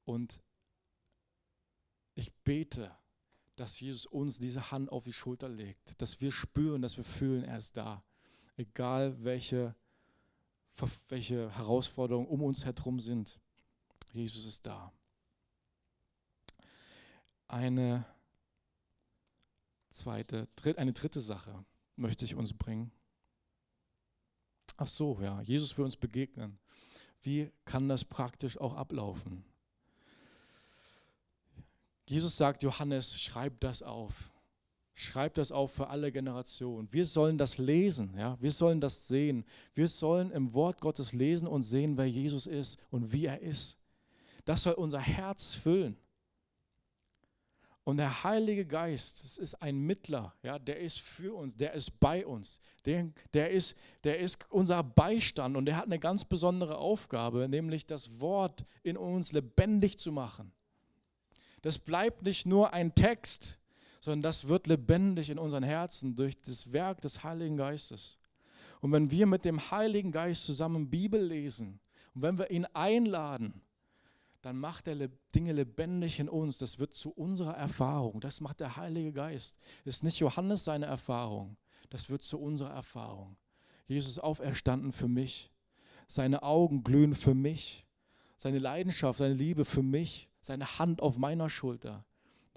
Und 0.05 0.41
ich 2.15 2.33
bete, 2.43 2.95
dass 3.55 3.79
Jesus 3.79 4.05
uns 4.05 4.39
diese 4.39 4.71
Hand 4.71 4.91
auf 4.91 5.03
die 5.03 5.13
Schulter 5.13 5.49
legt, 5.49 5.99
dass 6.01 6.21
wir 6.21 6.31
spüren, 6.31 6.81
dass 6.81 6.97
wir 6.97 7.03
fühlen, 7.03 7.43
er 7.43 7.57
ist 7.57 7.75
da. 7.75 8.03
Egal 8.55 9.23
welche 9.23 9.75
welche 11.09 11.51
Herausforderungen 11.55 12.27
um 12.27 12.43
uns 12.43 12.65
herum 12.65 12.99
sind. 12.99 13.39
Jesus 14.11 14.45
ist 14.45 14.65
da. 14.65 14.91
Eine 17.47 18.05
zweite, 19.91 20.47
eine 20.75 20.93
dritte 20.93 21.19
Sache 21.19 21.65
möchte 21.95 22.25
ich 22.25 22.35
uns 22.35 22.53
bringen. 22.53 22.91
Ach 24.75 24.87
so, 24.87 25.19
ja, 25.21 25.41
Jesus 25.41 25.77
will 25.77 25.85
uns 25.85 25.95
begegnen. 25.95 26.59
Wie 27.21 27.51
kann 27.65 27.89
das 27.89 28.05
praktisch 28.05 28.57
auch 28.57 28.75
ablaufen? 28.75 29.43
Jesus 32.07 32.37
sagt, 32.37 32.63
Johannes, 32.63 33.19
schreib 33.19 33.59
das 33.59 33.81
auf. 33.81 34.29
Schreib 34.99 35.35
das 35.35 35.51
auf 35.51 35.73
für 35.73 35.89
alle 35.89 36.11
Generationen. 36.11 36.87
Wir 36.91 37.05
sollen 37.05 37.37
das 37.37 37.59
lesen, 37.59 38.15
ja? 38.17 38.35
wir 38.41 38.49
sollen 38.49 38.81
das 38.81 39.07
sehen. 39.07 39.45
Wir 39.75 39.87
sollen 39.87 40.31
im 40.31 40.55
Wort 40.55 40.81
Gottes 40.81 41.13
lesen 41.13 41.47
und 41.47 41.61
sehen, 41.61 41.97
wer 41.97 42.09
Jesus 42.09 42.47
ist 42.47 42.79
und 42.89 43.11
wie 43.11 43.27
er 43.27 43.39
ist. 43.39 43.77
Das 44.43 44.63
soll 44.63 44.73
unser 44.73 44.99
Herz 44.99 45.53
füllen. 45.53 45.97
Und 47.83 47.97
der 47.97 48.23
Heilige 48.23 48.65
Geist, 48.65 49.23
das 49.23 49.37
ist 49.37 49.61
ein 49.61 49.77
Mittler, 49.77 50.33
ja, 50.41 50.57
der 50.57 50.79
ist 50.79 50.99
für 50.99 51.35
uns, 51.35 51.55
der 51.55 51.73
ist 51.73 51.99
bei 51.99 52.25
uns, 52.25 52.59
der, 52.83 53.11
der, 53.35 53.51
ist, 53.51 53.77
der 54.03 54.17
ist 54.17 54.39
unser 54.49 54.81
Beistand 54.81 55.55
und 55.55 55.65
der 55.65 55.77
hat 55.77 55.85
eine 55.85 55.99
ganz 55.99 56.25
besondere 56.25 56.79
Aufgabe, 56.79 57.47
nämlich 57.47 57.85
das 57.85 58.19
Wort 58.19 58.65
in 58.81 58.97
uns 58.97 59.31
lebendig 59.31 59.99
zu 59.99 60.11
machen. 60.11 60.51
Das 61.61 61.77
bleibt 61.77 62.23
nicht 62.23 62.47
nur 62.47 62.73
ein 62.73 62.95
Text, 62.95 63.59
sondern 64.01 64.21
das 64.21 64.47
wird 64.47 64.67
lebendig 64.67 65.29
in 65.29 65.39
unseren 65.39 65.63
Herzen 65.63 66.15
durch 66.15 66.39
das 66.41 66.71
Werk 66.71 67.01
des 67.01 67.23
Heiligen 67.23 67.57
Geistes. 67.57 68.17
Und 68.81 68.91
wenn 68.91 69.11
wir 69.11 69.25
mit 69.25 69.45
dem 69.45 69.71
Heiligen 69.71 70.11
Geist 70.11 70.45
zusammen 70.45 70.89
Bibel 70.89 71.21
lesen 71.21 71.79
und 72.13 72.21
wenn 72.21 72.37
wir 72.37 72.51
ihn 72.51 72.65
einladen, 72.65 73.61
dann 74.41 74.57
macht 74.59 74.87
er 74.87 75.09
Dinge 75.35 75.51
lebendig 75.51 76.19
in 76.19 76.29
uns. 76.29 76.59
Das 76.59 76.79
wird 76.79 76.93
zu 76.93 77.11
unserer 77.11 77.55
Erfahrung. 77.55 78.21
Das 78.21 78.39
macht 78.39 78.59
der 78.59 78.77
Heilige 78.77 79.11
Geist. 79.11 79.57
Das 79.83 79.95
ist 79.95 80.03
nicht 80.03 80.19
Johannes 80.19 80.63
seine 80.63 80.85
Erfahrung. 80.85 81.57
Das 81.89 82.09
wird 82.09 82.21
zu 82.21 82.39
unserer 82.39 82.71
Erfahrung. 82.71 83.35
Jesus 83.87 84.11
ist 84.11 84.19
auferstanden 84.19 84.93
für 84.93 85.07
mich. 85.07 85.51
Seine 86.07 86.43
Augen 86.43 86.83
glühen 86.83 87.15
für 87.15 87.33
mich. 87.33 87.85
Seine 88.37 88.59
Leidenschaft, 88.59 89.19
seine 89.19 89.33
Liebe 89.33 89.65
für 89.65 89.83
mich. 89.83 90.29
Seine 90.39 90.79
Hand 90.79 91.01
auf 91.01 91.17
meiner 91.17 91.49
Schulter 91.49 92.05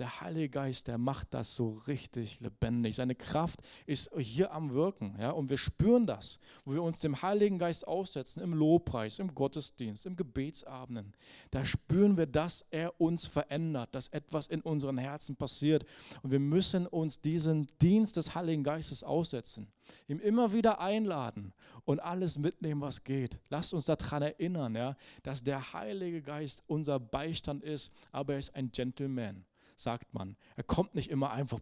der 0.00 0.22
Heilige 0.22 0.48
Geist, 0.48 0.88
der 0.88 0.96
macht 0.96 1.34
das 1.34 1.54
so 1.54 1.78
richtig 1.86 2.40
lebendig. 2.40 2.96
Seine 2.96 3.14
Kraft 3.14 3.60
ist 3.84 4.10
hier 4.16 4.50
am 4.50 4.72
Wirken. 4.72 5.14
Ja? 5.20 5.30
Und 5.30 5.50
wir 5.50 5.58
spüren 5.58 6.06
das, 6.06 6.40
wo 6.64 6.72
wir 6.72 6.82
uns 6.82 6.98
dem 7.00 7.20
Heiligen 7.20 7.58
Geist 7.58 7.86
aussetzen, 7.86 8.42
im 8.42 8.54
Lobpreis, 8.54 9.18
im 9.18 9.34
Gottesdienst, 9.34 10.06
im 10.06 10.16
Gebetsabenden. 10.16 11.12
Da 11.50 11.66
spüren 11.66 12.16
wir, 12.16 12.26
dass 12.26 12.64
er 12.70 12.98
uns 12.98 13.26
verändert, 13.26 13.94
dass 13.94 14.08
etwas 14.08 14.46
in 14.46 14.62
unseren 14.62 14.96
Herzen 14.96 15.36
passiert. 15.36 15.84
Und 16.22 16.30
wir 16.30 16.40
müssen 16.40 16.86
uns 16.86 17.20
diesen 17.20 17.68
Dienst 17.82 18.16
des 18.16 18.34
Heiligen 18.34 18.64
Geistes 18.64 19.04
aussetzen, 19.04 19.68
ihm 20.08 20.18
immer 20.18 20.54
wieder 20.54 20.80
einladen 20.80 21.52
und 21.84 22.00
alles 22.00 22.38
mitnehmen, 22.38 22.80
was 22.80 23.04
geht. 23.04 23.38
Lasst 23.50 23.74
uns 23.74 23.84
daran 23.84 24.22
erinnern, 24.22 24.74
ja, 24.74 24.96
dass 25.22 25.42
der 25.42 25.74
Heilige 25.74 26.22
Geist 26.22 26.62
unser 26.68 26.98
Beistand 26.98 27.62
ist, 27.62 27.92
aber 28.12 28.32
er 28.32 28.38
ist 28.38 28.54
ein 28.54 28.70
Gentleman 28.70 29.44
sagt 29.80 30.12
man. 30.12 30.36
Er 30.56 30.62
kommt 30.62 30.94
nicht 30.94 31.10
immer 31.10 31.30
einfach, 31.30 31.60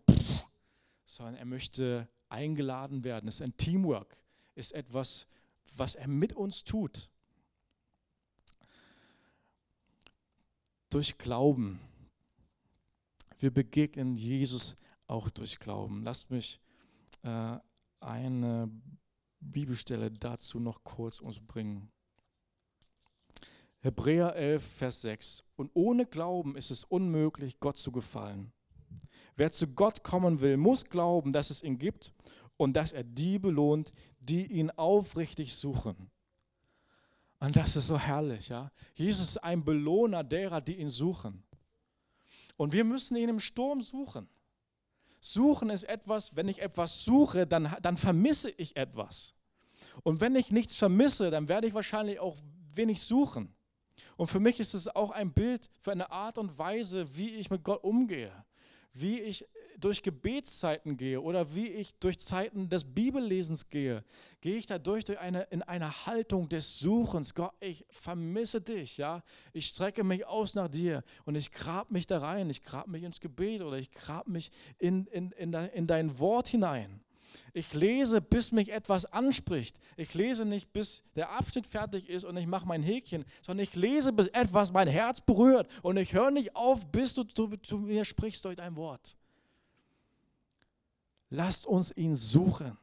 sondern 1.04 1.36
er 1.36 1.44
möchte 1.44 2.08
eingeladen 2.28 3.04
werden. 3.04 3.28
Es 3.28 3.36
ist 3.36 3.42
ein 3.42 3.56
Teamwork, 3.56 4.20
ist 4.54 4.72
etwas, 4.72 5.28
was 5.76 5.94
er 5.94 6.08
mit 6.08 6.32
uns 6.32 6.64
tut. 6.64 7.10
Durch 10.90 11.16
Glauben. 11.18 11.80
Wir 13.38 13.52
begegnen 13.52 14.16
Jesus 14.16 14.74
auch 15.06 15.30
durch 15.30 15.60
Glauben. 15.60 16.02
Lasst 16.02 16.30
mich 16.30 16.60
äh, 17.22 17.58
eine 18.00 18.68
Bibelstelle 19.38 20.10
dazu 20.10 20.58
noch 20.58 20.82
kurz 20.82 21.20
uns 21.20 21.38
bringen. 21.38 21.88
Hebräer 23.80 24.34
11, 24.34 24.62
Vers 24.62 25.02
6. 25.02 25.44
Und 25.56 25.70
ohne 25.74 26.04
Glauben 26.06 26.56
ist 26.56 26.70
es 26.70 26.84
unmöglich, 26.84 27.60
Gott 27.60 27.76
zu 27.76 27.92
gefallen. 27.92 28.52
Wer 29.36 29.52
zu 29.52 29.68
Gott 29.68 30.02
kommen 30.02 30.40
will, 30.40 30.56
muss 30.56 30.84
glauben, 30.84 31.30
dass 31.30 31.50
es 31.50 31.62
ihn 31.62 31.78
gibt 31.78 32.12
und 32.56 32.74
dass 32.74 32.92
er 32.92 33.04
die 33.04 33.38
belohnt, 33.38 33.92
die 34.18 34.46
ihn 34.46 34.70
aufrichtig 34.72 35.54
suchen. 35.54 36.10
Und 37.38 37.54
das 37.54 37.76
ist 37.76 37.86
so 37.86 37.98
herrlich, 37.98 38.48
ja. 38.48 38.72
Jesus 38.94 39.28
ist 39.28 39.36
ein 39.38 39.64
Belohner 39.64 40.24
derer, 40.24 40.60
die 40.60 40.78
ihn 40.78 40.88
suchen. 40.88 41.44
Und 42.56 42.72
wir 42.72 42.82
müssen 42.82 43.16
ihn 43.16 43.28
im 43.28 43.38
Sturm 43.38 43.80
suchen. 43.82 44.28
Suchen 45.20 45.70
ist 45.70 45.84
etwas, 45.84 46.34
wenn 46.34 46.48
ich 46.48 46.60
etwas 46.60 47.04
suche, 47.04 47.46
dann, 47.46 47.76
dann 47.80 47.96
vermisse 47.96 48.50
ich 48.50 48.76
etwas. 48.76 49.34
Und 50.02 50.20
wenn 50.20 50.34
ich 50.34 50.50
nichts 50.50 50.76
vermisse, 50.76 51.30
dann 51.30 51.46
werde 51.46 51.68
ich 51.68 51.74
wahrscheinlich 51.74 52.18
auch 52.18 52.36
wenig 52.74 53.00
suchen. 53.00 53.54
Und 54.16 54.28
für 54.28 54.40
mich 54.40 54.60
ist 54.60 54.74
es 54.74 54.88
auch 54.88 55.10
ein 55.10 55.32
Bild 55.32 55.70
für 55.80 55.92
eine 55.92 56.10
Art 56.10 56.38
und 56.38 56.58
Weise, 56.58 57.16
wie 57.16 57.34
ich 57.36 57.50
mit 57.50 57.62
Gott 57.64 57.82
umgehe, 57.82 58.32
wie 58.92 59.20
ich 59.20 59.46
durch 59.78 60.02
Gebetszeiten 60.02 60.96
gehe 60.96 61.20
oder 61.20 61.54
wie 61.54 61.68
ich 61.68 61.94
durch 61.96 62.18
Zeiten 62.18 62.68
des 62.68 62.84
Bibellesens 62.84 63.68
gehe, 63.68 64.04
gehe 64.40 64.56
ich 64.56 64.66
dadurch 64.66 65.04
durch 65.04 65.18
eine, 65.18 65.42
in 65.50 65.62
eine 65.62 66.06
Haltung 66.06 66.48
des 66.48 66.78
Suchens. 66.78 67.34
Gott, 67.34 67.52
ich 67.60 67.86
vermisse 67.90 68.60
dich, 68.60 68.98
ja. 68.98 69.22
Ich 69.52 69.66
strecke 69.66 70.02
mich 70.02 70.26
aus 70.26 70.54
nach 70.54 70.68
dir 70.68 71.04
und 71.24 71.36
ich 71.36 71.52
grab 71.52 71.90
mich 71.90 72.06
da 72.06 72.18
rein, 72.18 72.50
ich 72.50 72.62
grab 72.62 72.88
mich 72.88 73.04
ins 73.04 73.20
Gebet 73.20 73.62
oder 73.62 73.78
ich 73.78 73.92
grab 73.92 74.26
mich 74.26 74.50
in, 74.78 75.06
in, 75.06 75.30
in, 75.32 75.52
in 75.52 75.86
dein 75.86 76.18
Wort 76.18 76.48
hinein. 76.48 77.00
Ich 77.52 77.74
lese, 77.74 78.20
bis 78.20 78.52
mich 78.52 78.70
etwas 78.72 79.04
anspricht. 79.06 79.78
Ich 79.96 80.14
lese 80.14 80.44
nicht, 80.44 80.72
bis 80.72 81.02
der 81.16 81.30
Abschnitt 81.30 81.66
fertig 81.66 82.08
ist 82.08 82.24
und 82.24 82.36
ich 82.36 82.46
mache 82.46 82.66
mein 82.66 82.82
Häkchen, 82.82 83.24
sondern 83.42 83.64
ich 83.64 83.74
lese, 83.74 84.12
bis 84.12 84.26
etwas 84.28 84.72
mein 84.72 84.88
Herz 84.88 85.20
berührt. 85.20 85.68
Und 85.82 85.96
ich 85.96 86.12
höre 86.12 86.30
nicht 86.30 86.54
auf, 86.56 86.86
bis 86.86 87.14
du 87.14 87.24
zu, 87.24 87.56
zu 87.58 87.78
mir 87.78 88.04
sprichst 88.04 88.44
durch 88.44 88.56
dein 88.56 88.76
Wort. 88.76 89.16
Lasst 91.30 91.66
uns 91.66 91.94
ihn 91.96 92.16
suchen. 92.16 92.76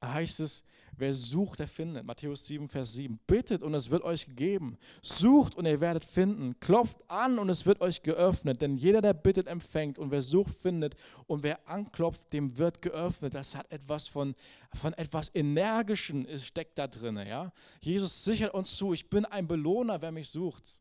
Da 0.00 0.14
heißt 0.14 0.40
es, 0.40 0.64
wer 0.98 1.14
sucht, 1.14 1.58
der 1.58 1.68
findet. 1.68 2.04
Matthäus 2.04 2.46
7, 2.46 2.68
Vers 2.68 2.94
7. 2.94 3.18
Bittet 3.26 3.62
und 3.62 3.74
es 3.74 3.90
wird 3.90 4.02
euch 4.02 4.26
gegeben. 4.26 4.76
Sucht 5.02 5.54
und 5.54 5.66
ihr 5.66 5.80
werdet 5.80 6.04
finden. 6.04 6.58
Klopft 6.60 6.98
an 7.08 7.38
und 7.38 7.48
es 7.48 7.66
wird 7.66 7.80
euch 7.80 8.02
geöffnet. 8.02 8.62
Denn 8.62 8.76
jeder, 8.76 9.00
der 9.00 9.14
bittet, 9.14 9.46
empfängt. 9.46 9.98
Und 9.98 10.10
wer 10.10 10.22
sucht, 10.22 10.54
findet. 10.54 10.96
Und 11.26 11.42
wer 11.42 11.68
anklopft, 11.68 12.32
dem 12.32 12.56
wird 12.58 12.82
geöffnet. 12.82 13.34
Das 13.34 13.54
hat 13.54 13.70
etwas 13.70 14.08
von, 14.08 14.34
von 14.74 14.92
etwas 14.94 15.30
Energischen, 15.34 16.26
steckt 16.38 16.78
da 16.78 16.86
drin. 16.86 17.16
Ja? 17.16 17.52
Jesus 17.80 18.24
sichert 18.24 18.54
uns 18.54 18.76
zu, 18.76 18.92
ich 18.92 19.08
bin 19.08 19.24
ein 19.24 19.46
Belohner, 19.46 20.00
wer 20.00 20.12
mich 20.12 20.28
sucht. 20.28 20.80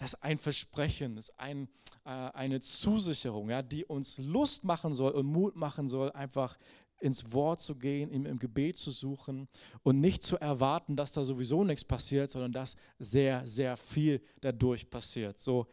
Das 0.00 0.14
ist 0.14 0.22
ein 0.22 0.38
Versprechen, 0.38 1.16
das 1.16 1.28
ist 1.28 1.38
ein, 1.38 1.68
äh, 2.06 2.08
eine 2.08 2.60
Zusicherung, 2.60 3.50
ja, 3.50 3.60
die 3.60 3.84
uns 3.84 4.16
Lust 4.16 4.64
machen 4.64 4.94
soll 4.94 5.12
und 5.12 5.26
Mut 5.26 5.56
machen 5.56 5.88
soll, 5.88 6.10
einfach 6.12 6.56
ins 7.00 7.32
Wort 7.32 7.60
zu 7.60 7.76
gehen, 7.76 8.10
ihm 8.10 8.26
im 8.26 8.38
Gebet 8.38 8.76
zu 8.76 8.90
suchen 8.90 9.48
und 9.82 10.00
nicht 10.00 10.22
zu 10.22 10.36
erwarten, 10.36 10.96
dass 10.96 11.12
da 11.12 11.24
sowieso 11.24 11.64
nichts 11.64 11.84
passiert, 11.84 12.30
sondern 12.30 12.52
dass 12.52 12.76
sehr, 12.98 13.46
sehr 13.46 13.76
viel 13.76 14.22
dadurch 14.40 14.88
passiert. 14.90 15.38
So, 15.38 15.66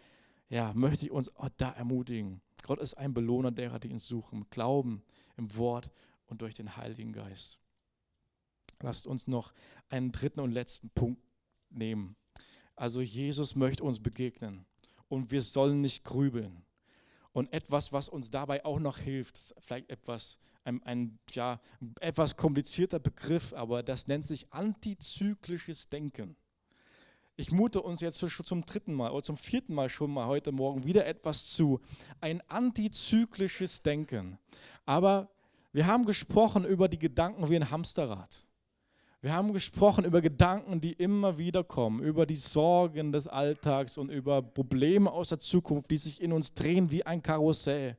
ja, 0.50 0.74
möchte 0.74 1.06
ich 1.06 1.12
uns 1.12 1.36
auch 1.36 1.50
da 1.58 1.72
ermutigen. 1.72 2.42
Gott 2.66 2.80
ist 2.80 2.96
ein 2.96 3.14
Belohner 3.14 3.52
derer, 3.52 3.80
die 3.80 3.90
ihn 3.90 4.00
suchen, 4.00 4.46
Glauben, 4.50 5.04
im 5.38 5.56
Wort 5.56 5.90
und 6.28 6.42
durch 6.42 6.56
den 6.56 6.76
Heiligen 6.76 7.14
Geist. 7.14 7.60
Lasst 8.82 9.08
uns 9.08 9.28
noch 9.28 9.54
einen 9.90 10.12
dritten 10.12 10.40
und 10.40 10.52
letzten 10.52 10.90
Punkt 10.90 11.22
nehmen. 11.70 12.16
Also 12.76 13.02
Jesus 13.02 13.56
möchte 13.56 13.84
uns 13.84 14.00
begegnen 14.00 14.66
und 15.08 15.32
wir 15.32 15.42
sollen 15.42 15.82
nicht 15.82 16.04
grübeln. 16.04 16.64
Und 17.32 17.52
etwas, 17.54 17.94
was 17.94 18.10
uns 18.10 18.30
dabei 18.30 18.66
auch 18.66 18.80
noch 18.80 18.98
hilft, 18.98 19.38
ist 19.38 19.56
vielleicht 19.60 19.90
etwas, 19.90 20.40
ein, 20.68 20.84
ein 20.84 21.20
ja, 21.32 21.60
etwas 22.00 22.36
komplizierter 22.36 23.00
Begriff, 23.00 23.54
aber 23.54 23.82
das 23.84 24.08
nennt 24.08 24.28
sich 24.28 24.52
antizyklisches 24.52 25.90
Denken. 25.90 26.36
Ich 27.38 27.52
mute 27.52 27.82
uns 27.82 28.02
jetzt 28.02 28.20
schon 28.30 28.46
zum 28.46 28.66
dritten 28.66 28.94
Mal 28.94 29.12
oder 29.12 29.24
zum 29.24 29.38
vierten 29.38 29.74
Mal 29.74 29.90
schon 29.90 30.12
mal 30.12 30.28
heute 30.28 30.52
Morgen 30.52 30.84
wieder 30.86 31.06
etwas 31.06 31.46
zu. 31.46 31.80
Ein 32.20 32.42
antizyklisches 32.50 33.84
Denken. 33.84 34.40
Aber 34.86 35.30
wir 35.72 35.86
haben 35.86 36.06
gesprochen 36.06 36.66
über 36.66 36.88
die 36.88 37.00
Gedanken 37.00 37.48
wie 37.48 37.56
ein 37.56 37.70
Hamsterrad. 37.70 38.44
Wir 39.22 39.34
haben 39.34 39.54
gesprochen 39.54 40.06
über 40.06 40.22
Gedanken, 40.22 40.82
die 40.82 40.94
immer 40.94 41.38
wieder 41.38 41.64
kommen, 41.64 42.02
über 42.02 42.26
die 42.26 42.36
Sorgen 42.36 43.12
des 43.12 43.28
Alltags 43.28 43.98
und 43.98 44.10
über 44.10 44.42
Probleme 44.42 45.12
aus 45.12 45.30
der 45.30 45.40
Zukunft, 45.40 45.92
die 45.92 45.98
sich 45.98 46.22
in 46.22 46.32
uns 46.32 46.54
drehen 46.54 46.92
wie 46.92 47.06
ein 47.06 47.22
Karussell. 47.22 47.98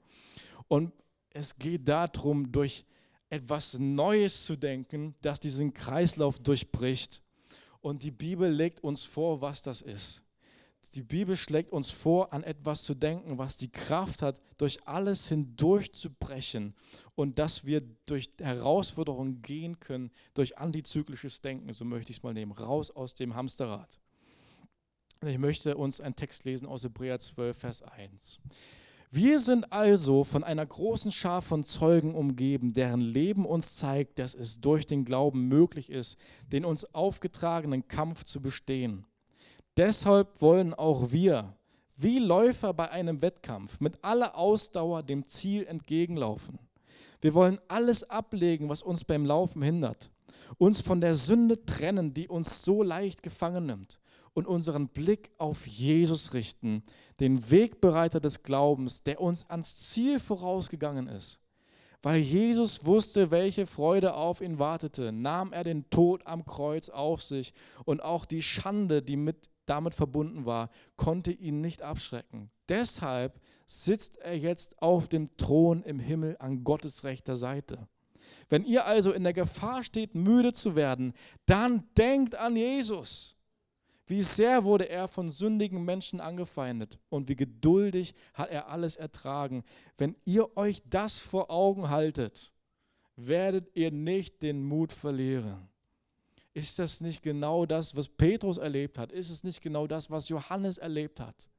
Und 0.69 0.93
es 1.39 1.57
geht 1.57 1.89
darum, 1.89 2.51
durch 2.51 2.85
etwas 3.31 3.79
Neues 3.79 4.45
zu 4.45 4.57
denken, 4.57 5.15
das 5.23 5.39
diesen 5.39 5.73
Kreislauf 5.73 6.39
durchbricht. 6.39 7.23
Und 7.81 8.03
die 8.03 8.11
Bibel 8.11 8.51
legt 8.51 8.83
uns 8.83 9.05
vor, 9.05 9.41
was 9.41 9.63
das 9.63 9.81
ist. 9.81 10.25
Die 10.95 11.03
Bibel 11.03 11.37
schlägt 11.37 11.73
uns 11.73 11.91
vor, 11.91 12.33
an 12.33 12.43
etwas 12.43 12.83
zu 12.83 12.95
denken, 12.95 13.37
was 13.37 13.57
die 13.57 13.71
Kraft 13.71 14.23
hat, 14.23 14.41
durch 14.57 14.87
alles 14.87 15.29
hindurchzubrechen 15.29 16.75
und 17.15 17.39
dass 17.39 17.67
wir 17.67 17.83
durch 18.07 18.31
Herausforderungen 18.41 19.43
gehen 19.43 19.79
können, 19.81 20.11
durch 20.35 20.57
antizyklisches 20.57 21.41
Denken, 21.43 21.73
so 21.75 21.85
möchte 21.85 22.11
ich 22.11 22.19
es 22.19 22.23
mal 22.23 22.33
nehmen, 22.33 22.53
raus 22.53 22.91
aus 22.91 23.15
dem 23.15 23.35
Hamsterrad. 23.35 24.01
Ich 25.27 25.39
möchte 25.39 25.77
uns 25.77 26.01
einen 26.01 26.17
Text 26.17 26.45
lesen 26.45 26.67
aus 26.67 26.85
Hebräer 26.85 27.19
12, 27.19 27.59
Vers 27.59 27.83
1. 27.83 28.41
Wir 29.11 29.39
sind 29.39 29.73
also 29.73 30.23
von 30.23 30.45
einer 30.45 30.67
großen 30.67 31.11
Schar 31.13 31.41
von 31.41 31.65
Zeugen 31.65 32.15
umgeben, 32.15 32.75
deren 32.75 33.01
Leben 33.01 33.47
uns 33.47 33.77
zeigt, 33.77 34.19
dass 34.19 34.35
es 34.35 34.61
durch 34.61 34.85
den 34.87 35.07
Glauben 35.07 35.49
möglich 35.49 35.89
ist, 35.89 36.19
den 36.53 36.67
uns 36.67 36.95
aufgetragenen 36.95 37.89
Kampf 37.89 38.25
zu 38.25 38.43
bestehen. 38.43 39.07
Deshalb 39.79 40.43
wollen 40.43 40.75
auch 40.75 41.11
wir, 41.11 41.55
wie 41.97 42.19
Läufer 42.19 42.75
bei 42.75 42.91
einem 42.91 43.23
Wettkampf, 43.23 43.81
mit 43.81 44.05
aller 44.05 44.37
Ausdauer 44.37 45.03
dem 45.03 45.27
Ziel 45.27 45.67
entgegenlaufen. 45.67 46.59
Wir 47.23 47.33
wollen 47.33 47.59
alles 47.67 48.09
ablegen, 48.11 48.69
was 48.69 48.83
uns 48.83 49.05
beim 49.05 49.25
Laufen 49.25 49.63
hindert, 49.63 50.11
uns 50.59 50.83
von 50.83 51.01
der 51.01 51.15
Sünde 51.15 51.65
trennen, 51.65 52.13
die 52.13 52.29
uns 52.29 52.63
so 52.63 52.83
leicht 52.83 53.23
gefangen 53.23 53.67
nimmt, 53.67 53.99
und 54.35 54.47
unseren 54.47 54.89
Blick 54.89 55.31
auf 55.39 55.67
Jesus 55.67 56.35
richten, 56.35 56.83
den 57.21 57.51
Wegbereiter 57.51 58.21
des 58.21 58.43
Glaubens, 58.43 59.03
der 59.03 59.21
uns 59.21 59.49
ans 59.49 59.77
Ziel 59.77 60.21
vorausgegangen 60.21 61.09
ist. 61.09 61.41
Weil 62.03 62.21
Jesus 62.21 62.85
wusste, 62.87 63.31
welche 63.31 63.67
Freude 63.67 64.15
auf 64.15 64.41
ihn 64.41 64.59
wartete, 64.59 65.11
nahm 65.11 65.53
er 65.53 65.65
den 65.65 65.91
Tod 65.91 66.27
am 66.27 66.45
Kreuz 66.45 66.89
auf 66.89 67.23
sich 67.23 67.53
und 67.85 68.03
auch 68.03 68.25
die 68.25 68.43
Schande, 68.43 69.03
die 69.03 69.17
mit 69.17 69.51
damit 69.67 69.95
verbunden 69.95 70.47
war, 70.47 70.71
konnte 70.97 71.33
ihn 71.33 71.61
nicht 71.61 71.83
abschrecken. 71.83 72.51
Deshalb 72.69 73.41
sitzt 73.67 74.17
er 74.19 74.37
jetzt 74.37 74.81
auf 74.81 75.09
dem 75.09 75.37
Thron 75.37 75.83
im 75.83 75.99
Himmel 75.99 76.37
an 76.39 76.65
Gottes 76.65 77.05
rechter 77.05 77.37
Seite. 77.37 77.89
Wenn 78.49 78.65
ihr 78.65 78.87
also 78.87 79.13
in 79.13 79.25
der 79.25 79.33
Gefahr 79.33 79.85
steht, 79.85 80.15
müde 80.15 80.53
zu 80.53 80.77
werden, 80.77 81.13
dann 81.47 81.85
denkt 81.97 82.35
an 82.35 82.57
Jesus. 82.57 83.37
Wie 84.09 84.23
sehr 84.23 84.65
wurde 84.65 84.89
er 84.89 85.07
von 85.07 85.31
sündigen 85.31 85.85
Menschen 85.85 86.19
angefeindet 86.19 86.99
und 87.11 87.29
wie 87.29 87.37
geduldig 87.37 88.15
hat 88.33 88.49
er 88.49 88.69
alles 88.69 88.97
ertragen. 88.97 89.65
Wenn 89.99 90.17
ihr 90.25 90.57
euch 90.57 90.83
das 90.89 91.19
vor 91.19 91.51
Augen 91.51 91.91
haltet, 91.91 92.51
werdet 93.17 93.69
ihr 93.75 93.91
nicht 93.91 94.41
den 94.41 94.65
Mut 94.65 94.93
verlieren. 94.93 95.69
Ist 96.55 96.79
das 96.79 97.03
nicht 97.03 97.23
genau 97.23 97.67
das, 97.67 97.97
was 97.97 98.09
Petrus 98.09 98.57
erlebt 98.57 98.97
hat? 98.97 99.13
Ist 99.13 99.29
es 99.29 99.45
nicht 99.45 99.61
genau 99.61 99.87
das, 99.87 100.11
was 100.11 100.31
Johannes 100.31 100.79
erlebt 100.79 101.21
hat? 101.21 101.51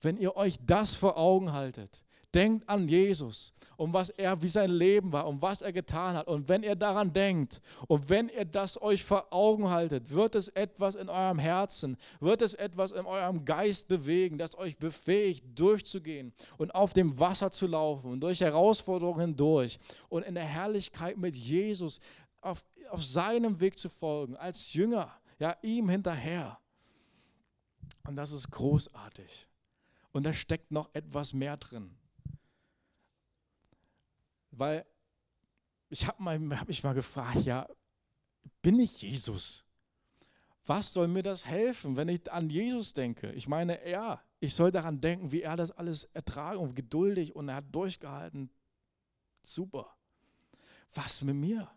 Wenn 0.00 0.16
ihr 0.16 0.36
euch 0.36 0.56
das 0.66 0.96
vor 0.96 1.16
Augen 1.16 1.52
haltet, 1.52 2.04
denkt 2.38 2.68
an 2.68 2.86
Jesus 2.86 3.52
und 3.76 3.92
was 3.92 4.10
er, 4.10 4.40
wie 4.40 4.48
sein 4.48 4.70
Leben 4.70 5.10
war 5.10 5.26
und 5.26 5.42
was 5.42 5.60
er 5.60 5.72
getan 5.72 6.16
hat. 6.16 6.28
Und 6.28 6.48
wenn 6.48 6.62
ihr 6.62 6.76
daran 6.76 7.12
denkt 7.12 7.60
und 7.88 8.08
wenn 8.08 8.28
ihr 8.28 8.44
das 8.44 8.80
euch 8.80 9.02
vor 9.02 9.32
Augen 9.32 9.68
haltet, 9.68 10.10
wird 10.12 10.36
es 10.36 10.48
etwas 10.50 10.94
in 10.94 11.08
eurem 11.08 11.40
Herzen, 11.40 11.96
wird 12.20 12.42
es 12.42 12.54
etwas 12.54 12.92
in 12.92 13.06
eurem 13.06 13.44
Geist 13.44 13.88
bewegen, 13.88 14.38
das 14.38 14.56
euch 14.56 14.78
befähigt, 14.78 15.58
durchzugehen 15.58 16.32
und 16.58 16.72
auf 16.76 16.92
dem 16.92 17.18
Wasser 17.18 17.50
zu 17.50 17.66
laufen 17.66 18.12
und 18.12 18.20
durch 18.20 18.40
Herausforderungen 18.40 19.20
hindurch 19.20 19.80
und 20.08 20.22
in 20.22 20.36
der 20.36 20.44
Herrlichkeit 20.44 21.18
mit 21.18 21.34
Jesus 21.34 21.98
auf, 22.40 22.64
auf 22.90 23.04
seinem 23.04 23.58
Weg 23.58 23.76
zu 23.76 23.88
folgen, 23.88 24.36
als 24.36 24.72
Jünger, 24.72 25.12
ja, 25.40 25.56
ihm 25.62 25.88
hinterher. 25.88 26.56
Und 28.06 28.14
das 28.14 28.30
ist 28.30 28.48
großartig. 28.52 29.48
Und 30.12 30.24
da 30.24 30.32
steckt 30.32 30.70
noch 30.70 30.88
etwas 30.94 31.32
mehr 31.32 31.56
drin. 31.56 31.96
Weil 34.58 34.84
ich 35.88 36.06
habe 36.06 36.24
hab 36.58 36.68
mich 36.68 36.82
mal 36.82 36.94
gefragt, 36.94 37.44
ja, 37.44 37.68
bin 38.60 38.78
ich 38.80 39.02
Jesus? 39.02 39.64
Was 40.66 40.92
soll 40.92 41.08
mir 41.08 41.22
das 41.22 41.46
helfen, 41.46 41.96
wenn 41.96 42.08
ich 42.08 42.30
an 42.30 42.50
Jesus 42.50 42.92
denke? 42.92 43.32
Ich 43.32 43.48
meine, 43.48 43.88
ja, 43.88 44.20
ich 44.40 44.54
soll 44.54 44.70
daran 44.70 45.00
denken, 45.00 45.32
wie 45.32 45.42
er 45.42 45.56
das 45.56 45.70
alles 45.70 46.04
ertragen 46.12 46.58
und 46.58 46.74
geduldig 46.74 47.34
und 47.34 47.48
er 47.48 47.56
hat 47.56 47.74
durchgehalten. 47.74 48.50
Super. 49.42 49.96
Was 50.92 51.22
mit 51.22 51.36
mir? 51.36 51.70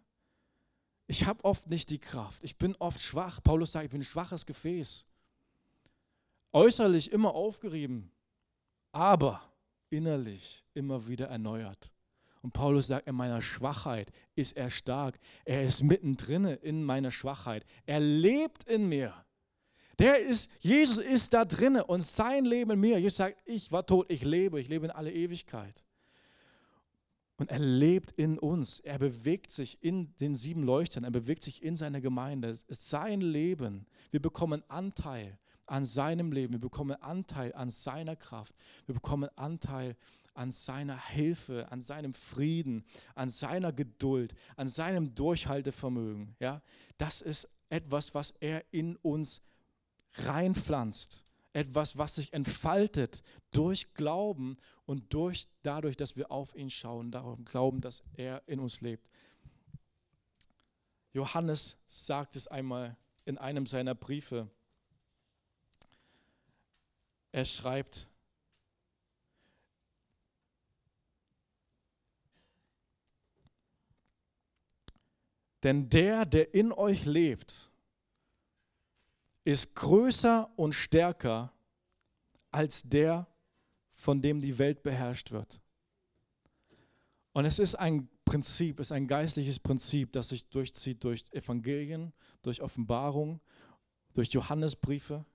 Ich 1.08 1.26
habe 1.26 1.44
oft 1.46 1.70
nicht 1.70 1.90
die 1.90 2.00
Kraft. 2.00 2.44
Ich 2.44 2.58
bin 2.58 2.76
oft 2.78 3.02
schwach. 3.02 3.42
Paulus 3.44 3.72
sagt, 3.72 3.86
ich 3.86 3.92
bin 3.92 4.02
ein 4.02 4.06
schwaches 4.06 4.46
Gefäß. 4.46 5.06
Äußerlich 6.52 7.12
immer 7.12 7.34
aufgerieben, 7.34 8.12
aber 8.92 9.42
innerlich 9.90 10.66
immer 10.74 11.08
wieder 11.08 11.28
erneuert. 11.28 11.92
Und 12.42 12.54
Paulus 12.54 12.88
sagt, 12.88 13.08
in 13.08 13.16
meiner 13.16 13.42
Schwachheit 13.42 14.12
ist 14.36 14.58
er 14.58 14.72
stark. 14.72 15.20
Er 15.46 15.64
ist 15.64 15.84
mittendrin 15.84 16.46
in 16.46 16.84
meiner 16.84 17.12
Schwachheit. 17.12 17.66
Er 17.86 18.00
lebt 18.00 18.64
in 18.64 18.90
mir. 18.90 19.14
Der 20.00 20.20
ist, 20.20 20.50
Jesus 20.60 20.98
ist 20.98 21.34
da 21.34 21.46
drinne 21.46 21.86
und 21.86 22.04
sein 22.04 22.46
Leben 22.46 22.72
in 22.72 22.80
mir. 22.80 23.00
Jesus 23.00 23.18
sagt, 23.18 23.38
ich 23.46 23.72
war 23.72 23.86
tot, 23.86 24.08
ich 24.10 24.24
lebe, 24.24 24.60
ich 24.60 24.68
lebe 24.68 24.86
in 24.86 24.92
alle 24.92 25.12
Ewigkeit. 25.12 25.84
Und 27.38 27.52
er 27.52 27.60
lebt 27.60 28.12
in 28.12 28.40
uns. 28.40 28.80
Er 28.80 28.98
bewegt 29.00 29.52
sich 29.52 29.84
in 29.84 30.16
den 30.18 30.36
sieben 30.36 30.64
Leuchtern. 30.64 31.04
Er 31.04 31.12
bewegt 31.12 31.44
sich 31.44 31.64
in 31.64 31.76
seiner 31.76 32.02
Gemeinde. 32.02 32.50
Es 32.50 32.64
ist 32.64 32.90
sein 32.90 33.22
Leben. 33.22 33.86
Wir 34.10 34.22
bekommen 34.22 34.64
Anteil 34.68 35.38
an 35.66 35.86
seinem 35.86 36.32
Leben. 36.32 36.54
Wir 36.54 36.60
bekommen 36.60 37.02
Anteil 37.02 37.54
an 37.54 37.70
seiner 37.70 38.16
Kraft. 38.16 38.56
Wir 38.86 38.96
bekommen 38.96 39.30
Anteil 39.36 39.96
an 40.34 40.52
seiner 40.52 40.98
Hilfe, 40.98 41.72
an 41.72 41.82
seinem 41.82 42.14
Frieden, 42.14 42.86
an 43.16 43.30
seiner 43.30 43.72
Geduld, 43.72 44.34
an 44.56 44.68
seinem 44.68 45.14
Durchhaltevermögen. 45.16 46.36
Ja, 46.40 46.62
das 46.98 47.22
ist 47.22 47.50
etwas, 47.70 48.14
was 48.14 48.32
er 48.40 48.64
in 48.72 48.96
uns 48.98 49.42
reinpflanzt. 50.14 51.26
Etwas, 51.54 51.98
was 51.98 52.16
sich 52.16 52.32
entfaltet 52.32 53.24
durch 53.52 53.94
Glauben 53.94 54.56
und 54.86 55.14
durch, 55.14 55.50
dadurch, 55.64 55.98
dass 55.98 56.16
wir 56.16 56.32
auf 56.32 56.56
ihn 56.56 56.70
schauen, 56.70 57.12
darum 57.12 57.44
glauben, 57.44 57.82
dass 57.82 58.04
er 58.14 58.42
in 58.48 58.60
uns 58.60 58.80
lebt. 58.80 59.10
Johannes 61.14 61.78
sagt 61.88 62.38
es 62.38 62.48
einmal 62.48 62.96
in 63.26 63.38
einem 63.38 63.66
seiner 63.66 63.96
Briefe. 63.96 64.50
Er 67.34 67.46
schreibt, 67.46 68.10
denn 75.64 75.90
der, 75.90 76.26
der 76.26 76.54
in 76.54 76.72
euch 76.72 77.06
lebt, 77.06 77.70
ist 79.44 79.76
größer 79.76 80.52
und 80.56 80.74
stärker 80.74 81.52
als 82.52 82.84
der, 82.84 83.28
von 83.92 84.22
dem 84.22 84.42
die 84.42 84.58
Welt 84.58 84.84
beherrscht 84.84 85.32
wird. 85.32 85.62
Und 87.34 87.46
es 87.46 87.60
ist 87.60 87.76
ein 87.76 88.10
Prinzip, 88.26 88.80
es 88.80 88.88
ist 88.88 88.92
ein 88.92 89.08
geistliches 89.08 89.60
Prinzip, 89.60 90.12
das 90.12 90.30
sich 90.30 90.48
durchzieht 90.50 91.04
durch 91.04 91.26
Evangelien, 91.32 92.14
durch 92.42 92.62
Offenbarung, 92.62 93.40
durch 94.14 94.30
Johannesbriefe, 94.30 95.26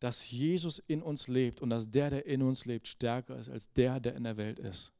dass 0.00 0.30
Jesus 0.30 0.78
in 0.78 1.02
uns 1.02 1.28
lebt 1.28 1.62
und 1.62 1.70
dass 1.70 1.90
der, 1.90 2.10
der 2.10 2.26
in 2.26 2.42
uns 2.42 2.64
lebt, 2.64 2.86
stärker 2.86 3.36
ist 3.38 3.48
als 3.48 3.72
der, 3.72 3.98
der 4.00 4.14
in 4.14 4.24
der 4.24 4.36
Welt 4.36 4.58
ist. 4.58 4.92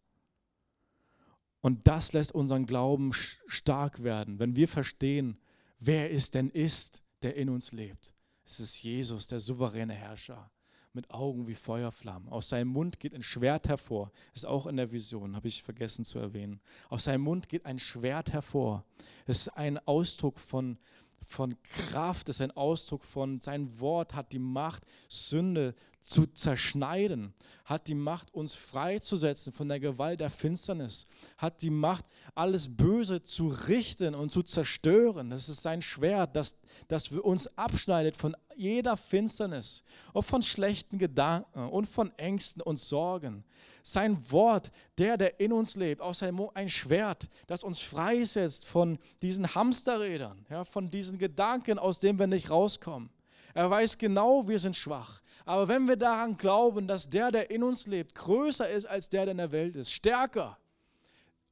Und 1.60 1.86
das 1.86 2.12
lässt 2.12 2.32
unseren 2.32 2.66
Glauben 2.66 3.12
stark 3.12 4.02
werden, 4.02 4.38
wenn 4.38 4.56
wir 4.56 4.68
verstehen, 4.68 5.38
wer 5.78 6.12
es 6.12 6.30
denn 6.30 6.50
ist, 6.50 7.02
der 7.22 7.36
in 7.36 7.48
uns 7.48 7.72
lebt. 7.72 8.14
Es 8.44 8.60
ist 8.60 8.82
Jesus, 8.82 9.26
der 9.26 9.40
souveräne 9.40 9.94
Herrscher, 9.94 10.50
mit 10.92 11.10
Augen 11.10 11.46
wie 11.46 11.54
Feuerflammen. 11.54 12.28
Aus 12.28 12.48
seinem 12.48 12.68
Mund 12.68 13.00
geht 13.00 13.14
ein 13.14 13.22
Schwert 13.22 13.68
hervor. 13.68 14.12
Ist 14.34 14.46
auch 14.46 14.66
in 14.66 14.76
der 14.76 14.92
Vision, 14.92 15.36
habe 15.36 15.48
ich 15.48 15.62
vergessen 15.62 16.04
zu 16.04 16.18
erwähnen. 16.18 16.60
Aus 16.88 17.04
seinem 17.04 17.22
Mund 17.22 17.48
geht 17.48 17.66
ein 17.66 17.78
Schwert 17.78 18.32
hervor. 18.32 18.84
Es 19.26 19.42
ist 19.42 19.48
ein 19.48 19.78
Ausdruck 19.86 20.38
von, 20.38 20.78
von 21.20 21.60
Kraft, 21.62 22.28
es 22.28 22.36
ist 22.36 22.42
ein 22.42 22.52
Ausdruck 22.52 23.04
von, 23.04 23.40
sein 23.40 23.80
Wort 23.80 24.14
hat 24.14 24.32
die 24.32 24.38
Macht, 24.38 24.84
Sünde 25.08 25.74
zu 26.06 26.26
zerschneiden, 26.26 27.34
hat 27.64 27.88
die 27.88 27.94
Macht, 27.94 28.32
uns 28.32 28.54
freizusetzen 28.54 29.52
von 29.52 29.68
der 29.68 29.80
Gewalt 29.80 30.20
der 30.20 30.30
Finsternis, 30.30 31.04
hat 31.36 31.62
die 31.62 31.70
Macht, 31.70 32.04
alles 32.34 32.74
Böse 32.74 33.22
zu 33.22 33.48
richten 33.48 34.14
und 34.14 34.30
zu 34.30 34.44
zerstören. 34.44 35.30
Das 35.30 35.48
ist 35.48 35.62
sein 35.62 35.82
Schwert, 35.82 36.36
das, 36.36 36.54
das 36.86 37.10
uns 37.10 37.48
abschneidet 37.58 38.16
von 38.16 38.36
jeder 38.54 38.96
Finsternis 38.96 39.82
und 40.12 40.22
von 40.22 40.42
schlechten 40.42 40.98
Gedanken 40.98 41.68
und 41.68 41.86
von 41.86 42.16
Ängsten 42.16 42.62
und 42.62 42.78
Sorgen. 42.78 43.44
Sein 43.82 44.18
Wort, 44.30 44.70
der, 44.98 45.16
der 45.16 45.40
in 45.40 45.52
uns 45.52 45.74
lebt, 45.74 46.00
aus 46.00 46.20
seinem 46.20 46.36
Mund 46.36 46.52
ein 46.54 46.68
Schwert, 46.68 47.28
das 47.48 47.64
uns 47.64 47.80
freisetzt 47.80 48.64
von 48.64 48.98
diesen 49.22 49.54
Hamsterrädern, 49.54 50.46
ja, 50.48 50.64
von 50.64 50.90
diesen 50.90 51.18
Gedanken, 51.18 51.78
aus 51.78 51.98
denen 51.98 52.18
wir 52.18 52.26
nicht 52.28 52.50
rauskommen. 52.50 53.10
Er 53.54 53.70
weiß 53.70 53.96
genau, 53.96 54.46
wir 54.46 54.58
sind 54.58 54.76
schwach. 54.76 55.22
Aber 55.46 55.68
wenn 55.68 55.86
wir 55.86 55.96
daran 55.96 56.36
glauben, 56.36 56.88
dass 56.88 57.08
der, 57.08 57.30
der 57.30 57.50
in 57.52 57.62
uns 57.62 57.86
lebt, 57.86 58.16
größer 58.16 58.68
ist 58.68 58.84
als 58.84 59.08
der, 59.08 59.26
der 59.26 59.32
in 59.32 59.38
der 59.38 59.52
Welt 59.52 59.76
ist, 59.76 59.92
stärker, 59.92 60.58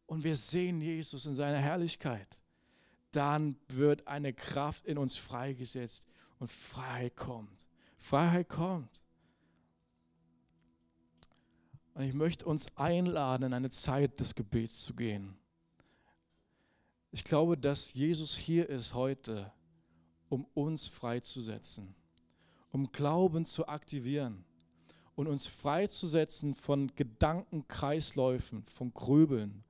und 0.07 0.25
wir 0.25 0.35
sehen 0.35 0.81
Jesus 0.81 1.27
in 1.27 1.33
seiner 1.33 1.59
Herrlichkeit, 1.59 2.29
dann 3.13 3.57
wird 3.69 4.07
eine 4.09 4.35
Kraft 4.35 4.85
in 4.87 4.99
uns 4.99 5.17
freigesetzt 5.17 6.07
und 6.41 6.51
Freiheit 6.51 7.15
kommt. 7.15 7.69
Freiheit 7.97 8.49
kommt. 8.49 9.05
Und 11.95 12.03
ich 12.03 12.15
möchte 12.15 12.45
uns 12.47 12.67
einladen, 12.77 13.45
in 13.45 13.55
eine 13.55 13.71
Zeit 13.71 14.19
des 14.19 14.35
Gebets 14.35 14.83
zu 14.83 14.95
gehen. 14.95 15.37
Ich 17.13 17.23
glaube, 17.23 17.57
dass 17.57 17.95
Jesus 17.95 18.37
hier 18.37 18.69
ist 18.69 18.93
heute, 18.95 19.53
um 20.29 20.45
uns 20.55 20.89
freizusetzen, 20.89 21.95
um 22.75 22.91
Glauben 22.91 23.47
zu 23.47 23.69
aktivieren 23.69 24.45
und 25.15 25.29
uns 25.29 25.47
freizusetzen 25.47 26.55
von 26.55 26.91
Gedankenkreisläufen, 26.97 28.65
von 28.65 28.93
Grübeln, 28.93 29.63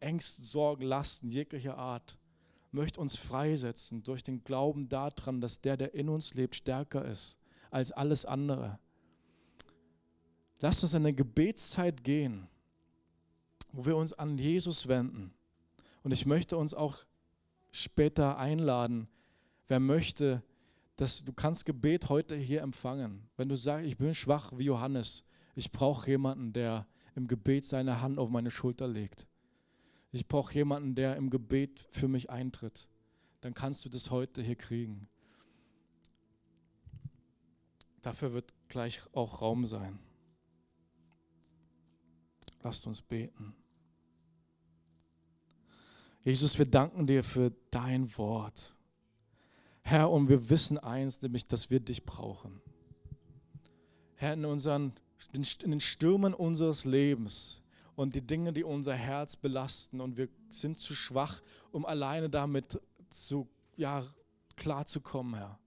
Ängsten, 0.00 0.42
Sorgen, 0.42 0.84
Lasten 0.84 1.28
jeglicher 1.28 1.76
Art. 1.76 2.16
Möchte 2.72 2.98
uns 2.98 3.16
freisetzen 3.16 4.02
durch 4.02 4.22
den 4.22 4.42
Glauben 4.42 4.88
daran, 4.88 5.42
dass 5.42 5.60
der, 5.60 5.76
der 5.76 5.92
in 5.92 6.08
uns 6.08 6.32
lebt, 6.32 6.54
stärker 6.54 7.04
ist 7.04 7.36
als 7.70 7.92
alles 7.92 8.24
andere. 8.24 8.78
Lasst 10.60 10.82
uns 10.82 10.94
in 10.94 11.02
eine 11.02 11.12
Gebetszeit 11.12 12.02
gehen, 12.04 12.48
wo 13.70 13.84
wir 13.84 13.98
uns 13.98 14.14
an 14.14 14.38
Jesus 14.38 14.88
wenden. 14.88 15.34
Und 16.02 16.12
ich 16.12 16.24
möchte 16.24 16.56
uns 16.56 16.72
auch 16.72 17.00
später 17.70 18.38
einladen, 18.38 19.08
wer 19.68 19.78
möchte, 19.78 20.42
dass 20.96 21.24
du 21.24 21.32
kannst 21.32 21.64
Gebet 21.64 22.08
heute 22.08 22.36
hier 22.36 22.62
empfangen. 22.62 23.28
Wenn 23.36 23.48
du 23.48 23.56
sagst, 23.56 23.86
ich 23.86 23.96
bin 23.96 24.14
schwach 24.14 24.52
wie 24.56 24.64
Johannes, 24.64 25.24
ich 25.54 25.72
brauche 25.72 26.08
jemanden, 26.10 26.52
der 26.52 26.86
im 27.14 27.28
Gebet 27.28 27.64
seine 27.64 28.00
Hand 28.00 28.18
auf 28.18 28.28
meine 28.30 28.50
Schulter 28.50 28.88
legt. 28.88 29.26
Ich 30.12 30.28
brauche 30.28 30.54
jemanden, 30.54 30.94
der 30.94 31.16
im 31.16 31.30
Gebet 31.30 31.86
für 31.90 32.08
mich 32.08 32.30
eintritt. 32.30 32.88
Dann 33.40 33.54
kannst 33.54 33.84
du 33.84 33.88
das 33.88 34.10
heute 34.10 34.42
hier 34.42 34.56
kriegen. 34.56 35.08
Dafür 38.00 38.32
wird 38.32 38.52
gleich 38.68 39.00
auch 39.12 39.40
Raum 39.40 39.66
sein. 39.66 39.98
Lasst 42.62 42.86
uns 42.86 43.02
beten. 43.02 43.54
Jesus, 46.22 46.58
wir 46.58 46.66
danken 46.66 47.06
dir 47.06 47.22
für 47.22 47.52
dein 47.70 48.16
Wort. 48.16 48.73
Herr, 49.86 50.10
und 50.10 50.30
wir 50.30 50.48
wissen 50.48 50.78
eins, 50.78 51.20
nämlich, 51.20 51.46
dass 51.46 51.68
wir 51.68 51.78
dich 51.78 52.04
brauchen. 52.06 52.62
Herr, 54.16 54.32
in, 54.32 54.46
unseren, 54.46 54.94
in 55.34 55.70
den 55.70 55.80
Stürmen 55.80 56.32
unseres 56.32 56.86
Lebens 56.86 57.60
und 57.94 58.14
die 58.14 58.26
Dinge, 58.26 58.54
die 58.54 58.64
unser 58.64 58.94
Herz 58.94 59.36
belasten 59.36 60.00
und 60.00 60.16
wir 60.16 60.28
sind 60.48 60.78
zu 60.78 60.94
schwach, 60.94 61.42
um 61.70 61.84
alleine 61.84 62.30
damit 62.30 62.80
zu, 63.10 63.46
ja, 63.76 64.06
klarzukommen, 64.56 65.34
Herr. 65.34 65.58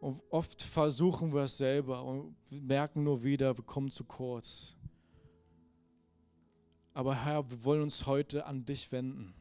Und 0.00 0.22
oft 0.30 0.62
versuchen 0.62 1.34
wir 1.34 1.42
es 1.42 1.58
selber 1.58 2.02
und 2.02 2.34
merken 2.50 3.02
nur 3.02 3.22
wieder, 3.22 3.58
wir 3.58 3.64
kommen 3.64 3.90
zu 3.90 4.04
kurz. 4.04 4.74
Aber 6.94 7.14
Herr, 7.14 7.50
wir 7.50 7.62
wollen 7.62 7.82
uns 7.82 8.06
heute 8.06 8.46
an 8.46 8.64
dich 8.64 8.90
wenden. 8.90 9.34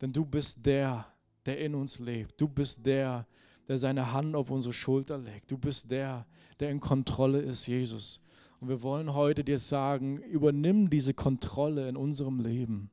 Denn 0.00 0.12
du 0.12 0.24
bist 0.24 0.66
der, 0.66 1.06
der 1.46 1.58
in 1.58 1.74
uns 1.74 1.98
lebt. 1.98 2.40
Du 2.40 2.48
bist 2.48 2.84
der, 2.86 3.26
der 3.68 3.78
seine 3.78 4.12
Hand 4.12 4.34
auf 4.34 4.50
unsere 4.50 4.74
Schulter 4.74 5.18
legt. 5.18 5.50
Du 5.50 5.58
bist 5.58 5.90
der, 5.90 6.26
der 6.60 6.70
in 6.70 6.80
Kontrolle 6.80 7.40
ist, 7.40 7.66
Jesus. 7.66 8.20
Und 8.60 8.68
wir 8.68 8.82
wollen 8.82 9.14
heute 9.14 9.42
dir 9.42 9.58
sagen, 9.58 10.18
übernimm 10.18 10.88
diese 10.88 11.14
Kontrolle 11.14 11.88
in 11.88 11.96
unserem 11.96 12.40
Leben. 12.40 12.90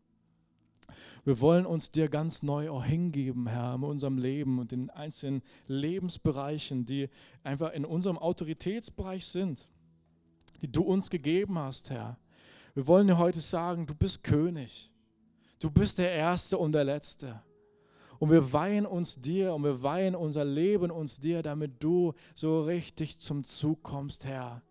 Wir 1.26 1.40
wollen 1.42 1.66
uns 1.66 1.92
dir 1.92 2.08
ganz 2.08 2.44
neu 2.44 2.72
auch 2.72 2.84
hingeben, 2.84 3.48
Herr, 3.48 3.76
in 3.76 3.84
unserem 3.84 4.18
Leben 4.18 4.58
und 4.58 4.72
in 4.72 4.90
einzelnen 4.90 5.44
Lebensbereichen, 5.68 6.86
die 6.86 7.10
einfach 7.44 7.74
in 7.74 7.86
unserem 7.86 8.18
Autoritätsbereich 8.18 9.28
sind, 9.28 9.68
die 10.62 10.72
du 10.72 10.82
uns 10.82 11.10
gegeben 11.10 11.60
hast, 11.60 11.90
Herr. 11.90 12.18
Wir 12.74 12.88
wollen 12.88 13.08
dir 13.08 13.18
heute 13.18 13.42
sagen, 13.42 13.86
du 13.86 13.94
bist 13.94 14.24
König. 14.24 14.92
Du 15.60 15.70
bist 15.70 15.98
der 15.98 16.12
Erste 16.12 16.58
und 16.58 16.72
der 16.72 16.86
Letzte. 16.86 17.42
Und 18.20 18.32
wir 18.32 18.52
weihen 18.52 18.86
uns 18.86 19.20
dir 19.20 19.54
und 19.54 19.64
wir 19.64 19.82
weihen 19.82 20.14
unser 20.14 20.44
Leben 20.44 20.92
uns 20.92 21.20
dir, 21.20 21.42
damit 21.42 21.82
du 21.82 22.14
so 22.36 22.62
richtig 22.64 23.20
zum 23.20 23.44
Zug 23.44 23.82
kommst, 23.82 24.26
Herr. 24.26 24.62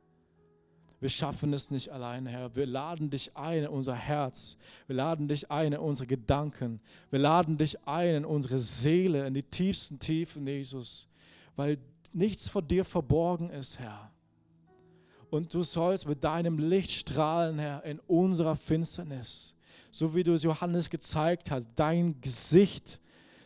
Wir 1.00 1.08
schaffen 1.08 1.52
es 1.52 1.70
nicht 1.70 1.90
alleine, 1.90 2.28
Herr. 2.28 2.56
Wir 2.56 2.66
laden 2.66 3.08
dich 3.08 3.36
ein 3.36 3.62
in 3.64 3.68
unser 3.68 3.94
Herz. 3.94 4.56
Wir 4.88 4.96
laden 4.96 5.28
dich 5.28 5.50
ein 5.50 5.72
in 5.72 5.78
unsere 5.78 6.08
Gedanken. 6.08 6.80
Wir 7.10 7.20
laden 7.20 7.56
dich 7.56 7.86
ein 7.86 8.16
in 8.16 8.24
unsere 8.24 8.58
Seele, 8.58 9.26
in 9.26 9.32
die 9.32 9.44
tiefsten 9.44 9.98
Tiefen, 9.98 10.46
Jesus. 10.46 11.08
weil 11.54 11.78
nichts 12.12 12.48
vor 12.48 12.62
dir 12.62 12.84
verborgen 12.84 13.50
ist, 13.50 13.78
Herr. 13.78 14.10
Und 15.30 15.52
du 15.52 15.62
sollst 15.62 16.08
mit 16.08 16.24
deinem 16.24 16.58
Licht 16.58 16.90
strahlen, 16.90 17.58
Herr, 17.58 17.84
in 17.84 18.00
unserer 18.00 18.56
Finsternis. 18.56 19.54
So 19.90 20.14
wie 20.14 20.22
du 20.22 20.34
es 20.34 20.42
Johannes 20.42 20.88
gezeigt 20.88 21.50
hast, 21.50 21.68
dein 21.74 22.20
Gesicht 22.20 23.00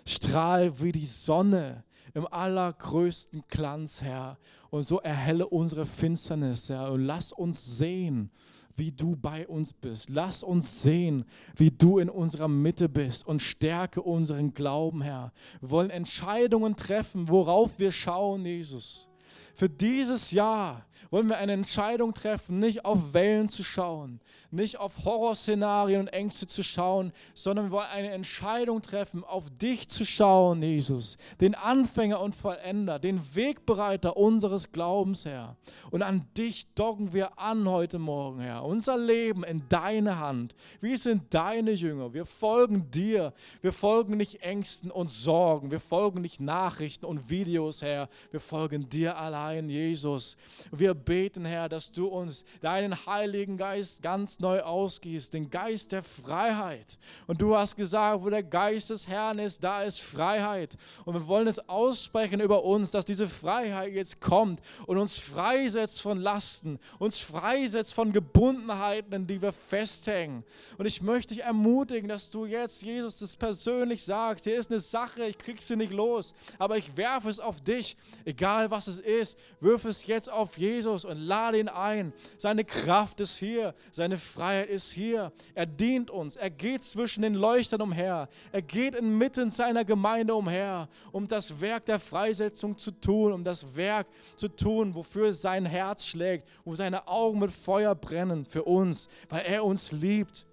strahlt 0.04 0.82
wie 0.82 0.92
die 0.92 1.06
Sonne 1.06 1.84
im 2.14 2.26
allergrößten 2.26 3.44
Glanz, 3.48 4.02
Herr. 4.02 4.38
Und 4.70 4.86
so 4.86 5.00
erhelle 5.00 5.46
unsere 5.48 5.86
Finsternis, 5.86 6.68
Herr. 6.68 6.92
Und 6.92 7.02
lass 7.02 7.32
uns 7.32 7.78
sehen, 7.78 8.30
wie 8.76 8.90
du 8.90 9.16
bei 9.16 9.46
uns 9.46 9.72
bist. 9.72 10.10
Lass 10.10 10.42
uns 10.42 10.82
sehen, 10.82 11.24
wie 11.56 11.70
du 11.70 11.98
in 11.98 12.08
unserer 12.08 12.48
Mitte 12.48 12.88
bist 12.88 13.26
und 13.26 13.40
stärke 13.40 14.02
unseren 14.02 14.54
Glauben, 14.54 15.02
Herr. 15.02 15.32
Wir 15.60 15.70
wollen 15.70 15.90
Entscheidungen 15.90 16.76
treffen, 16.76 17.28
worauf 17.28 17.78
wir 17.78 17.92
schauen, 17.92 18.44
Jesus. 18.44 19.08
Für 19.54 19.68
dieses 19.68 20.30
Jahr 20.30 20.86
wollen 21.10 21.28
wir 21.28 21.38
eine 21.38 21.52
Entscheidung 21.52 22.14
treffen, 22.14 22.58
nicht 22.58 22.84
auf 22.84 23.14
Wellen 23.14 23.48
zu 23.48 23.62
schauen, 23.62 24.20
nicht 24.50 24.78
auf 24.78 25.04
Horrorszenarien 25.04 26.00
und 26.00 26.08
Ängste 26.08 26.46
zu 26.46 26.62
schauen, 26.62 27.12
sondern 27.34 27.66
wir 27.66 27.72
wollen 27.72 27.88
eine 27.92 28.10
Entscheidung 28.10 28.82
treffen, 28.82 29.24
auf 29.24 29.50
dich 29.50 29.88
zu 29.88 30.04
schauen, 30.04 30.62
Jesus, 30.62 31.16
den 31.40 31.54
Anfänger 31.54 32.20
und 32.20 32.34
Vollender, 32.34 32.98
den 32.98 33.20
Wegbereiter 33.34 34.16
unseres 34.16 34.72
Glaubens, 34.72 35.24
Herr. 35.24 35.56
Und 35.90 36.02
an 36.02 36.26
dich 36.36 36.72
doggen 36.74 37.12
wir 37.12 37.38
an 37.38 37.68
heute 37.68 37.98
Morgen, 37.98 38.40
Herr. 38.40 38.64
Unser 38.64 38.98
Leben 38.98 39.44
in 39.44 39.68
deine 39.68 40.18
Hand. 40.18 40.54
Wir 40.80 40.98
sind 40.98 41.34
deine 41.34 41.72
Jünger. 41.72 42.14
Wir 42.14 42.24
folgen 42.24 42.90
dir. 42.90 43.32
Wir 43.60 43.72
folgen 43.72 44.16
nicht 44.16 44.42
Ängsten 44.42 44.90
und 44.90 45.10
Sorgen. 45.10 45.70
Wir 45.70 45.80
folgen 45.80 46.20
nicht 46.20 46.40
Nachrichten 46.40 47.04
und 47.04 47.30
Videos, 47.30 47.82
Herr. 47.82 48.08
Wir 48.30 48.40
folgen 48.40 48.88
dir 48.88 49.16
allein, 49.16 49.68
Jesus. 49.68 50.36
Wir 50.70 50.91
beten, 50.94 51.44
Herr, 51.44 51.68
dass 51.68 51.92
du 51.92 52.06
uns 52.06 52.44
deinen 52.60 53.06
Heiligen 53.06 53.56
Geist 53.56 54.02
ganz 54.02 54.40
neu 54.40 54.60
ausgießt, 54.62 55.32
den 55.32 55.50
Geist 55.50 55.92
der 55.92 56.02
Freiheit. 56.02 56.98
Und 57.26 57.40
du 57.40 57.56
hast 57.56 57.76
gesagt, 57.76 58.22
wo 58.22 58.30
der 58.30 58.42
Geist 58.42 58.90
des 58.90 59.08
Herrn 59.08 59.38
ist, 59.38 59.62
da 59.62 59.82
ist 59.82 60.00
Freiheit. 60.00 60.76
Und 61.04 61.14
wir 61.14 61.26
wollen 61.26 61.46
es 61.46 61.68
aussprechen 61.68 62.40
über 62.40 62.64
uns, 62.64 62.90
dass 62.90 63.04
diese 63.04 63.28
Freiheit 63.28 63.92
jetzt 63.92 64.20
kommt 64.20 64.60
und 64.86 64.98
uns 64.98 65.18
freisetzt 65.18 66.00
von 66.00 66.18
Lasten, 66.18 66.78
uns 66.98 67.20
freisetzt 67.20 67.94
von 67.94 68.12
Gebundenheiten, 68.12 69.12
in 69.12 69.26
die 69.26 69.40
wir 69.40 69.52
festhängen. 69.52 70.44
Und 70.78 70.86
ich 70.86 71.02
möchte 71.02 71.34
dich 71.34 71.44
ermutigen, 71.44 72.08
dass 72.08 72.30
du 72.30 72.46
jetzt, 72.46 72.82
Jesus, 72.82 73.18
das 73.18 73.36
persönlich 73.36 74.02
sagst. 74.04 74.44
Hier 74.44 74.58
ist 74.58 74.70
eine 74.70 74.80
Sache, 74.80 75.24
ich 75.26 75.38
krieg 75.38 75.60
sie 75.60 75.76
nicht 75.76 75.92
los, 75.92 76.34
aber 76.58 76.76
ich 76.76 76.96
werfe 76.96 77.28
es 77.28 77.40
auf 77.40 77.60
dich, 77.60 77.96
egal 78.24 78.70
was 78.70 78.86
es 78.86 78.98
ist, 78.98 79.38
wirf 79.60 79.84
es 79.84 80.06
jetzt 80.06 80.30
auf 80.30 80.58
Jesus 80.58 80.81
Jesus 80.82 81.04
und 81.04 81.18
lade 81.18 81.58
ihn 81.60 81.68
ein. 81.68 82.12
Seine 82.36 82.64
Kraft 82.64 83.20
ist 83.20 83.38
hier, 83.38 83.74
seine 83.92 84.18
Freiheit 84.18 84.68
ist 84.68 84.90
hier. 84.92 85.32
Er 85.54 85.66
dient 85.66 86.10
uns, 86.10 86.36
er 86.36 86.50
geht 86.50 86.82
zwischen 86.82 87.22
den 87.22 87.34
Leuchtern 87.34 87.80
umher, 87.80 88.28
er 88.50 88.62
geht 88.62 88.94
inmitten 88.94 89.50
seiner 89.50 89.84
Gemeinde 89.84 90.34
umher, 90.34 90.88
um 91.12 91.28
das 91.28 91.60
Werk 91.60 91.86
der 91.86 92.00
Freisetzung 92.00 92.76
zu 92.76 92.90
tun, 92.90 93.32
um 93.32 93.44
das 93.44 93.74
Werk 93.76 94.08
zu 94.36 94.48
tun, 94.48 94.94
wofür 94.94 95.32
sein 95.32 95.64
Herz 95.64 96.06
schlägt, 96.06 96.48
wo 96.64 96.74
seine 96.74 97.06
Augen 97.06 97.38
mit 97.38 97.52
Feuer 97.52 97.94
brennen 97.94 98.44
für 98.44 98.64
uns, 98.64 99.08
weil 99.28 99.44
er 99.46 99.64
uns 99.64 99.92
liebt. 99.92 100.46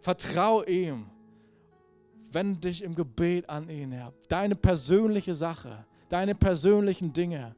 Vertrau 0.00 0.64
ihm. 0.64 1.06
Wende 2.32 2.60
dich 2.60 2.82
im 2.82 2.94
Gebet 2.94 3.48
an 3.48 3.68
ihn, 3.68 3.92
Herr. 3.92 4.12
Deine 4.28 4.56
persönliche 4.56 5.34
Sache, 5.34 5.84
deine 6.08 6.34
persönlichen 6.34 7.12
Dinge. 7.12 7.54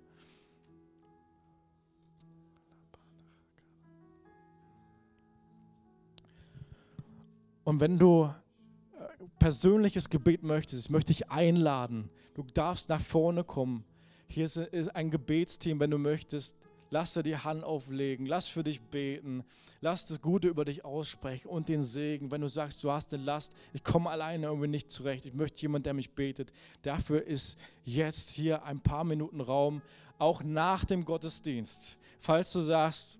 Und 7.64 7.80
wenn 7.80 7.98
du 7.98 8.24
äh, 8.24 9.24
persönliches 9.38 10.10
Gebet 10.10 10.42
möchtest, 10.42 10.86
ich 10.86 10.90
möchte 10.90 11.12
dich 11.12 11.30
einladen. 11.30 12.10
Du 12.34 12.42
darfst 12.42 12.88
nach 12.88 13.00
vorne 13.00 13.42
kommen. 13.42 13.84
Hier 14.26 14.44
ist 14.44 14.94
ein 14.94 15.10
Gebetsteam, 15.10 15.80
wenn 15.80 15.90
du 15.90 15.98
möchtest. 15.98 16.56
Lass 16.90 17.14
dir 17.14 17.22
die 17.22 17.36
Hand 17.36 17.64
auflegen, 17.64 18.26
lass 18.26 18.46
für 18.46 18.62
dich 18.62 18.80
beten, 18.80 19.42
lass 19.80 20.06
das 20.06 20.20
Gute 20.20 20.46
über 20.46 20.64
dich 20.64 20.84
aussprechen 20.84 21.48
und 21.48 21.68
den 21.68 21.82
Segen. 21.82 22.30
Wenn 22.30 22.40
du 22.40 22.46
sagst, 22.46 22.84
du 22.84 22.92
hast 22.92 23.12
eine 23.12 23.24
Last, 23.24 23.52
ich 23.72 23.82
komme 23.82 24.10
alleine 24.10 24.46
irgendwie 24.46 24.68
nicht 24.68 24.92
zurecht, 24.92 25.24
ich 25.24 25.34
möchte 25.34 25.62
jemanden, 25.62 25.84
der 25.84 25.94
mich 25.94 26.14
betet. 26.14 26.52
Dafür 26.82 27.26
ist 27.26 27.58
jetzt 27.82 28.30
hier 28.30 28.62
ein 28.64 28.80
paar 28.80 29.02
Minuten 29.02 29.40
Raum, 29.40 29.82
auch 30.18 30.44
nach 30.44 30.84
dem 30.84 31.04
Gottesdienst. 31.04 31.98
Falls 32.20 32.52
du 32.52 32.60
sagst, 32.60 33.18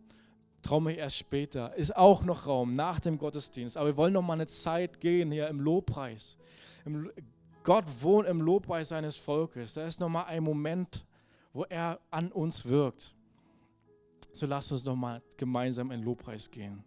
traue 0.65 0.83
mich 0.83 0.99
erst 0.99 1.19
später. 1.19 1.75
Ist 1.75 1.95
auch 1.95 2.25
noch 2.25 2.47
Raum 2.47 2.75
nach 2.75 2.99
dem 2.99 3.19
Gottesdienst. 3.19 3.77
Aber 3.77 3.91
wir 3.91 3.97
wollen 3.97 4.13
noch 4.13 4.23
mal 4.23 4.33
eine 4.33 4.47
Zeit 4.47 5.01
gehen 5.01 5.31
hier 5.31 5.49
im 5.49 5.61
Lobpreis. 5.61 6.37
Gott 7.63 7.85
wohnt 8.01 8.29
im 8.29 8.41
Lobpreis 8.41 8.89
seines 8.89 9.17
Volkes. 9.17 9.75
Da 9.75 9.87
ist 9.87 10.01
noch 10.01 10.09
mal 10.09 10.25
ein 10.25 10.43
Moment, 10.43 11.07
wo 11.53 11.65
er 11.65 12.01
an 12.11 12.33
uns 12.33 12.67
wirkt. 12.67 13.15
So 14.33 14.47
lasst 14.47 14.73
uns 14.73 14.85
noch 14.85 14.97
mal 14.97 15.23
gemeinsam 15.37 15.91
in 15.93 16.03
Lobpreis 16.03 16.51
gehen. 16.51 16.83